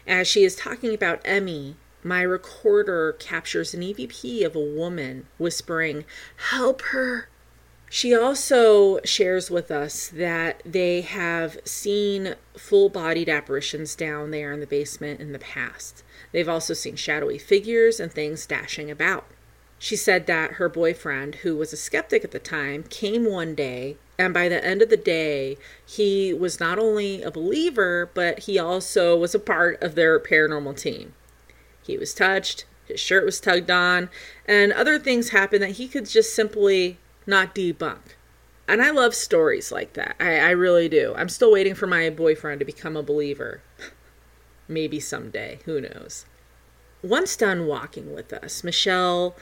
As 0.06 0.28
she 0.28 0.44
is 0.44 0.54
talking 0.54 0.94
about 0.94 1.20
Emmy, 1.24 1.76
my 2.04 2.22
recorder 2.22 3.12
captures 3.14 3.74
an 3.74 3.80
EVP 3.80 4.44
of 4.44 4.54
a 4.54 4.60
woman 4.60 5.26
whispering, 5.38 6.04
Help 6.50 6.82
her! 6.92 7.28
She 7.94 8.14
also 8.14 9.00
shares 9.04 9.50
with 9.50 9.70
us 9.70 10.08
that 10.08 10.62
they 10.64 11.02
have 11.02 11.58
seen 11.66 12.36
full 12.56 12.88
bodied 12.88 13.28
apparitions 13.28 13.94
down 13.94 14.30
there 14.30 14.50
in 14.50 14.60
the 14.60 14.66
basement 14.66 15.20
in 15.20 15.32
the 15.32 15.38
past. 15.38 16.02
They've 16.32 16.48
also 16.48 16.72
seen 16.72 16.96
shadowy 16.96 17.36
figures 17.36 18.00
and 18.00 18.10
things 18.10 18.46
dashing 18.46 18.90
about. 18.90 19.26
She 19.78 19.94
said 19.94 20.26
that 20.26 20.52
her 20.52 20.70
boyfriend, 20.70 21.34
who 21.42 21.54
was 21.54 21.74
a 21.74 21.76
skeptic 21.76 22.24
at 22.24 22.30
the 22.30 22.38
time, 22.38 22.84
came 22.84 23.26
one 23.26 23.54
day, 23.54 23.98
and 24.18 24.32
by 24.32 24.48
the 24.48 24.64
end 24.64 24.80
of 24.80 24.88
the 24.88 24.96
day, 24.96 25.58
he 25.84 26.32
was 26.32 26.58
not 26.58 26.78
only 26.78 27.22
a 27.22 27.30
believer, 27.30 28.08
but 28.14 28.38
he 28.38 28.58
also 28.58 29.18
was 29.18 29.34
a 29.34 29.38
part 29.38 29.82
of 29.82 29.96
their 29.96 30.18
paranormal 30.18 30.80
team. 30.80 31.12
He 31.82 31.98
was 31.98 32.14
touched, 32.14 32.64
his 32.86 33.00
shirt 33.00 33.26
was 33.26 33.38
tugged 33.38 33.70
on, 33.70 34.08
and 34.46 34.72
other 34.72 34.98
things 34.98 35.28
happened 35.28 35.62
that 35.62 35.72
he 35.72 35.88
could 35.88 36.08
just 36.08 36.34
simply 36.34 36.96
not 37.26 37.54
debunk. 37.54 38.16
And 38.68 38.80
I 38.80 38.90
love 38.90 39.14
stories 39.14 39.72
like 39.72 39.94
that. 39.94 40.16
I, 40.20 40.38
I 40.38 40.50
really 40.50 40.88
do. 40.88 41.14
I'm 41.16 41.28
still 41.28 41.52
waiting 41.52 41.74
for 41.74 41.86
my 41.86 42.10
boyfriend 42.10 42.60
to 42.60 42.64
become 42.64 42.96
a 42.96 43.02
believer. 43.02 43.60
Maybe 44.68 45.00
someday. 45.00 45.58
Who 45.64 45.80
knows? 45.80 46.24
Once 47.02 47.36
done 47.36 47.66
walking 47.66 48.14
with 48.14 48.32
us, 48.32 48.62
Michelle 48.62 49.36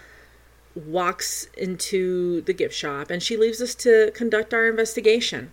walks 0.75 1.49
into 1.57 2.41
the 2.43 2.53
gift 2.53 2.75
shop 2.75 3.11
and 3.11 3.23
she 3.23 3.37
leaves 3.37 3.61
us 3.61 3.75
to 3.75 4.11
conduct 4.15 4.55
our 4.55 4.69
investigation. 4.69 5.53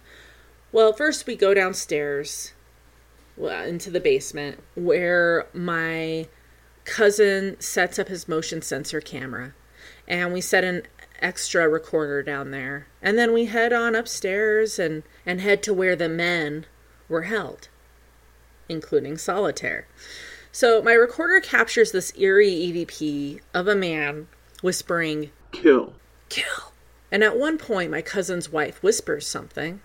Well, 0.71 0.93
first 0.93 1.27
we 1.27 1.35
go 1.35 1.53
downstairs 1.53 2.53
well, 3.35 3.63
into 3.63 3.91
the 3.91 3.99
basement 3.99 4.63
where 4.75 5.47
my 5.53 6.27
cousin 6.85 7.59
sets 7.59 7.99
up 7.99 8.07
his 8.07 8.27
motion 8.27 8.61
sensor 8.61 9.01
camera 9.01 9.53
and 10.07 10.33
we 10.33 10.41
set 10.41 10.63
an 10.63 10.83
extra 11.21 11.67
recorder 11.67 12.23
down 12.23 12.51
there. 12.51 12.87
And 13.01 13.17
then 13.17 13.33
we 13.33 13.45
head 13.45 13.73
on 13.73 13.95
upstairs 13.95 14.79
and, 14.79 15.03
and 15.25 15.41
head 15.41 15.63
to 15.63 15.73
where 15.73 15.95
the 15.95 16.09
men 16.09 16.65
were 17.09 17.23
held, 17.23 17.69
including 18.69 19.17
solitaire. 19.17 19.87
So 20.51 20.81
my 20.81 20.93
recorder 20.93 21.39
captures 21.39 21.91
this 21.91 22.13
eerie 22.17 22.49
EVP 22.49 23.41
of 23.53 23.67
a 23.67 23.75
man 23.75 24.27
whispering, 24.61 25.31
Kill. 25.51 25.93
Kill. 26.29 26.73
And 27.11 27.23
at 27.23 27.37
one 27.37 27.57
point, 27.57 27.91
my 27.91 28.01
cousin's 28.01 28.51
wife 28.51 28.83
whispers 28.83 29.27
something. 29.27 29.81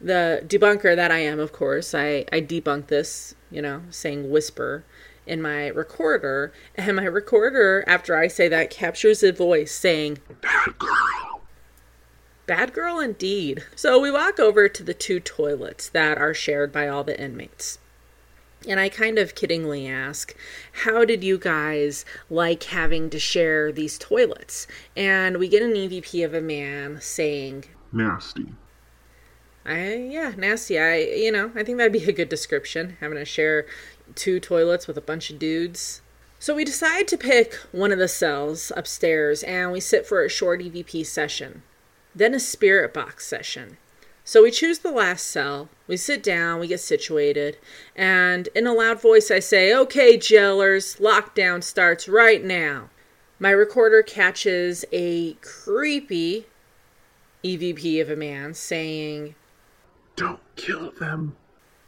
The 0.00 0.42
debunker 0.46 0.94
that 0.94 1.10
I 1.10 1.20
am, 1.20 1.40
of 1.40 1.52
course, 1.52 1.94
I, 1.94 2.26
I 2.30 2.40
debunk 2.40 2.88
this, 2.88 3.34
you 3.50 3.62
know, 3.62 3.82
saying 3.90 4.30
whisper 4.30 4.84
in 5.26 5.42
my 5.42 5.68
recorder. 5.68 6.52
And 6.74 6.96
my 6.96 7.04
recorder, 7.04 7.84
after 7.86 8.16
I 8.16 8.28
say 8.28 8.48
that, 8.48 8.70
captures 8.70 9.22
a 9.22 9.32
voice 9.32 9.72
saying, 9.72 10.18
Bad 10.40 10.78
girl. 10.78 11.42
Bad 12.46 12.72
girl 12.72 13.00
indeed. 13.00 13.64
So 13.74 13.98
we 13.98 14.10
walk 14.10 14.38
over 14.38 14.68
to 14.68 14.82
the 14.82 14.94
two 14.94 15.20
toilets 15.20 15.88
that 15.88 16.18
are 16.18 16.34
shared 16.34 16.72
by 16.72 16.88
all 16.88 17.04
the 17.04 17.18
inmates. 17.18 17.78
And 18.66 18.80
I 18.80 18.88
kind 18.88 19.18
of 19.18 19.34
kiddingly 19.34 19.90
ask, 19.90 20.34
How 20.84 21.04
did 21.04 21.22
you 21.22 21.38
guys 21.38 22.04
like 22.30 22.62
having 22.64 23.10
to 23.10 23.18
share 23.18 23.72
these 23.72 23.98
toilets? 23.98 24.66
And 24.96 25.38
we 25.38 25.48
get 25.48 25.62
an 25.62 25.72
EVP 25.72 26.24
of 26.24 26.34
a 26.34 26.40
man 26.40 27.00
saying, 27.00 27.64
Nasty. 27.92 28.46
I 29.66 29.94
yeah, 29.94 30.32
nasty. 30.36 30.78
I 30.78 30.98
you 30.98 31.32
know, 31.32 31.50
I 31.54 31.62
think 31.62 31.78
that'd 31.78 31.92
be 31.92 32.04
a 32.04 32.12
good 32.12 32.28
description, 32.28 32.96
having 33.00 33.16
to 33.16 33.24
share 33.24 33.66
two 34.14 34.40
toilets 34.40 34.86
with 34.86 34.96
a 34.96 35.02
bunch 35.02 35.30
of 35.30 35.38
dudes. 35.38 36.02
So 36.38 36.54
we 36.54 36.64
decide 36.64 37.08
to 37.08 37.16
pick 37.16 37.54
one 37.72 37.92
of 37.92 37.98
the 37.98 38.08
cells 38.08 38.70
upstairs 38.76 39.42
and 39.42 39.72
we 39.72 39.80
sit 39.80 40.06
for 40.06 40.22
a 40.22 40.28
short 40.28 40.60
EVP 40.60 41.06
session. 41.06 41.62
Then 42.14 42.34
a 42.34 42.40
spirit 42.40 42.92
box 42.92 43.26
session. 43.26 43.78
So 44.26 44.42
we 44.42 44.50
choose 44.50 44.78
the 44.78 44.90
last 44.90 45.26
cell, 45.26 45.68
we 45.86 45.98
sit 45.98 46.22
down, 46.22 46.58
we 46.58 46.66
get 46.66 46.80
situated, 46.80 47.58
and 47.94 48.48
in 48.54 48.66
a 48.66 48.72
loud 48.72 49.00
voice 49.00 49.30
I 49.30 49.38
say, 49.38 49.74
Okay, 49.74 50.16
jailers, 50.16 50.96
lockdown 50.96 51.62
starts 51.62 52.08
right 52.08 52.42
now. 52.42 52.88
My 53.38 53.50
recorder 53.50 54.02
catches 54.02 54.84
a 54.92 55.34
creepy 55.34 56.46
EVP 57.44 58.00
of 58.00 58.08
a 58.08 58.16
man 58.16 58.54
saying, 58.54 59.34
Don't 60.16 60.40
kill 60.56 60.92
them. 60.92 61.36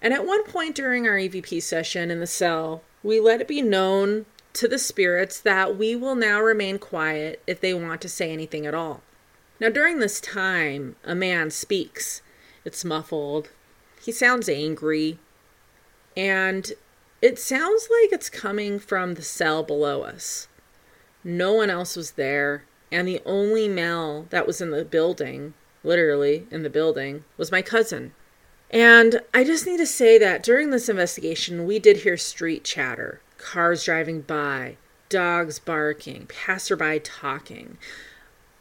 And 0.06 0.14
at 0.14 0.24
one 0.24 0.44
point 0.44 0.76
during 0.76 1.08
our 1.08 1.16
EVP 1.16 1.60
session 1.60 2.12
in 2.12 2.20
the 2.20 2.28
cell, 2.28 2.80
we 3.02 3.18
let 3.18 3.40
it 3.40 3.48
be 3.48 3.60
known 3.60 4.24
to 4.52 4.68
the 4.68 4.78
spirits 4.78 5.40
that 5.40 5.76
we 5.76 5.96
will 5.96 6.14
now 6.14 6.40
remain 6.40 6.78
quiet 6.78 7.42
if 7.44 7.60
they 7.60 7.74
want 7.74 8.00
to 8.02 8.08
say 8.08 8.30
anything 8.30 8.66
at 8.66 8.72
all. 8.72 9.02
Now, 9.58 9.68
during 9.68 9.98
this 9.98 10.20
time, 10.20 10.94
a 11.02 11.16
man 11.16 11.50
speaks. 11.50 12.22
It's 12.64 12.84
muffled. 12.84 13.50
He 14.00 14.12
sounds 14.12 14.48
angry. 14.48 15.18
And 16.16 16.70
it 17.20 17.40
sounds 17.40 17.88
like 17.90 18.12
it's 18.12 18.30
coming 18.30 18.78
from 18.78 19.14
the 19.14 19.22
cell 19.22 19.64
below 19.64 20.02
us. 20.02 20.46
No 21.24 21.52
one 21.52 21.68
else 21.68 21.96
was 21.96 22.12
there. 22.12 22.62
And 22.92 23.08
the 23.08 23.22
only 23.26 23.66
male 23.66 24.28
that 24.30 24.46
was 24.46 24.60
in 24.60 24.70
the 24.70 24.84
building, 24.84 25.54
literally 25.82 26.46
in 26.52 26.62
the 26.62 26.70
building, 26.70 27.24
was 27.36 27.50
my 27.50 27.60
cousin. 27.60 28.12
And 28.70 29.20
I 29.32 29.44
just 29.44 29.66
need 29.66 29.78
to 29.78 29.86
say 29.86 30.18
that 30.18 30.42
during 30.42 30.70
this 30.70 30.88
investigation, 30.88 31.66
we 31.66 31.78
did 31.78 31.98
hear 31.98 32.16
street 32.16 32.64
chatter, 32.64 33.20
cars 33.38 33.84
driving 33.84 34.22
by, 34.22 34.76
dogs 35.08 35.58
barking, 35.58 36.26
passerby 36.26 37.00
talking. 37.00 37.78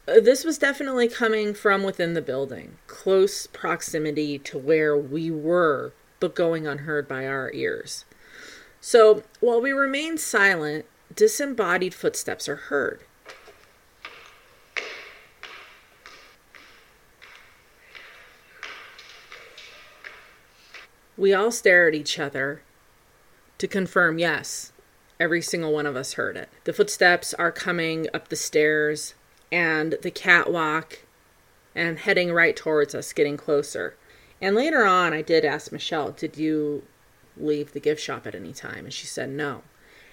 Uh, 0.07 0.19
This 0.19 0.43
was 0.43 0.59
definitely 0.59 1.07
coming 1.07 1.53
from 1.53 1.83
within 1.83 2.13
the 2.13 2.21
building, 2.21 2.77
close 2.87 3.47
proximity 3.47 4.37
to 4.39 4.57
where 4.57 4.95
we 4.95 5.31
were, 5.31 5.93
but 6.19 6.35
going 6.35 6.67
unheard 6.67 7.07
by 7.07 7.25
our 7.25 7.51
ears. 7.53 8.05
So 8.79 9.23
while 9.39 9.59
we 9.59 9.71
remain 9.71 10.19
silent, 10.19 10.85
disembodied 11.13 11.95
footsteps 11.95 12.47
are 12.47 12.55
heard. 12.55 13.01
We 21.17 21.34
all 21.34 21.51
stare 21.51 21.88
at 21.88 21.95
each 21.95 22.19
other 22.19 22.62
to 23.58 23.67
confirm 23.67 24.19
yes, 24.19 24.73
every 25.19 25.41
single 25.41 25.73
one 25.73 25.86
of 25.86 25.95
us 25.95 26.13
heard 26.13 26.36
it. 26.38 26.49
The 26.65 26.73
footsteps 26.73 27.34
are 27.34 27.51
coming 27.51 28.08
up 28.13 28.28
the 28.28 28.36
stairs 28.36 29.15
and 29.51 29.97
the 30.01 30.12
catwalk 30.12 30.99
and 31.73 31.99
heading 31.99 32.32
right 32.32 32.56
towards 32.56 32.93
us, 32.93 33.13
getting 33.13 33.38
closer. 33.38 33.95
And 34.41 34.56
later 34.56 34.86
on, 34.86 35.13
I 35.13 35.21
did 35.21 35.45
ask 35.45 35.71
Michelle, 35.71 36.12
Did 36.12 36.38
you 36.38 36.84
leave 37.38 37.73
the 37.73 37.80
gift 37.80 38.01
shop 38.01 38.28
at 38.28 38.36
any 38.36 38.54
time? 38.54 38.86
And 38.86 38.93
she 38.93 39.08
said 39.08 39.30
no. 39.30 39.63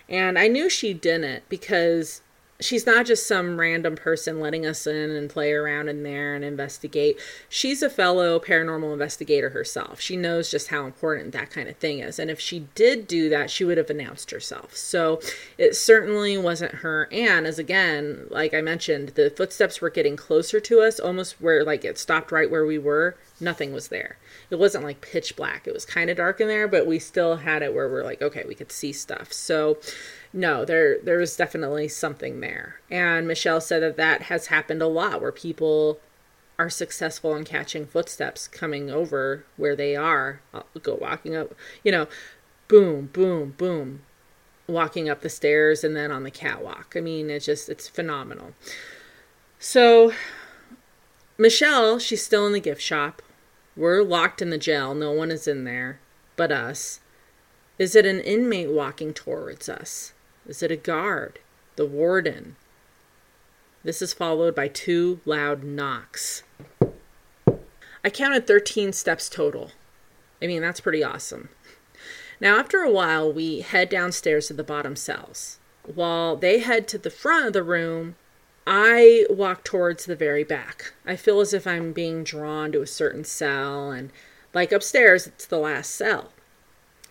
And 0.08 0.38
I 0.38 0.48
knew 0.48 0.68
she 0.68 0.94
didn't 0.94 1.48
because 1.48 2.21
she's 2.64 2.86
not 2.86 3.06
just 3.06 3.26
some 3.26 3.58
random 3.58 3.96
person 3.96 4.40
letting 4.40 4.66
us 4.66 4.86
in 4.86 5.10
and 5.10 5.30
play 5.30 5.52
around 5.52 5.88
in 5.88 6.02
there 6.02 6.34
and 6.34 6.44
investigate. 6.44 7.18
She's 7.48 7.82
a 7.82 7.90
fellow 7.90 8.38
paranormal 8.38 8.92
investigator 8.92 9.50
herself. 9.50 10.00
She 10.00 10.16
knows 10.16 10.50
just 10.50 10.68
how 10.68 10.86
important 10.86 11.32
that 11.32 11.50
kind 11.50 11.68
of 11.68 11.76
thing 11.76 12.00
is. 12.00 12.18
And 12.18 12.30
if 12.30 12.40
she 12.40 12.68
did 12.74 13.06
do 13.06 13.28
that, 13.28 13.50
she 13.50 13.64
would 13.64 13.78
have 13.78 13.90
announced 13.90 14.30
herself. 14.30 14.76
So 14.76 15.20
it 15.58 15.76
certainly 15.76 16.36
wasn't 16.38 16.76
her. 16.76 17.08
And 17.12 17.46
as 17.46 17.58
again, 17.58 18.26
like 18.30 18.54
I 18.54 18.60
mentioned, 18.60 19.10
the 19.10 19.30
footsteps 19.30 19.80
were 19.80 19.90
getting 19.90 20.16
closer 20.16 20.60
to 20.60 20.80
us, 20.80 21.00
almost 21.00 21.40
where 21.40 21.64
like 21.64 21.84
it 21.84 21.98
stopped 21.98 22.32
right 22.32 22.50
where 22.50 22.66
we 22.66 22.78
were. 22.78 23.16
Nothing 23.40 23.72
was 23.72 23.88
there. 23.88 24.18
It 24.50 24.58
wasn't 24.58 24.84
like 24.84 25.00
pitch 25.00 25.34
black. 25.34 25.66
It 25.66 25.74
was 25.74 25.84
kind 25.84 26.10
of 26.10 26.16
dark 26.16 26.40
in 26.40 26.46
there, 26.46 26.68
but 26.68 26.86
we 26.86 26.98
still 26.98 27.36
had 27.36 27.62
it 27.62 27.74
where 27.74 27.88
we're 27.88 28.04
like, 28.04 28.22
okay, 28.22 28.44
we 28.46 28.54
could 28.54 28.70
see 28.70 28.92
stuff. 28.92 29.32
So 29.32 29.78
no, 30.32 30.64
there 30.64 30.98
there 31.00 31.18
was 31.18 31.36
definitely 31.36 31.88
something 31.88 32.40
there. 32.40 32.80
And 32.90 33.26
Michelle 33.26 33.60
said 33.60 33.82
that 33.82 33.96
that 33.96 34.22
has 34.22 34.46
happened 34.46 34.82
a 34.82 34.86
lot 34.86 35.20
where 35.20 35.32
people 35.32 36.00
are 36.58 36.70
successful 36.70 37.34
in 37.34 37.44
catching 37.44 37.86
footsteps 37.86 38.46
coming 38.46 38.90
over 38.90 39.44
where 39.56 39.74
they 39.74 39.96
are, 39.96 40.40
uh, 40.54 40.62
go 40.82 40.94
walking 40.94 41.34
up, 41.34 41.54
you 41.82 41.90
know, 41.90 42.06
boom, 42.68 43.10
boom, 43.12 43.54
boom, 43.56 44.02
walking 44.66 45.08
up 45.08 45.22
the 45.22 45.28
stairs 45.28 45.82
and 45.82 45.96
then 45.96 46.10
on 46.10 46.22
the 46.22 46.30
catwalk. 46.30 46.94
I 46.96 47.00
mean, 47.00 47.30
it's 47.30 47.46
just 47.46 47.68
it's 47.68 47.88
phenomenal. 47.88 48.54
So 49.58 50.12
Michelle, 51.38 51.98
she's 51.98 52.24
still 52.24 52.46
in 52.46 52.52
the 52.52 52.60
gift 52.60 52.82
shop. 52.82 53.22
We're 53.76 54.02
locked 54.02 54.42
in 54.42 54.50
the 54.50 54.58
jail. 54.58 54.94
No 54.94 55.12
one 55.12 55.30
is 55.30 55.46
in 55.48 55.64
there 55.64 55.98
but 56.36 56.52
us. 56.52 57.00
Is 57.78 57.94
it 57.94 58.06
an 58.06 58.20
inmate 58.20 58.70
walking 58.70 59.14
towards 59.14 59.68
us? 59.68 60.12
Is 60.46 60.62
it 60.62 60.70
a 60.70 60.76
guard? 60.76 61.38
The 61.76 61.86
warden? 61.86 62.56
This 63.84 64.02
is 64.02 64.12
followed 64.12 64.54
by 64.54 64.68
two 64.68 65.20
loud 65.24 65.62
knocks. 65.62 66.42
I 68.04 68.10
counted 68.10 68.46
13 68.46 68.92
steps 68.92 69.28
total. 69.28 69.70
I 70.42 70.46
mean, 70.46 70.62
that's 70.62 70.80
pretty 70.80 71.04
awesome. 71.04 71.48
Now, 72.40 72.58
after 72.58 72.78
a 72.78 72.90
while, 72.90 73.32
we 73.32 73.60
head 73.60 73.88
downstairs 73.88 74.48
to 74.48 74.54
the 74.54 74.64
bottom 74.64 74.96
cells. 74.96 75.58
While 75.84 76.36
they 76.36 76.58
head 76.58 76.88
to 76.88 76.98
the 76.98 77.10
front 77.10 77.46
of 77.46 77.52
the 77.52 77.62
room, 77.62 78.16
I 78.66 79.26
walk 79.30 79.62
towards 79.62 80.04
the 80.04 80.16
very 80.16 80.42
back. 80.42 80.92
I 81.06 81.14
feel 81.14 81.40
as 81.40 81.54
if 81.54 81.66
I'm 81.66 81.92
being 81.92 82.24
drawn 82.24 82.72
to 82.72 82.82
a 82.82 82.86
certain 82.86 83.24
cell, 83.24 83.92
and 83.92 84.10
like 84.52 84.72
upstairs, 84.72 85.26
it's 85.28 85.46
the 85.46 85.58
last 85.58 85.92
cell. 85.92 86.31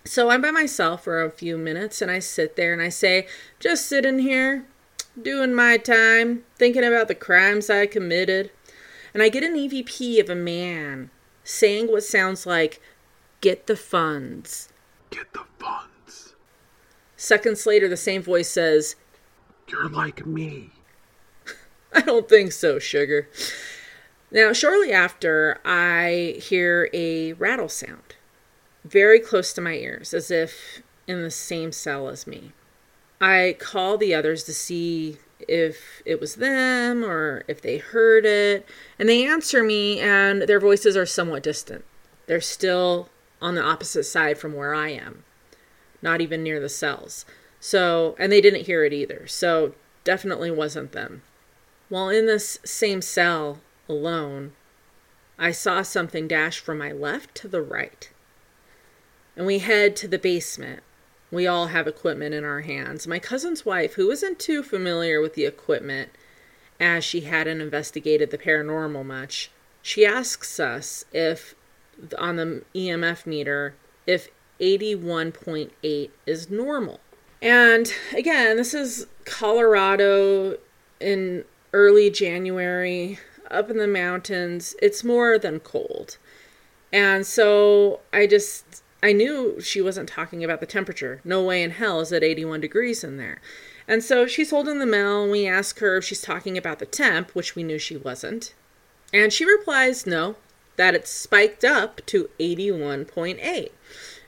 So 0.03 0.29
I'm 0.29 0.41
by 0.41 0.51
myself 0.51 1.03
for 1.03 1.21
a 1.21 1.29
few 1.29 1.57
minutes 1.57 2.01
and 2.01 2.09
I 2.09 2.19
sit 2.19 2.55
there 2.55 2.73
and 2.73 2.81
I 2.81 2.89
say, 2.89 3.27
just 3.59 3.85
sitting 3.85 4.19
here, 4.19 4.65
doing 5.19 5.53
my 5.53 5.77
time, 5.77 6.43
thinking 6.55 6.83
about 6.83 7.07
the 7.07 7.15
crimes 7.15 7.69
I 7.69 7.85
committed. 7.85 8.51
And 9.13 9.21
I 9.21 9.29
get 9.29 9.43
an 9.43 9.55
EVP 9.55 10.19
of 10.19 10.29
a 10.29 10.35
man 10.35 11.11
saying 11.43 11.91
what 11.91 12.03
sounds 12.03 12.45
like, 12.45 12.81
get 13.41 13.67
the 13.67 13.75
funds. 13.75 14.69
Get 15.11 15.33
the 15.33 15.43
funds. 15.59 16.33
Seconds 17.15 17.65
later, 17.65 17.87
the 17.87 17.97
same 17.97 18.23
voice 18.23 18.49
says, 18.49 18.95
You're 19.67 19.89
like 19.89 20.25
me. 20.25 20.71
I 21.93 22.01
don't 22.01 22.27
think 22.27 22.53
so, 22.53 22.79
sugar. 22.79 23.29
Now, 24.31 24.53
shortly 24.53 24.91
after, 24.93 25.59
I 25.65 26.37
hear 26.39 26.89
a 26.93 27.33
rattle 27.33 27.69
sound 27.69 28.10
very 28.83 29.19
close 29.19 29.53
to 29.53 29.61
my 29.61 29.73
ears, 29.73 30.13
as 30.13 30.31
if 30.31 30.81
in 31.07 31.21
the 31.21 31.31
same 31.31 31.71
cell 31.71 32.07
as 32.07 32.25
me. 32.25 32.51
I 33.19 33.55
call 33.59 33.97
the 33.97 34.15
others 34.15 34.43
to 34.45 34.53
see 34.53 35.17
if 35.47 36.01
it 36.05 36.19
was 36.19 36.35
them 36.35 37.03
or 37.03 37.43
if 37.47 37.61
they 37.61 37.77
heard 37.77 38.25
it, 38.25 38.67
and 38.97 39.07
they 39.07 39.25
answer 39.25 39.63
me, 39.63 39.99
and 39.99 40.43
their 40.43 40.59
voices 40.59 40.97
are 40.97 41.05
somewhat 41.05 41.43
distant. 41.43 41.85
They're 42.27 42.41
still 42.41 43.09
on 43.41 43.55
the 43.55 43.63
opposite 43.63 44.03
side 44.03 44.37
from 44.37 44.53
where 44.53 44.73
I 44.73 44.89
am, 44.89 45.23
not 46.01 46.21
even 46.21 46.43
near 46.43 46.59
the 46.59 46.69
cells. 46.69 47.25
So, 47.59 48.15
and 48.17 48.31
they 48.31 48.41
didn't 48.41 48.65
hear 48.65 48.83
it 48.83 48.93
either. 48.93 49.27
So, 49.27 49.75
definitely 50.03 50.49
wasn't 50.49 50.91
them. 50.91 51.21
While 51.89 52.09
in 52.09 52.25
this 52.25 52.57
same 52.63 53.01
cell 53.01 53.59
alone, 53.87 54.53
I 55.37 55.51
saw 55.51 55.81
something 55.81 56.27
dash 56.27 56.59
from 56.59 56.77
my 56.77 56.91
left 56.91 57.35
to 57.35 57.47
the 57.47 57.61
right. 57.61 58.09
And 59.35 59.45
we 59.45 59.59
head 59.59 59.95
to 59.97 60.07
the 60.07 60.19
basement. 60.19 60.83
We 61.31 61.47
all 61.47 61.67
have 61.67 61.87
equipment 61.87 62.33
in 62.33 62.43
our 62.43 62.61
hands. 62.61 63.07
My 63.07 63.19
cousin's 63.19 63.65
wife, 63.65 63.93
who 63.93 64.11
isn't 64.11 64.39
too 64.39 64.63
familiar 64.63 65.21
with 65.21 65.33
the 65.35 65.45
equipment, 65.45 66.09
as 66.79 67.03
she 67.03 67.21
hadn't 67.21 67.61
investigated 67.61 68.31
the 68.31 68.37
paranormal 68.37 69.05
much, 69.05 69.51
she 69.81 70.05
asks 70.05 70.59
us 70.59 71.05
if 71.13 71.55
on 72.17 72.35
the 72.35 72.63
EMF 72.73 73.25
meter 73.25 73.75
if 74.07 74.29
81.8 74.59 76.09
is 76.25 76.49
normal. 76.49 76.99
And 77.41 77.91
again, 78.15 78.57
this 78.57 78.73
is 78.73 79.07
Colorado 79.25 80.57
in 80.99 81.45
early 81.73 82.09
January, 82.09 83.19
up 83.49 83.69
in 83.69 83.77
the 83.77 83.87
mountains. 83.87 84.75
It's 84.81 85.03
more 85.03 85.39
than 85.39 85.59
cold. 85.59 86.17
And 86.93 87.25
so 87.25 88.01
I 88.13 88.27
just 88.27 88.80
I 89.03 89.13
knew 89.13 89.59
she 89.59 89.81
wasn't 89.81 90.09
talking 90.09 90.43
about 90.43 90.59
the 90.59 90.65
temperature. 90.65 91.21
No 91.23 91.43
way 91.43 91.63
in 91.63 91.71
hell 91.71 92.01
is 92.01 92.11
it 92.11 92.23
81 92.23 92.61
degrees 92.61 93.03
in 93.03 93.17
there. 93.17 93.41
And 93.87 94.03
so 94.03 94.27
she's 94.27 94.51
holding 94.51 94.79
the 94.79 94.85
mail, 94.85 95.23
and 95.23 95.31
we 95.31 95.47
ask 95.47 95.79
her 95.79 95.97
if 95.97 96.05
she's 96.05 96.21
talking 96.21 96.57
about 96.57 96.79
the 96.79 96.85
temp, 96.85 97.31
which 97.31 97.55
we 97.55 97.63
knew 97.63 97.79
she 97.79 97.97
wasn't. 97.97 98.53
And 99.11 99.33
she 99.33 99.43
replies, 99.43 100.05
no, 100.05 100.35
that 100.77 100.95
it 100.95 101.07
spiked 101.07 101.63
up 101.65 102.05
to 102.05 102.29
81.8. 102.39 103.71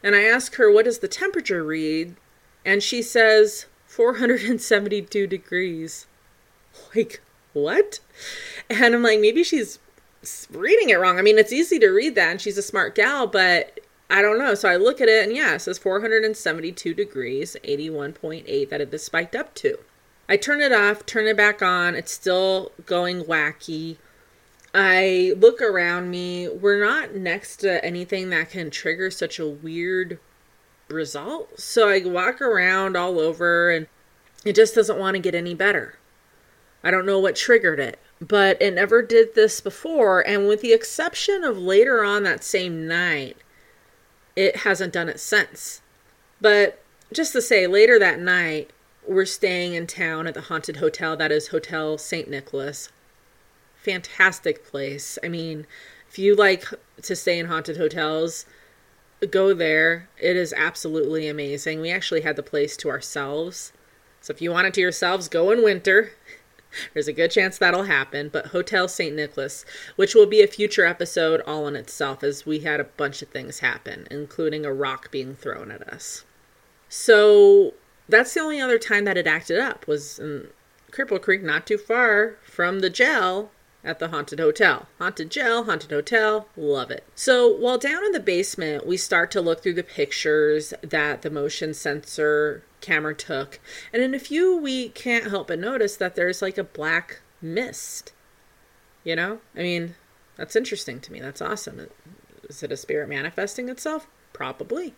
And 0.04 0.16
I 0.16 0.24
ask 0.24 0.56
her, 0.56 0.72
what 0.72 0.86
does 0.86 1.00
the 1.00 1.08
temperature 1.08 1.64
read? 1.64 2.16
And 2.66 2.82
she 2.82 3.02
says, 3.02 3.68
472 3.86 5.28
degrees. 5.28 6.08
Like, 6.96 7.22
what? 7.54 8.00
And 8.70 8.96
I'm 8.96 9.04
like, 9.04 9.20
maybe 9.20 9.44
she's 9.44 9.78
reading 10.50 10.90
it 10.90 11.00
wrong. 11.00 11.20
I 11.20 11.22
mean, 11.22 11.38
it's 11.38 11.54
easy 11.54 11.78
to 11.80 11.90
read 11.90 12.16
that, 12.16 12.32
and 12.32 12.42
she's 12.42 12.58
a 12.58 12.64
smart 12.64 12.96
gal, 12.96 13.28
but 13.28 13.80
I 14.14 14.22
don't 14.22 14.38
know. 14.38 14.54
So 14.54 14.70
I 14.70 14.76
look 14.76 15.02
at 15.02 15.10
it, 15.10 15.28
and 15.28 15.36
yeah, 15.36 15.56
it 15.56 15.62
says 15.62 15.80
472 15.80 16.94
degrees, 16.94 17.58
81.8 17.64 18.70
that 18.70 18.80
it 18.80 18.94
is 18.94 19.04
spiked 19.04 19.36
up 19.36 19.56
to. 19.56 19.80
I 20.30 20.38
turn 20.38 20.62
it 20.62 20.72
off, 20.72 21.04
turn 21.08 21.26
it 21.26 21.36
back 21.36 21.64
on. 21.64 21.96
It's 21.96 22.14
still 22.14 22.72
going 22.86 23.24
wacky. 23.24 23.98
I 24.72 25.34
look 25.36 25.64
around 25.64 26.12
me. 26.12 26.48
We're 26.48 26.86
not 26.86 27.16
next 27.16 27.58
to 27.58 27.84
anything 27.84 28.30
that 28.30 28.52
can 28.52 28.70
trigger 28.70 29.10
such 29.10 29.40
a 29.40 29.50
weird 29.50 30.20
result. 30.90 31.60
So 31.60 31.90
I 31.90 32.04
walk 32.06 32.40
around 32.40 32.96
all 32.96 33.20
over 33.20 33.72
and 33.72 33.88
it 34.46 34.56
just 34.56 34.76
doesn't 34.76 35.00
want 35.00 35.16
to 35.16 35.22
get 35.22 35.34
any 35.34 35.56
better. 35.56 35.98
I 36.84 36.92
don't 36.92 37.08
know 37.08 37.20
what 37.20 37.36
triggered 37.36 37.80
it, 37.80 37.98
but 38.22 38.62
it 38.62 38.76
never 38.76 39.02
did 39.02 39.34
this 39.34 39.60
before. 39.60 40.22
And 40.28 40.48
with 40.48 40.62
the 40.62 40.74
exception 40.74 41.44
of 41.44 41.58
later 41.58 42.04
on 42.04 42.22
that 42.24 42.44
same 42.44 42.88
night, 42.88 43.38
it 44.36 44.58
hasn't 44.58 44.94
done 44.94 45.10
it 45.10 45.20
since. 45.20 45.82
But 46.42 46.82
just 47.12 47.34
to 47.34 47.42
say, 47.42 47.68
later 47.68 48.00
that 48.00 48.20
night, 48.20 48.72
we're 49.08 49.26
staying 49.26 49.74
in 49.74 49.88
town 49.88 50.28
at 50.28 50.34
the 50.34 50.42
haunted 50.42 50.78
hotel 50.78 51.16
that 51.18 51.32
is 51.32 51.50
Hotel 51.50 51.98
St. 51.98 52.30
Nicholas. 52.30 52.90
Fantastic 53.76 54.66
place. 54.66 55.20
I 55.24 55.28
mean, 55.28 55.68
if 56.10 56.18
you 56.18 56.36
like 56.36 56.66
to 57.02 57.16
stay 57.16 57.38
in 57.38 57.48
haunted 57.48 57.78
hotels, 57.78 58.46
go 59.30 59.54
there. 59.54 60.10
It 60.22 60.36
is 60.36 60.54
absolutely 60.54 61.28
amazing. 61.28 61.82
We 61.82 61.92
actually 61.92 62.22
had 62.22 62.36
the 62.36 62.44
place 62.44 62.78
to 62.78 62.90
ourselves. 62.90 63.74
So 64.22 64.32
if 64.32 64.42
you 64.42 64.52
want 64.52 64.68
it 64.68 64.74
to 64.76 64.82
yourselves, 64.82 65.28
go 65.28 65.52
in 65.52 65.64
winter. 65.64 66.12
There's 66.94 67.08
a 67.08 67.14
good 67.14 67.32
chance 67.32 67.58
that'll 67.58 67.84
happen. 67.84 68.30
But 68.30 68.48
Hotel 68.48 68.88
St. 68.88 69.16
Nicholas, 69.16 69.66
which 69.96 70.16
will 70.16 70.26
be 70.26 70.42
a 70.42 70.48
future 70.48 70.86
episode 70.86 71.42
all 71.42 71.68
in 71.68 71.76
itself, 71.76 72.24
as 72.24 72.46
we 72.46 72.60
had 72.60 72.80
a 72.80 72.86
bunch 72.86 73.22
of 73.22 73.30
things 73.30 73.60
happen, 73.60 74.08
including 74.10 74.66
a 74.66 74.74
rock 74.74 75.12
being 75.12 75.36
thrown 75.36 75.72
at 75.72 75.88
us. 75.88 76.26
So 76.90 77.74
that's 78.08 78.34
the 78.34 78.42
only 78.42 78.60
other 78.60 78.78
time 78.78 79.06
that 79.06 79.18
it 79.18 79.28
acted 79.28 79.60
up 79.60 79.88
was 79.88 80.20
in 80.20 80.48
Cripple 80.92 81.22
Creek, 81.22 81.42
not 81.42 81.66
too 81.66 81.78
far 81.78 82.36
from 82.44 82.80
the 82.80 82.90
jail 82.90 83.52
at 83.84 84.00
the 84.00 84.10
haunted 84.10 84.40
hotel. 84.40 84.88
Haunted 85.00 85.30
jail, 85.30 85.64
haunted 85.64 85.92
hotel, 85.92 86.48
love 86.56 86.92
it. 86.92 87.04
So 87.16 87.48
while 87.48 87.78
down 87.78 88.06
in 88.06 88.12
the 88.12 88.20
basement, 88.20 88.88
we 88.88 88.98
start 88.98 89.32
to 89.32 89.42
look 89.42 89.62
through 89.62 89.74
the 89.74 89.84
pictures 89.84 90.74
that 90.82 91.22
the 91.22 91.30
motion 91.30 91.74
sensor 91.74 92.64
camera 92.84 93.16
took, 93.16 93.60
and 93.92 94.04
in 94.04 94.14
a 94.14 94.20
few 94.20 94.56
we 94.56 94.90
can't 94.90 95.32
help 95.32 95.48
but 95.48 95.58
notice 95.58 95.96
that 95.96 96.16
there's 96.16 96.42
like 96.42 96.60
a 96.60 96.64
black 96.64 97.22
mist. 97.42 98.14
You 99.04 99.16
know, 99.16 99.40
I 99.56 99.60
mean, 99.60 99.96
that's 100.38 100.56
interesting 100.56 101.00
to 101.02 101.12
me. 101.12 101.20
That's 101.20 101.42
awesome. 101.42 101.88
Is 102.48 102.62
it 102.62 102.72
a 102.72 102.78
spirit 102.78 103.10
manifesting 103.10 103.70
itself? 103.70 104.08
Probably. 104.32 104.94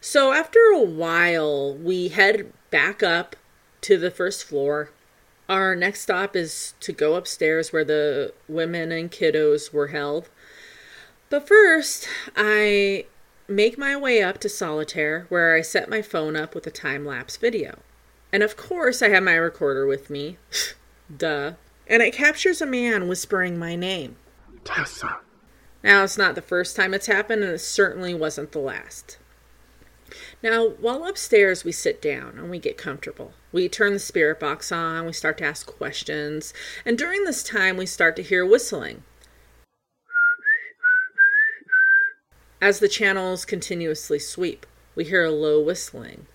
So 0.00 0.32
after 0.32 0.58
a 0.58 0.82
while, 0.82 1.74
we 1.74 2.08
head 2.08 2.52
back 2.70 3.02
up 3.02 3.36
to 3.82 3.96
the 3.98 4.10
first 4.10 4.44
floor. 4.44 4.90
Our 5.48 5.74
next 5.74 6.02
stop 6.02 6.36
is 6.36 6.74
to 6.80 6.92
go 6.92 7.14
upstairs 7.16 7.72
where 7.72 7.84
the 7.84 8.32
women 8.48 8.92
and 8.92 9.10
kiddos 9.10 9.72
were 9.72 9.88
held. 9.88 10.28
But 11.28 11.46
first, 11.46 12.08
I 12.36 13.06
make 13.50 13.76
my 13.76 13.96
way 13.96 14.22
up 14.22 14.38
to 14.38 14.48
solitaire 14.48 15.26
where 15.28 15.54
I 15.54 15.60
set 15.60 15.90
my 15.90 16.02
phone 16.02 16.36
up 16.36 16.54
with 16.54 16.66
a 16.66 16.70
time 16.70 17.04
lapse 17.04 17.36
video. 17.36 17.80
And 18.32 18.42
of 18.42 18.56
course, 18.56 19.02
I 19.02 19.08
have 19.08 19.24
my 19.24 19.34
recorder 19.34 19.86
with 19.86 20.08
me. 20.08 20.38
Duh. 21.16 21.52
And 21.86 22.02
it 22.02 22.14
captures 22.14 22.62
a 22.62 22.66
man 22.66 23.08
whispering 23.08 23.58
my 23.58 23.74
name. 23.74 24.16
Tessa. 24.64 25.18
Now, 25.82 26.04
it's 26.04 26.18
not 26.18 26.34
the 26.34 26.42
first 26.42 26.76
time 26.76 26.94
it's 26.94 27.06
happened, 27.06 27.42
and 27.42 27.52
it 27.52 27.58
certainly 27.58 28.14
wasn't 28.14 28.52
the 28.52 28.60
last. 28.60 29.18
Now, 30.42 30.68
while 30.68 31.04
upstairs, 31.04 31.64
we 31.64 31.72
sit 31.72 32.00
down 32.00 32.38
and 32.38 32.50
we 32.50 32.58
get 32.58 32.76
comfortable. 32.76 33.32
We 33.50 33.68
turn 33.68 33.94
the 33.94 33.98
spirit 33.98 34.38
box 34.38 34.70
on, 34.70 35.06
we 35.06 35.12
start 35.12 35.38
to 35.38 35.44
ask 35.44 35.66
questions, 35.66 36.52
and 36.84 36.96
during 36.98 37.24
this 37.24 37.42
time, 37.42 37.76
we 37.76 37.86
start 37.86 38.14
to 38.16 38.22
hear 38.22 38.44
whistling. 38.46 39.02
As 42.60 42.78
the 42.78 42.88
channels 42.88 43.44
continuously 43.44 44.18
sweep, 44.18 44.66
we 44.94 45.04
hear 45.04 45.24
a 45.24 45.30
low 45.30 45.60
whistling. 45.60 46.26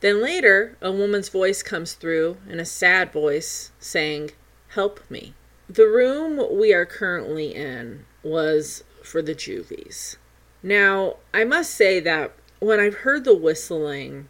Then 0.00 0.22
later, 0.22 0.76
a 0.80 0.92
woman's 0.92 1.28
voice 1.28 1.62
comes 1.62 1.94
through 1.94 2.36
in 2.48 2.60
a 2.60 2.64
sad 2.64 3.12
voice 3.12 3.72
saying, 3.78 4.30
Help 4.68 5.00
me. 5.10 5.34
The 5.68 5.86
room 5.86 6.40
we 6.58 6.72
are 6.72 6.86
currently 6.86 7.54
in 7.54 8.04
was 8.22 8.84
for 9.02 9.22
the 9.22 9.34
juvies. 9.34 10.16
Now, 10.62 11.16
I 11.34 11.44
must 11.44 11.72
say 11.72 11.98
that 12.00 12.32
when 12.60 12.78
I've 12.78 12.98
heard 12.98 13.24
the 13.24 13.34
whistling, 13.34 14.28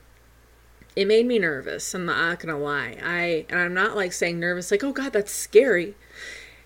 it 0.97 1.07
made 1.07 1.27
me 1.27 1.39
nervous. 1.39 1.95
I'm 1.95 2.07
not 2.07 2.41
gonna 2.41 2.59
lie. 2.59 2.97
I 3.03 3.47
and 3.49 3.59
I'm 3.59 3.75
not 3.75 3.97
like 3.97 4.13
saying 4.13 4.41
nervous, 4.41 4.71
like, 4.71 4.85
oh 4.85 4.93
god, 4.93 5.13
that's 5.13 5.33
scary. 5.33 5.95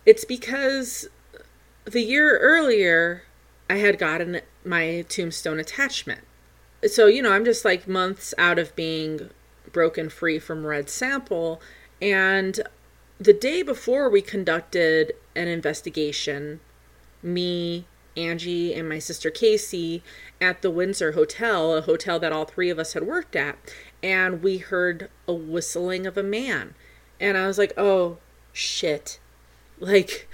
It's 0.04 0.24
because 0.24 1.08
the 1.86 2.02
year 2.02 2.38
earlier 2.38 3.22
I 3.68 3.76
had 3.76 3.98
gotten 3.98 4.40
my 4.64 5.04
tombstone 5.08 5.58
attachment. 5.58 6.20
So, 6.86 7.06
you 7.06 7.22
know, 7.22 7.32
I'm 7.32 7.44
just 7.44 7.64
like 7.64 7.88
months 7.88 8.34
out 8.38 8.58
of 8.58 8.76
being 8.76 9.30
broken 9.72 10.08
free 10.08 10.38
from 10.38 10.66
red 10.66 10.88
sample. 10.88 11.60
And 12.00 12.60
the 13.18 13.32
day 13.32 13.62
before 13.62 14.08
we 14.08 14.20
conducted 14.20 15.12
an 15.34 15.48
investigation, 15.48 16.60
me, 17.22 17.86
Angie, 18.16 18.74
and 18.74 18.88
my 18.88 18.98
sister 18.98 19.30
Casey 19.30 20.02
at 20.40 20.62
the 20.62 20.70
Windsor 20.70 21.12
Hotel, 21.12 21.74
a 21.74 21.82
hotel 21.82 22.18
that 22.20 22.32
all 22.32 22.44
three 22.44 22.70
of 22.70 22.78
us 22.78 22.92
had 22.92 23.04
worked 23.04 23.36
at, 23.36 23.58
and 24.02 24.42
we 24.42 24.58
heard 24.58 25.10
a 25.26 25.34
whistling 25.34 26.06
of 26.06 26.16
a 26.16 26.22
man. 26.22 26.74
And 27.20 27.36
I 27.36 27.46
was 27.46 27.58
like, 27.58 27.72
oh, 27.76 28.18
shit. 28.52 29.18
Like, 29.78 30.28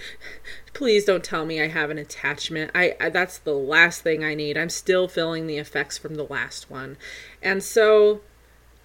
please 0.75 1.05
don't 1.05 1.25
tell 1.25 1.45
me 1.45 1.61
I 1.61 1.69
have 1.69 1.91
an 1.91 1.99
attachment. 1.99 2.71
I, 2.75 2.97
I 3.01 3.09
that's 3.09 3.39
the 3.39 3.55
last 3.55 4.03
thing 4.03 4.25
I 4.25 4.35
need. 4.35 4.57
I'm 4.57 4.71
still 4.71 5.09
feeling 5.09 5.47
the 5.47 5.59
effects 5.59 5.99
from 5.99 6.15
the 6.15 6.25
last 6.25 6.71
one. 6.71 6.97
And 7.43 7.63
so 7.63 8.23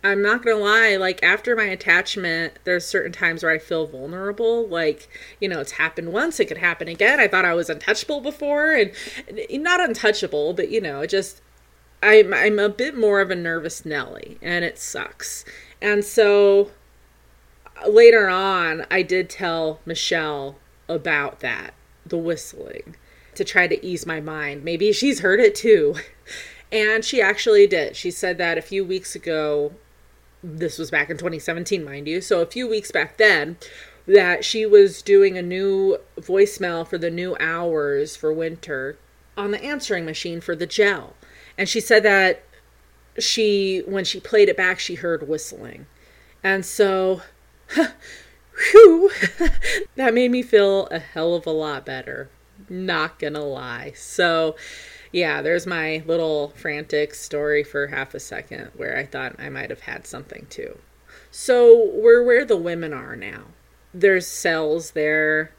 I'm 0.04 0.22
not 0.22 0.44
gonna 0.44 0.64
lie, 0.64 0.96
like 0.96 1.24
after 1.24 1.56
my 1.56 1.64
attachment, 1.64 2.60
there's 2.64 2.86
certain 2.86 3.12
times 3.12 3.44
where 3.44 3.52
I 3.52 3.58
feel 3.58 3.88
vulnerable. 3.88 4.68
Like, 4.68 5.08
you 5.40 5.50
know, 5.50 5.60
it's 5.60 5.74
happened 5.74 6.14
once, 6.14 6.40
it 6.40 6.46
could 6.46 6.60
happen 6.60 6.88
again. 6.88 7.20
I 7.20 7.28
thought 7.28 7.46
I 7.46 7.54
was 7.56 7.70
untouchable 7.70 8.22
before, 8.22 8.72
and 8.72 8.92
not 9.52 9.82
untouchable, 9.82 10.54
but 10.54 10.70
you 10.70 10.82
know, 10.82 11.02
it 11.02 11.10
just 11.10 11.42
I'm 12.04 12.34
I'm 12.34 12.60
a 12.60 12.70
bit 12.70 12.96
more 12.98 13.22
of 13.22 13.32
a 13.32 13.36
nervous 13.36 13.86
Nelly, 13.86 14.38
and 14.42 14.64
it 14.64 14.78
sucks. 14.78 15.44
And 15.82 16.06
so 16.06 16.72
later 17.88 18.30
on, 18.30 18.86
I 18.92 19.02
did 19.02 19.30
tell 19.30 19.80
Michelle 19.86 20.58
about 20.88 21.40
that, 21.42 21.74
the 22.10 22.18
whistling, 22.18 22.96
to 23.36 23.44
try 23.44 23.68
to 23.68 23.86
ease 23.86 24.06
my 24.06 24.20
mind. 24.20 24.64
Maybe 24.64 24.92
she's 24.92 25.20
heard 25.20 25.40
it 25.40 25.56
too. 25.56 25.96
And 26.70 27.06
she 27.06 27.22
actually 27.22 27.66
did. 27.66 27.96
She 27.96 28.12
said 28.12 28.38
that 28.40 28.58
a 28.58 28.62
few 28.62 28.84
weeks 28.84 29.16
ago 29.16 29.72
this 30.44 30.78
was 30.78 30.92
back 30.92 31.10
in 31.10 31.18
2017, 31.18 31.84
mind 31.84 32.08
you. 32.08 32.22
So 32.22 32.42
a 32.42 32.46
few 32.46 32.68
weeks 32.68 32.92
back 32.92 33.18
then, 33.18 33.58
that 34.06 34.46
she 34.46 34.66
was 34.66 35.02
doing 35.02 35.38
a 35.38 35.42
new 35.42 35.98
voicemail 36.20 36.88
for 36.88 36.98
the 36.98 37.12
new 37.12 37.36
hours 37.40 38.16
for 38.16 38.32
winter 38.32 38.98
on 39.36 39.52
the 39.52 39.64
answering 39.64 40.06
machine 40.06 40.40
for 40.40 40.56
the 40.56 40.66
gel. 40.66 41.14
And 41.58 41.68
she 41.68 41.82
said 41.82 42.04
that 42.04 42.44
she, 43.20 43.80
when 43.86 44.06
she 44.06 44.20
played 44.20 44.48
it 44.48 44.56
back, 44.56 44.80
she 44.80 44.96
heard 44.96 45.28
whistling. 45.28 45.88
And 46.44 46.66
so, 46.66 47.22
whew, 48.72 49.12
that 49.96 50.14
made 50.14 50.32
me 50.32 50.42
feel 50.42 50.88
a 50.88 51.00
hell 51.00 51.36
of 51.36 51.46
a 51.46 51.52
lot 51.52 51.86
better. 51.86 52.30
Not 52.70 53.20
gonna 53.20 53.46
lie. 53.46 53.94
So, 53.96 54.56
yeah, 55.12 55.42
there's 55.42 55.68
my 55.68 56.04
little 56.06 56.50
frantic 56.50 57.14
story 57.14 57.64
for 57.64 57.88
half 57.88 58.14
a 58.14 58.20
second 58.20 58.72
where 58.76 58.98
I 58.98 59.06
thought 59.06 59.40
I 59.40 59.50
might 59.50 59.70
have 59.70 59.82
had 59.82 60.08
something 60.08 60.48
too. 60.50 60.78
So 61.32 61.92
we're 61.94 62.24
where 62.24 62.46
the 62.46 62.58
women 62.58 62.94
are 62.94 63.16
now. 63.16 63.46
There's 63.94 64.28
cells 64.28 64.92
there, 64.92 65.52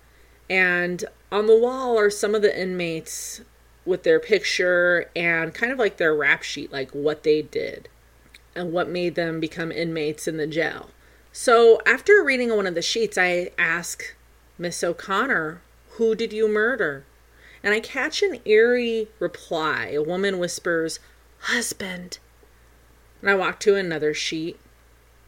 and 0.50 1.04
on 1.30 1.46
the 1.46 1.58
wall 1.58 1.98
are 1.98 2.10
some 2.10 2.34
of 2.34 2.42
the 2.42 2.60
inmates 2.60 3.40
with 3.84 4.02
their 4.02 4.20
picture 4.20 5.10
and 5.16 5.54
kind 5.54 5.72
of 5.72 5.78
like 5.78 5.96
their 5.96 6.14
rap 6.14 6.42
sheet, 6.42 6.72
like 6.72 6.90
what 6.90 7.22
they 7.22 7.42
did 7.42 7.88
and 8.54 8.72
what 8.72 8.88
made 8.88 9.14
them 9.14 9.40
become 9.40 9.72
inmates 9.72 10.28
in 10.28 10.36
the 10.36 10.46
jail. 10.46 10.90
So 11.32 11.80
after 11.86 12.22
reading 12.22 12.54
one 12.54 12.66
of 12.66 12.74
the 12.74 12.82
sheets, 12.82 13.16
I 13.18 13.50
ask 13.58 14.14
Miss 14.58 14.82
O'Connor, 14.82 15.60
who 15.90 16.14
did 16.14 16.32
you 16.32 16.48
murder? 16.48 17.04
And 17.62 17.74
I 17.74 17.80
catch 17.80 18.22
an 18.22 18.40
eerie 18.44 19.08
reply. 19.18 19.92
A 19.92 20.02
woman 20.02 20.38
whispers, 20.38 21.00
Husband. 21.40 22.18
And 23.20 23.30
I 23.30 23.34
walk 23.34 23.60
to 23.60 23.76
another 23.76 24.14
sheet. 24.14 24.58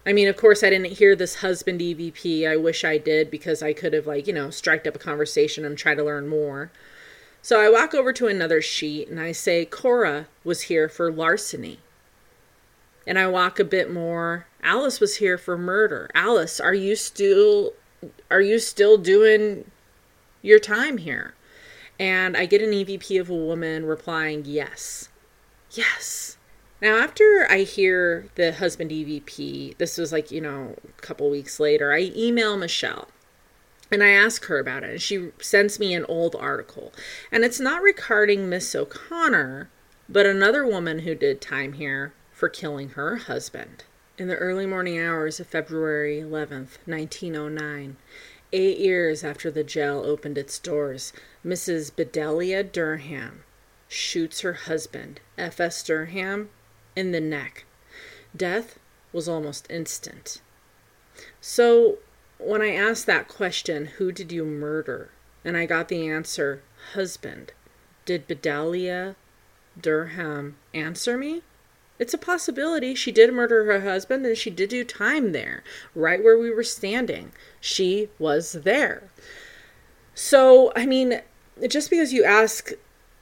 I 0.06 0.12
mean, 0.12 0.28
of 0.28 0.36
course, 0.36 0.62
I 0.62 0.70
didn't 0.70 0.92
hear 0.92 1.14
this 1.14 1.36
husband 1.36 1.80
EVP. 1.80 2.48
I 2.48 2.56
wish 2.56 2.84
I 2.84 2.98
did 2.98 3.30
because 3.30 3.62
I 3.62 3.72
could 3.72 3.92
have, 3.92 4.06
like, 4.06 4.26
you 4.26 4.32
know, 4.32 4.50
striked 4.50 4.86
up 4.86 4.96
a 4.96 5.00
conversation 5.00 5.64
and 5.64 5.76
try 5.76 5.94
to 5.94 6.02
learn 6.02 6.26
more. 6.26 6.70
So 7.42 7.60
I 7.60 7.68
walk 7.68 7.94
over 7.94 8.12
to 8.14 8.26
another 8.26 8.62
sheet 8.62 9.08
and 9.08 9.20
I 9.20 9.32
say, 9.32 9.64
Cora 9.64 10.26
was 10.44 10.62
here 10.62 10.88
for 10.88 11.12
larceny. 11.12 11.80
And 13.06 13.18
I 13.18 13.26
walk 13.26 13.58
a 13.58 13.64
bit 13.64 13.90
more. 13.90 14.46
Alice 14.62 15.00
was 15.00 15.16
here 15.16 15.38
for 15.38 15.56
murder. 15.56 16.10
Alice, 16.14 16.60
are 16.60 16.74
you 16.74 16.96
still 16.96 17.72
are 18.30 18.40
you 18.40 18.58
still 18.58 18.96
doing 18.96 19.70
your 20.42 20.58
time 20.58 20.98
here? 20.98 21.34
And 21.98 22.36
I 22.36 22.46
get 22.46 22.62
an 22.62 22.70
EVP 22.70 23.20
of 23.20 23.28
a 23.28 23.34
woman 23.34 23.84
replying, 23.84 24.44
Yes. 24.46 25.10
Yes. 25.72 26.38
Now, 26.80 26.96
after 26.96 27.46
I 27.50 27.58
hear 27.58 28.28
the 28.36 28.52
husband 28.52 28.90
EVP, 28.90 29.76
this 29.76 29.98
was 29.98 30.12
like, 30.12 30.30
you 30.30 30.40
know, 30.40 30.76
a 30.82 31.02
couple 31.02 31.28
weeks 31.28 31.60
later, 31.60 31.92
I 31.92 32.10
email 32.16 32.56
Michelle 32.56 33.08
and 33.90 34.02
I 34.02 34.08
ask 34.10 34.46
her 34.46 34.58
about 34.58 34.82
it. 34.82 34.90
And 34.90 35.02
she 35.02 35.30
sends 35.40 35.78
me 35.78 35.92
an 35.92 36.06
old 36.08 36.34
article. 36.34 36.92
And 37.30 37.44
it's 37.44 37.60
not 37.60 37.82
regarding 37.82 38.48
Miss 38.48 38.74
O'Connor, 38.74 39.68
but 40.08 40.24
another 40.24 40.66
woman 40.66 41.00
who 41.00 41.14
did 41.14 41.42
time 41.42 41.74
here 41.74 42.14
for 42.32 42.48
killing 42.48 42.90
her 42.90 43.16
husband. 43.16 43.84
In 44.20 44.28
the 44.28 44.36
early 44.36 44.66
morning 44.66 45.00
hours 45.00 45.40
of 45.40 45.46
February 45.46 46.20
11th, 46.20 46.76
1909, 46.84 47.96
eight 48.52 48.78
years 48.78 49.24
after 49.24 49.50
the 49.50 49.64
jail 49.64 50.02
opened 50.04 50.36
its 50.36 50.58
doors, 50.58 51.14
Mrs. 51.42 51.96
Bedelia 51.96 52.62
Durham 52.62 53.44
shoots 53.88 54.42
her 54.42 54.52
husband, 54.52 55.20
F.S. 55.38 55.82
Durham, 55.82 56.50
in 56.94 57.12
the 57.12 57.20
neck. 57.22 57.64
Death 58.36 58.78
was 59.10 59.26
almost 59.26 59.66
instant. 59.70 60.42
So, 61.40 61.96
when 62.36 62.60
I 62.60 62.74
asked 62.74 63.06
that 63.06 63.26
question, 63.26 63.86
who 63.86 64.12
did 64.12 64.30
you 64.30 64.44
murder? 64.44 65.12
And 65.46 65.56
I 65.56 65.64
got 65.64 65.88
the 65.88 66.06
answer, 66.06 66.62
husband. 66.92 67.54
Did 68.04 68.28
Bedelia 68.28 69.16
Durham 69.80 70.58
answer 70.74 71.16
me? 71.16 71.40
It's 72.00 72.14
a 72.14 72.18
possibility. 72.18 72.94
She 72.94 73.12
did 73.12 73.30
murder 73.30 73.66
her 73.66 73.82
husband 73.82 74.24
and 74.24 74.36
she 74.36 74.48
did 74.48 74.70
do 74.70 74.84
time 74.84 75.32
there, 75.32 75.62
right 75.94 76.24
where 76.24 76.38
we 76.38 76.50
were 76.50 76.64
standing. 76.64 77.30
She 77.60 78.08
was 78.18 78.52
there. 78.52 79.10
So, 80.14 80.72
I 80.74 80.86
mean, 80.86 81.20
just 81.68 81.90
because 81.90 82.14
you 82.14 82.24
ask 82.24 82.70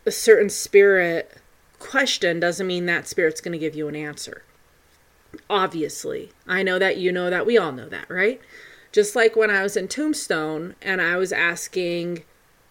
a 0.06 0.12
certain 0.12 0.48
spirit 0.48 1.38
question 1.80 2.38
doesn't 2.38 2.68
mean 2.68 2.86
that 2.86 3.08
spirit's 3.08 3.40
going 3.40 3.52
to 3.52 3.58
give 3.58 3.74
you 3.74 3.88
an 3.88 3.96
answer. 3.96 4.44
Obviously. 5.50 6.30
I 6.46 6.62
know 6.62 6.78
that 6.78 6.98
you 6.98 7.10
know 7.10 7.30
that. 7.30 7.46
We 7.46 7.58
all 7.58 7.72
know 7.72 7.88
that, 7.88 8.08
right? 8.08 8.40
Just 8.92 9.16
like 9.16 9.34
when 9.34 9.50
I 9.50 9.64
was 9.64 9.76
in 9.76 9.88
Tombstone 9.88 10.76
and 10.80 11.02
I 11.02 11.16
was 11.16 11.32
asking 11.32 12.22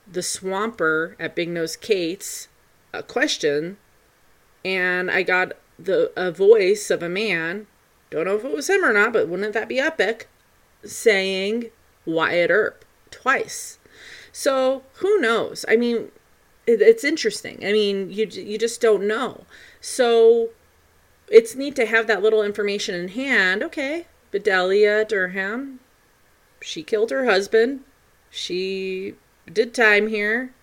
the 0.10 0.24
swamper 0.24 1.18
at 1.20 1.36
Big 1.36 1.50
Nose 1.50 1.76
Kate's 1.76 2.48
a 2.94 3.04
question 3.04 3.76
and 4.64 5.12
I 5.12 5.24
got 5.24 5.52
the 5.80 6.12
a 6.16 6.32
voice 6.32 6.90
of 6.90 7.04
a 7.04 7.10
man, 7.10 7.68
don't 8.10 8.26
know 8.26 8.36
if 8.36 8.46
it 8.46 8.56
was 8.56 8.70
him 8.70 8.84
or 8.84 8.94
not, 8.94 9.14
but 9.14 9.28
wouldn't 9.28 9.54
that 9.54 9.68
be 9.68 9.80
epic, 9.80 10.28
saying 10.84 11.72
Wyatt 12.06 12.52
Earp 12.52 12.86
twice. 13.12 13.80
So 14.32 14.84
who 14.96 15.20
knows? 15.20 15.66
I 15.68 15.76
mean, 15.76 16.12
it, 16.66 16.82
it's 16.82 17.04
interesting. 17.04 17.60
I 17.66 17.72
mean, 17.72 18.12
you 18.12 18.28
you 18.28 18.58
just 18.58 18.82
don't 18.82 19.08
know. 19.08 19.46
So 19.82 20.50
it's 21.28 21.56
neat 21.56 21.76
to 21.76 21.86
have 21.86 22.08
that 22.08 22.22
little 22.22 22.44
information 22.44 22.96
in 22.96 23.10
hand. 23.10 23.64
Okay, 23.64 24.08
Bedelia 24.32 25.06
Durham, 25.06 25.80
she 26.62 26.84
killed 26.84 27.12
her 27.12 27.26
husband. 27.26 27.82
She 28.30 29.16
did 29.52 29.74
time 29.74 30.08
here. 30.08 30.54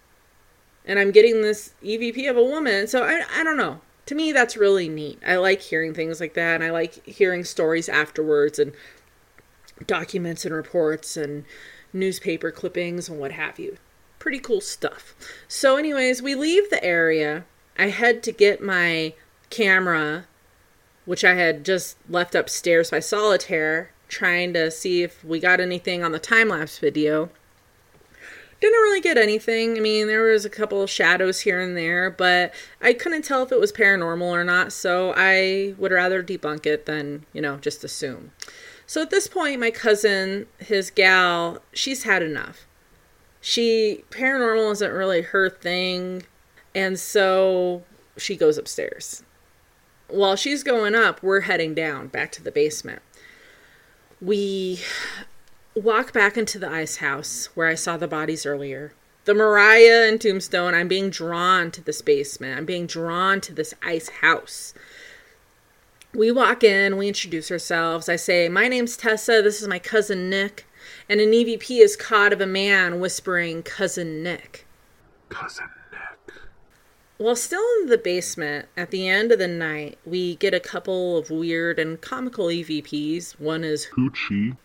And 0.86 0.98
I'm 0.98 1.12
getting 1.12 1.40
this 1.40 1.72
EVP 1.82 2.28
of 2.28 2.36
a 2.36 2.44
woman. 2.44 2.86
So 2.86 3.02
I, 3.02 3.22
I 3.34 3.42
don't 3.42 3.56
know. 3.56 3.80
To 4.06 4.14
me, 4.14 4.32
that's 4.32 4.56
really 4.56 4.88
neat. 4.88 5.20
I 5.26 5.36
like 5.36 5.60
hearing 5.60 5.94
things 5.94 6.20
like 6.20 6.34
that. 6.34 6.56
And 6.56 6.64
I 6.64 6.70
like 6.70 7.04
hearing 7.06 7.44
stories 7.44 7.88
afterwards 7.88 8.58
and 8.58 8.72
documents 9.86 10.44
and 10.44 10.54
reports 10.54 11.16
and 11.16 11.44
newspaper 11.92 12.50
clippings 12.50 13.08
and 13.08 13.18
what 13.18 13.32
have 13.32 13.58
you. 13.58 13.76
Pretty 14.18 14.38
cool 14.38 14.60
stuff. 14.60 15.14
So, 15.48 15.76
anyways, 15.76 16.22
we 16.22 16.34
leave 16.34 16.70
the 16.70 16.82
area. 16.84 17.44
I 17.78 17.88
head 17.88 18.22
to 18.24 18.32
get 18.32 18.62
my 18.62 19.14
camera, 19.50 20.26
which 21.04 21.24
I 21.24 21.34
had 21.34 21.64
just 21.64 21.96
left 22.08 22.34
upstairs 22.34 22.90
by 22.90 23.00
Solitaire, 23.00 23.90
trying 24.08 24.52
to 24.54 24.70
see 24.70 25.02
if 25.02 25.24
we 25.24 25.40
got 25.40 25.60
anything 25.60 26.02
on 26.02 26.12
the 26.12 26.18
time 26.18 26.48
lapse 26.48 26.78
video. 26.78 27.30
Didn't 28.64 28.80
really 28.80 29.02
get 29.02 29.18
anything. 29.18 29.76
I 29.76 29.80
mean, 29.80 30.06
there 30.06 30.22
was 30.22 30.46
a 30.46 30.48
couple 30.48 30.80
of 30.80 30.88
shadows 30.88 31.40
here 31.40 31.60
and 31.60 31.76
there, 31.76 32.10
but 32.10 32.54
I 32.80 32.94
couldn't 32.94 33.20
tell 33.20 33.42
if 33.42 33.52
it 33.52 33.60
was 33.60 33.70
paranormal 33.70 34.22
or 34.22 34.42
not, 34.42 34.72
so 34.72 35.12
I 35.14 35.74
would 35.76 35.92
rather 35.92 36.22
debunk 36.22 36.64
it 36.64 36.86
than, 36.86 37.26
you 37.34 37.42
know, 37.42 37.58
just 37.58 37.84
assume. 37.84 38.32
So 38.86 39.02
at 39.02 39.10
this 39.10 39.26
point, 39.26 39.60
my 39.60 39.70
cousin, 39.70 40.46
his 40.56 40.90
gal, 40.90 41.58
she's 41.74 42.04
had 42.04 42.22
enough. 42.22 42.66
She, 43.42 44.02
paranormal 44.08 44.72
isn't 44.72 44.92
really 44.92 45.20
her 45.20 45.50
thing, 45.50 46.22
and 46.74 46.98
so 46.98 47.82
she 48.16 48.34
goes 48.34 48.56
upstairs. 48.56 49.22
While 50.08 50.36
she's 50.36 50.62
going 50.62 50.94
up, 50.94 51.22
we're 51.22 51.42
heading 51.42 51.74
down 51.74 52.08
back 52.08 52.32
to 52.32 52.42
the 52.42 52.50
basement. 52.50 53.02
We 54.22 54.80
walk 55.74 56.12
back 56.12 56.36
into 56.36 56.58
the 56.58 56.70
ice 56.70 56.96
house 56.96 57.46
where 57.54 57.66
I 57.66 57.74
saw 57.74 57.96
the 57.96 58.08
bodies 58.08 58.46
earlier. 58.46 58.92
The 59.24 59.34
Mariah 59.34 60.06
and 60.08 60.20
Tombstone, 60.20 60.74
I'm 60.74 60.88
being 60.88 61.10
drawn 61.10 61.70
to 61.72 61.80
this 61.80 62.02
basement. 62.02 62.58
I'm 62.58 62.66
being 62.66 62.86
drawn 62.86 63.40
to 63.42 63.54
this 63.54 63.74
ice 63.82 64.08
house. 64.20 64.74
We 66.12 66.30
walk 66.30 66.62
in, 66.62 66.96
we 66.96 67.08
introduce 67.08 67.50
ourselves. 67.50 68.08
I 68.08 68.16
say, 68.16 68.48
My 68.48 68.68
name's 68.68 68.96
Tessa, 68.96 69.40
this 69.42 69.60
is 69.60 69.68
my 69.68 69.78
cousin 69.78 70.30
Nick. 70.30 70.66
And 71.08 71.20
an 71.20 71.32
EVP 71.32 71.80
is 71.80 71.96
caught 71.96 72.32
of 72.32 72.40
a 72.40 72.46
man 72.46 73.00
whispering, 73.00 73.62
Cousin 73.62 74.22
Nick. 74.22 74.66
Cousin 75.30 75.70
Nick. 75.90 76.34
While 77.16 77.36
still 77.36 77.64
in 77.80 77.88
the 77.88 77.98
basement, 77.98 78.68
at 78.76 78.90
the 78.90 79.08
end 79.08 79.32
of 79.32 79.38
the 79.38 79.48
night, 79.48 79.98
we 80.04 80.36
get 80.36 80.52
a 80.52 80.60
couple 80.60 81.16
of 81.16 81.30
weird 81.30 81.78
and 81.78 82.00
comical 82.00 82.46
EVPs. 82.46 83.40
One 83.40 83.64
is 83.64 83.88
Hoochie. 83.96 84.56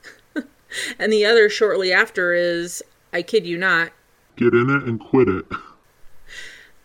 and 0.99 1.11
the 1.11 1.25
other 1.25 1.49
shortly 1.49 1.91
after 1.91 2.33
is, 2.33 2.83
I 3.11 3.21
kid 3.21 3.45
you 3.45 3.57
not, 3.57 3.91
Get 4.39 4.53
in 4.53 4.69
it 4.69 4.83
and 4.83 5.01
quit 5.01 5.27
it. 5.27 5.45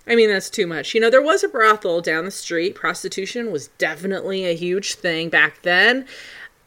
I 0.09 0.17
mean, 0.17 0.29
that's 0.29 0.51
too 0.51 0.67
much. 0.67 0.93
You 0.93 1.01
know, 1.01 1.09
there 1.09 1.23
was 1.23 1.45
a 1.45 1.49
brothel 1.49 2.01
down 2.01 2.25
the 2.25 2.33
street. 2.33 2.75
Prostitution 2.75 3.53
was 3.53 3.69
definitely 3.79 4.45
a 4.45 4.57
huge 4.57 4.97
thing 4.97 5.29
back 5.29 5.63
then. 5.63 6.05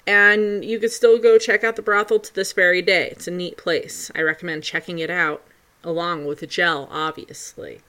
And 0.07 0.63
you 0.63 0.80
could 0.80 0.93
still 0.93 1.20
go 1.20 1.38
check 1.38 1.65
out 1.65 1.76
the 1.76 1.82
brothel 1.82 2.22
to 2.22 2.34
this 2.34 2.53
very 2.53 2.82
day. 2.82 3.09
It's 3.11 3.28
a 3.28 3.32
neat 3.32 3.57
place. 3.57 4.09
I 4.15 4.22
recommend 4.22 4.63
checking 4.63 4.99
it 4.99 5.09
out, 5.09 5.43
along 5.84 6.26
with 6.26 6.39
the 6.39 6.47
gel, 6.47 6.88
obviously. 6.89 7.82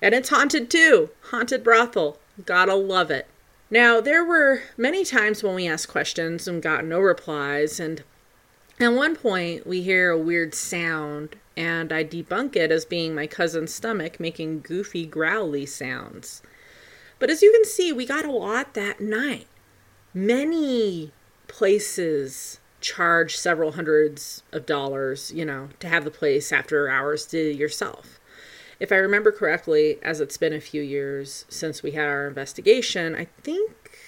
And 0.00 0.14
it's 0.14 0.30
haunted 0.30 0.70
too. 0.70 1.10
Haunted 1.24 1.62
brothel. 1.62 2.18
Gotta 2.46 2.74
love 2.74 3.10
it. 3.10 3.26
Now, 3.70 4.00
there 4.00 4.24
were 4.24 4.62
many 4.78 5.04
times 5.04 5.42
when 5.42 5.54
we 5.54 5.68
asked 5.68 5.88
questions 5.88 6.48
and 6.48 6.62
got 6.62 6.86
no 6.86 7.00
replies, 7.00 7.78
and 7.78 8.02
at 8.80 8.92
one 8.92 9.14
point 9.14 9.66
we 9.66 9.82
hear 9.82 10.10
a 10.10 10.18
weird 10.18 10.54
sound, 10.54 11.36
and 11.56 11.92
I 11.92 12.02
debunk 12.02 12.56
it 12.56 12.72
as 12.72 12.84
being 12.86 13.14
my 13.14 13.26
cousin's 13.26 13.74
stomach 13.74 14.18
making 14.18 14.62
goofy, 14.62 15.04
growly 15.04 15.66
sounds. 15.66 16.42
But 17.18 17.28
as 17.28 17.42
you 17.42 17.52
can 17.52 17.66
see, 17.66 17.92
we 17.92 18.06
got 18.06 18.24
a 18.24 18.32
lot 18.32 18.72
that 18.74 19.00
night. 19.00 19.46
Many 20.14 21.12
places 21.46 22.58
charge 22.80 23.36
several 23.36 23.72
hundreds 23.72 24.42
of 24.52 24.64
dollars, 24.64 25.30
you 25.30 25.44
know, 25.44 25.68
to 25.80 25.88
have 25.88 26.04
the 26.04 26.10
place 26.10 26.50
after 26.50 26.88
hours 26.88 27.26
to 27.26 27.38
yourself. 27.38 28.18
If 28.80 28.90
I 28.90 28.96
remember 28.96 29.30
correctly, 29.30 29.98
as 30.02 30.22
it's 30.22 30.38
been 30.38 30.54
a 30.54 30.60
few 30.60 30.80
years 30.80 31.44
since 31.50 31.82
we 31.82 31.90
had 31.90 32.08
our 32.08 32.26
investigation, 32.26 33.14
I 33.14 33.26
think 33.42 33.98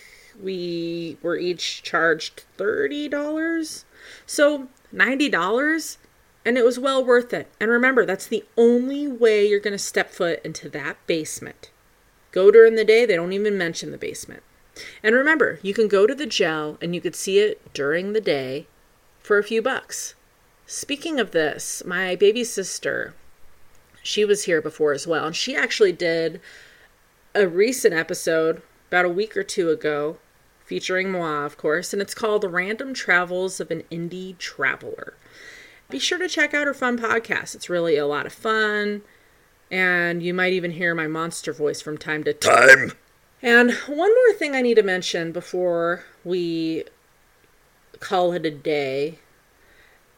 we 0.43 1.19
were 1.21 1.37
each 1.37 1.83
charged 1.83 2.45
$30. 2.57 3.85
So 4.27 4.69
$90 4.95 5.97
and 6.45 6.59
it 6.59 6.65
was 6.65 6.79
well 6.79 7.05
worth 7.05 7.33
it. 7.33 7.49
And 7.61 7.71
remember, 7.71 8.05
that's 8.05 8.27
the 8.27 8.45
only 8.57 9.07
way 9.07 9.47
you're 9.47 9.61
going 9.61 9.73
to 9.73 9.79
step 9.79 10.11
foot 10.11 10.41
into 10.45 10.69
that 10.71 10.97
basement. 11.07 11.71
Go 12.33 12.51
during 12.51 12.75
the 12.75 12.85
day, 12.85 13.07
they 13.07 13.17
don't 13.17 13.33
even 13.33 13.59
mention 13.59 13.91
the 13.91 13.99
basement. 13.99 14.43
And 15.03 15.15
remember, 15.15 15.59
you 15.63 15.75
can 15.75 15.87
go 15.87 16.07
to 16.07 16.15
the 16.15 16.27
gel 16.27 16.79
and 16.81 16.95
you 16.95 17.01
could 17.01 17.15
see 17.15 17.39
it 17.39 17.73
during 17.75 18.13
the 18.13 18.21
day 18.21 18.67
for 19.23 19.39
a 19.39 19.45
few 19.45 19.63
bucks. 19.63 20.15
Speaking 20.67 21.21
of 21.21 21.33
this, 21.33 21.83
my 21.85 22.17
baby 22.17 22.45
sister, 22.45 23.15
she 24.03 24.25
was 24.25 24.45
here 24.45 24.63
before 24.63 24.93
as 24.93 25.07
well, 25.07 25.27
and 25.27 25.37
she 25.37 25.55
actually 25.55 25.93
did 25.93 26.41
a 27.35 27.47
recent 27.47 27.95
episode 27.95 28.63
about 28.89 29.05
a 29.05 29.11
week 29.11 29.37
or 29.37 29.43
two 29.43 29.71
ago 29.71 30.17
featuring 30.65 31.11
Moi, 31.11 31.45
of 31.45 31.57
course, 31.57 31.93
and 31.93 32.01
it's 32.01 32.15
called 32.15 32.43
The 32.43 32.49
Random 32.49 32.95
Travels 32.95 33.61
of 33.61 33.71
an 33.71 33.83
Indie 33.91 34.37
Traveler. 34.39 35.15
Be 35.89 35.99
sure 35.99 36.19
to 36.19 36.29
check 36.29 36.55
out 36.55 36.67
her 36.67 36.75
fun 36.75 36.99
podcast. 36.99 37.55
It's 37.55 37.69
really 37.69 37.97
a 37.97 38.07
lot 38.07 38.27
of 38.27 38.33
fun, 38.33 39.03
and 39.71 40.23
you 40.23 40.33
might 40.33 40.53
even 40.53 40.73
hear 40.73 40.95
my 40.95 41.07
monster 41.07 41.53
voice 41.53 41.81
from 41.81 41.99
time 41.99 42.25
to 42.25 42.33
time. 42.33 42.93
And 43.43 43.73
one 43.87 44.15
more 44.15 44.33
thing 44.39 44.55
I 44.55 44.63
need 44.63 44.77
to 44.77 44.83
mention 44.83 45.33
before 45.33 46.05
we 46.25 46.85
call 47.99 48.33
it 48.33 48.47
a 48.47 48.51
day 48.51 49.19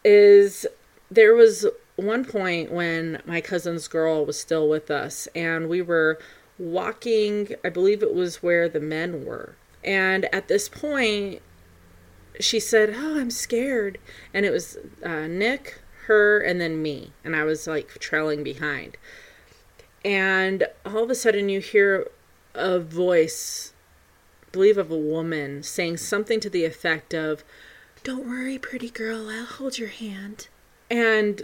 is 0.05 0.67
there 1.11 1.35
was 1.35 1.67
one 1.97 2.25
point 2.25 2.71
when 2.71 3.23
my 3.25 3.41
cousin's 3.41 3.89
girl 3.89 4.27
was 4.27 4.39
still 4.39 4.69
with 4.69 4.91
us 4.91 5.29
and 5.35 5.69
we 5.69 5.81
were 5.81 6.19
walking, 6.59 7.55
I 7.65 7.69
believe 7.69 8.03
it 8.03 8.15
was 8.15 8.43
where 8.43 8.69
the 8.69 8.81
men 8.81 9.25
were. 9.25 9.57
And 9.85 10.27
at 10.35 10.49
this 10.49 10.69
point, 10.69 11.43
she 12.41 12.59
said, 12.59 12.95
Oh, 12.97 13.19
I'm 13.19 13.31
scared. 13.31 13.99
And 14.33 14.47
it 14.47 14.51
was 14.51 14.79
uh, 15.05 15.27
Nick, 15.27 15.81
her, 16.07 16.41
and 16.41 16.61
then 16.61 16.83
me. 16.83 17.13
And 17.25 17.37
I 17.37 17.45
was 17.45 17.67
like 17.67 17.89
trailing 17.99 18.43
behind. 18.43 18.97
And 20.05 20.67
all 20.85 21.03
of 21.03 21.11
a 21.11 21.15
sudden, 21.15 21.49
you 21.49 21.61
hear 21.61 22.11
a 22.55 22.79
voice, 22.79 23.73
I 24.47 24.51
believe 24.53 24.79
of 24.79 24.91
a 24.91 24.99
woman, 24.99 25.63
saying 25.63 25.99
something 25.99 26.41
to 26.41 26.51
the 26.51 26.65
effect 26.65 27.15
of, 27.15 27.45
Don't 28.03 28.29
worry, 28.29 28.59
pretty 28.59 28.91
girl, 28.91 29.29
I'll 29.29 29.47
hold 29.47 29.79
your 29.79 29.89
hand. 29.89 30.49
And 30.91 31.43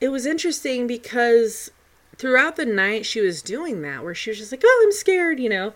it 0.00 0.08
was 0.08 0.26
interesting 0.26 0.86
because 0.86 1.70
throughout 2.16 2.56
the 2.56 2.66
night 2.66 3.04
she 3.04 3.20
was 3.20 3.42
doing 3.42 3.82
that, 3.82 4.02
where 4.02 4.14
she 4.14 4.30
was 4.30 4.38
just 4.38 4.52
like, 4.52 4.62
Oh, 4.64 4.82
I'm 4.84 4.92
scared, 4.92 5.38
you 5.38 5.48
know. 5.48 5.74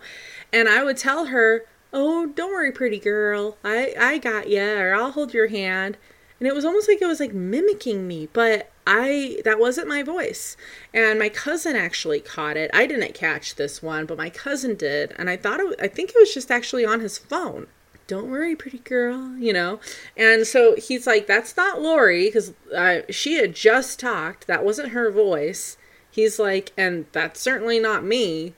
And 0.51 0.67
I 0.67 0.83
would 0.83 0.97
tell 0.97 1.27
her, 1.27 1.65
Oh, 1.93 2.25
don't 2.25 2.51
worry, 2.51 2.71
pretty 2.71 2.97
girl. 2.99 3.57
I, 3.63 3.93
I 3.99 4.17
got 4.17 4.49
you, 4.49 4.63
or 4.63 4.95
I'll 4.95 5.11
hold 5.11 5.33
your 5.33 5.47
hand. 5.47 5.97
And 6.39 6.47
it 6.47 6.55
was 6.55 6.65
almost 6.65 6.89
like 6.89 7.01
it 7.01 7.05
was 7.05 7.19
like 7.19 7.33
mimicking 7.33 8.07
me, 8.07 8.27
but 8.33 8.71
I 8.85 9.41
that 9.45 9.59
wasn't 9.59 9.87
my 9.87 10.03
voice. 10.03 10.57
And 10.93 11.19
my 11.19 11.29
cousin 11.29 11.75
actually 11.75 12.19
caught 12.19 12.57
it. 12.57 12.71
I 12.73 12.85
didn't 12.85 13.13
catch 13.13 13.55
this 13.55 13.81
one, 13.81 14.05
but 14.05 14.17
my 14.17 14.29
cousin 14.29 14.75
did, 14.75 15.13
and 15.17 15.29
I 15.29 15.37
thought 15.37 15.59
it 15.59 15.75
I 15.79 15.87
think 15.87 16.09
it 16.09 16.17
was 16.19 16.33
just 16.33 16.51
actually 16.51 16.83
on 16.83 16.99
his 16.99 17.17
phone. 17.17 17.67
Don't 18.07 18.29
worry, 18.29 18.55
pretty 18.55 18.79
girl, 18.79 19.37
you 19.37 19.53
know. 19.53 19.79
And 20.17 20.45
so 20.45 20.75
he's 20.75 21.07
like, 21.07 21.27
"That's 21.27 21.55
not 21.55 21.81
Lori 21.81 22.25
because 22.25 22.53
uh, 22.75 23.01
she 23.09 23.35
had 23.35 23.55
just 23.55 23.99
talked. 23.99 24.47
That 24.47 24.65
wasn't 24.65 24.89
her 24.89 25.09
voice." 25.11 25.77
He's 26.11 26.39
like, 26.39 26.73
"And 26.75 27.05
that's 27.13 27.39
certainly 27.39 27.79
not 27.79 28.03
me." 28.03 28.53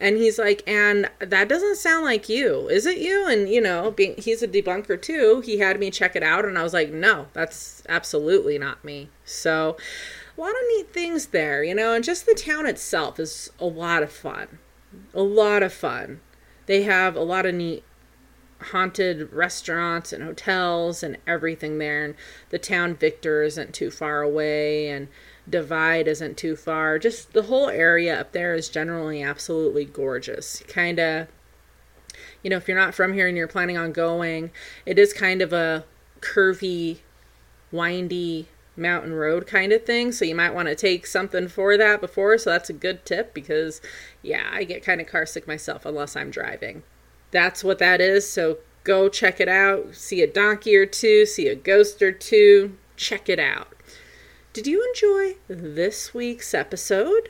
And 0.00 0.16
he's 0.16 0.38
like, 0.38 0.62
and 0.66 1.10
that 1.18 1.48
doesn't 1.48 1.76
sound 1.76 2.04
like 2.04 2.28
you. 2.28 2.68
Is 2.68 2.86
it 2.86 2.98
you? 2.98 3.26
And, 3.28 3.48
you 3.48 3.60
know, 3.60 3.90
being, 3.90 4.14
he's 4.16 4.42
a 4.42 4.48
debunker 4.48 5.00
too. 5.00 5.42
He 5.44 5.58
had 5.58 5.80
me 5.80 5.90
check 5.90 6.14
it 6.14 6.22
out, 6.22 6.44
and 6.44 6.56
I 6.56 6.62
was 6.62 6.72
like, 6.72 6.92
no, 6.92 7.26
that's 7.32 7.82
absolutely 7.88 8.58
not 8.58 8.84
me. 8.84 9.10
So, 9.24 9.76
a 10.36 10.40
lot 10.40 10.50
of 10.50 10.62
neat 10.76 10.92
things 10.92 11.26
there, 11.26 11.64
you 11.64 11.74
know, 11.74 11.94
and 11.94 12.04
just 12.04 12.26
the 12.26 12.34
town 12.34 12.66
itself 12.66 13.18
is 13.18 13.50
a 13.58 13.66
lot 13.66 14.04
of 14.04 14.12
fun. 14.12 14.58
A 15.12 15.22
lot 15.22 15.64
of 15.64 15.72
fun. 15.72 16.20
They 16.66 16.82
have 16.82 17.16
a 17.16 17.22
lot 17.22 17.44
of 17.44 17.54
neat 17.54 17.82
haunted 18.60 19.32
restaurants 19.32 20.12
and 20.12 20.22
hotels 20.22 21.02
and 21.02 21.16
everything 21.26 21.78
there. 21.78 22.04
And 22.04 22.14
the 22.50 22.58
town 22.58 22.94
Victor 22.94 23.42
isn't 23.42 23.74
too 23.74 23.90
far 23.90 24.22
away, 24.22 24.88
and 24.88 25.08
Divide 25.48 26.08
isn't 26.08 26.36
too 26.36 26.56
far. 26.56 26.98
Just 26.98 27.32
the 27.32 27.44
whole 27.44 27.68
area 27.68 28.20
up 28.20 28.32
there 28.32 28.54
is 28.54 28.68
generally 28.68 29.22
absolutely 29.22 29.84
gorgeous. 29.84 30.62
Kind 30.68 30.98
of, 30.98 31.28
you 32.42 32.50
know, 32.50 32.56
if 32.56 32.68
you're 32.68 32.78
not 32.78 32.94
from 32.94 33.12
here 33.14 33.28
and 33.28 33.36
you're 33.36 33.48
planning 33.48 33.76
on 33.76 33.92
going, 33.92 34.50
it 34.84 34.98
is 34.98 35.12
kind 35.12 35.40
of 35.40 35.52
a 35.52 35.84
curvy, 36.20 36.98
windy 37.72 38.48
mountain 38.76 39.12
road 39.12 39.46
kind 39.46 39.72
of 39.72 39.84
thing. 39.84 40.12
So 40.12 40.24
you 40.24 40.34
might 40.34 40.54
want 40.54 40.68
to 40.68 40.74
take 40.74 41.06
something 41.06 41.48
for 41.48 41.76
that 41.76 42.00
before. 42.00 42.38
So 42.38 42.50
that's 42.50 42.70
a 42.70 42.74
good 42.74 43.04
tip 43.04 43.34
because, 43.34 43.80
yeah, 44.22 44.48
I 44.52 44.64
get 44.64 44.84
kind 44.84 45.00
of 45.00 45.06
car 45.06 45.26
sick 45.26 45.46
myself 45.46 45.84
unless 45.84 46.16
I'm 46.16 46.30
driving. 46.30 46.82
That's 47.30 47.62
what 47.62 47.78
that 47.78 48.00
is. 48.00 48.28
So 48.28 48.58
go 48.84 49.08
check 49.08 49.40
it 49.40 49.48
out. 49.48 49.94
See 49.94 50.22
a 50.22 50.26
donkey 50.26 50.76
or 50.76 50.86
two, 50.86 51.26
see 51.26 51.48
a 51.48 51.54
ghost 51.54 52.00
or 52.02 52.12
two. 52.12 52.76
Check 52.96 53.28
it 53.28 53.38
out. 53.38 53.74
Did 54.52 54.66
you 54.66 54.84
enjoy 54.88 55.36
this 55.46 56.14
week's 56.14 56.54
episode? 56.54 57.28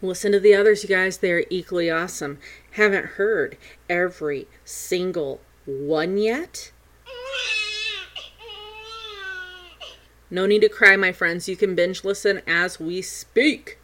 Listen 0.00 0.30
to 0.32 0.38
the 0.38 0.54
others, 0.54 0.82
you 0.82 0.88
guys. 0.88 1.18
They're 1.18 1.44
equally 1.50 1.90
awesome. 1.90 2.38
Haven't 2.72 3.06
heard 3.16 3.56
every 3.88 4.46
single 4.64 5.40
one 5.64 6.18
yet? 6.18 6.70
No 10.30 10.44
need 10.44 10.60
to 10.60 10.68
cry, 10.68 10.94
my 10.96 11.10
friends. 11.10 11.48
You 11.48 11.56
can 11.56 11.74
binge 11.74 12.04
listen 12.04 12.42
as 12.46 12.78
we 12.78 13.00
speak. 13.00 13.78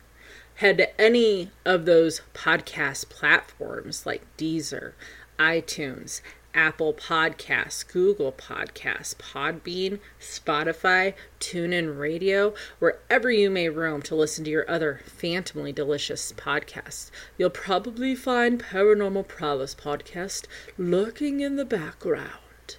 Head 0.56 0.76
to 0.78 1.00
any 1.00 1.50
of 1.64 1.86
those 1.86 2.20
podcast 2.34 3.08
platforms 3.08 4.04
like 4.04 4.22
Deezer, 4.36 4.92
iTunes, 5.38 6.20
Apple 6.54 6.94
Podcasts, 6.94 7.86
Google 7.86 8.32
Podcasts, 8.32 9.14
Podbean, 9.16 9.98
Spotify, 10.20 11.14
TuneIn 11.40 11.98
Radio, 11.98 12.54
wherever 12.78 13.30
you 13.30 13.50
may 13.50 13.68
roam 13.68 14.00
to 14.02 14.14
listen 14.14 14.44
to 14.44 14.50
your 14.50 14.70
other 14.70 15.00
phantomly 15.04 15.72
delicious 15.72 16.32
podcasts. 16.32 17.10
You'll 17.36 17.50
probably 17.50 18.14
find 18.14 18.62
Paranormal 18.62 19.26
Prowess 19.26 19.74
Podcast 19.74 20.46
lurking 20.78 21.40
in 21.40 21.56
the 21.56 21.64
background. 21.64 22.76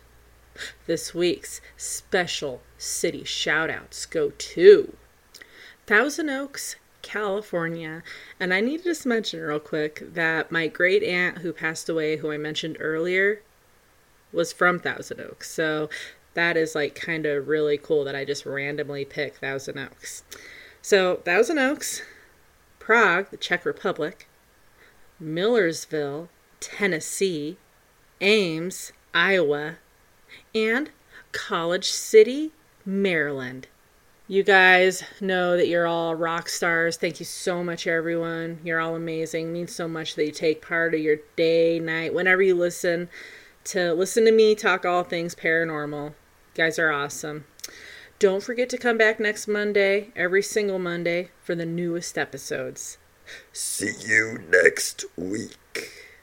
This 0.87 1.13
week's 1.13 1.59
special 1.75 2.61
city 2.77 3.23
shoutouts 3.23 4.09
go 4.09 4.31
to 4.37 4.95
Thousand 5.85 6.29
Oaks, 6.29 6.77
California. 7.01 8.01
And 8.39 8.53
I 8.53 8.61
need 8.61 8.79
to 8.79 8.83
just 8.85 9.05
mention 9.05 9.39
real 9.39 9.59
quick 9.59 10.01
that 10.13 10.51
my 10.51 10.67
great 10.67 11.03
aunt 11.03 11.39
who 11.39 11.53
passed 11.53 11.87
away, 11.87 12.17
who 12.17 12.31
I 12.31 12.37
mentioned 12.37 12.77
earlier, 12.79 13.41
was 14.35 14.53
from 14.53 14.79
Thousand 14.79 15.19
Oaks. 15.21 15.49
So 15.49 15.89
that 16.33 16.57
is 16.57 16.75
like 16.75 16.95
kind 16.95 17.25
of 17.25 17.47
really 17.47 17.77
cool 17.77 18.03
that 18.03 18.15
I 18.15 18.25
just 18.25 18.45
randomly 18.45 19.05
pick 19.05 19.37
Thousand 19.37 19.79
Oaks. 19.79 20.23
So 20.81 21.17
Thousand 21.25 21.57
Oaks, 21.57 22.03
Prague, 22.77 23.31
the 23.31 23.37
Czech 23.37 23.65
Republic, 23.65 24.27
Millersville, 25.19 26.29
Tennessee, 26.59 27.57
Ames, 28.21 28.91
Iowa, 29.13 29.77
and 30.53 30.91
College 31.31 31.89
City, 31.89 32.51
Maryland. 32.85 33.67
You 34.27 34.41
guys 34.41 35.03
know 35.21 35.55
that 35.55 35.67
you're 35.67 35.85
all 35.85 36.15
rock 36.15 36.49
stars. 36.49 36.97
Thank 36.97 37.19
you 37.19 37.25
so 37.25 37.63
much, 37.63 37.85
everyone. 37.85 38.59
You're 38.63 38.79
all 38.79 38.95
amazing. 38.95 39.49
It 39.49 39.51
means 39.51 39.75
so 39.75 39.87
much 39.87 40.15
that 40.15 40.25
you 40.25 40.31
take 40.31 40.61
part 40.61 40.95
of 40.95 40.99
your 40.99 41.17
day, 41.35 41.79
night, 41.79 42.13
whenever 42.13 42.41
you 42.41 42.55
listen 42.55 43.07
to 43.65 43.93
listen 43.93 44.25
to 44.25 44.31
me 44.31 44.55
talk 44.55 44.85
all 44.85 45.03
things 45.03 45.35
paranormal. 45.35 46.09
You 46.09 46.13
guys 46.55 46.79
are 46.79 46.91
awesome. 46.91 47.45
Don't 48.17 48.43
forget 48.43 48.69
to 48.69 48.77
come 48.77 48.97
back 48.97 49.19
next 49.19 49.47
Monday, 49.47 50.11
every 50.15 50.41
single 50.41 50.79
Monday, 50.79 51.31
for 51.41 51.53
the 51.53 51.65
newest 51.65 52.17
episodes. 52.17 52.97
See 53.51 53.91
you 53.99 54.39
next 54.49 55.03
week. 55.17 56.04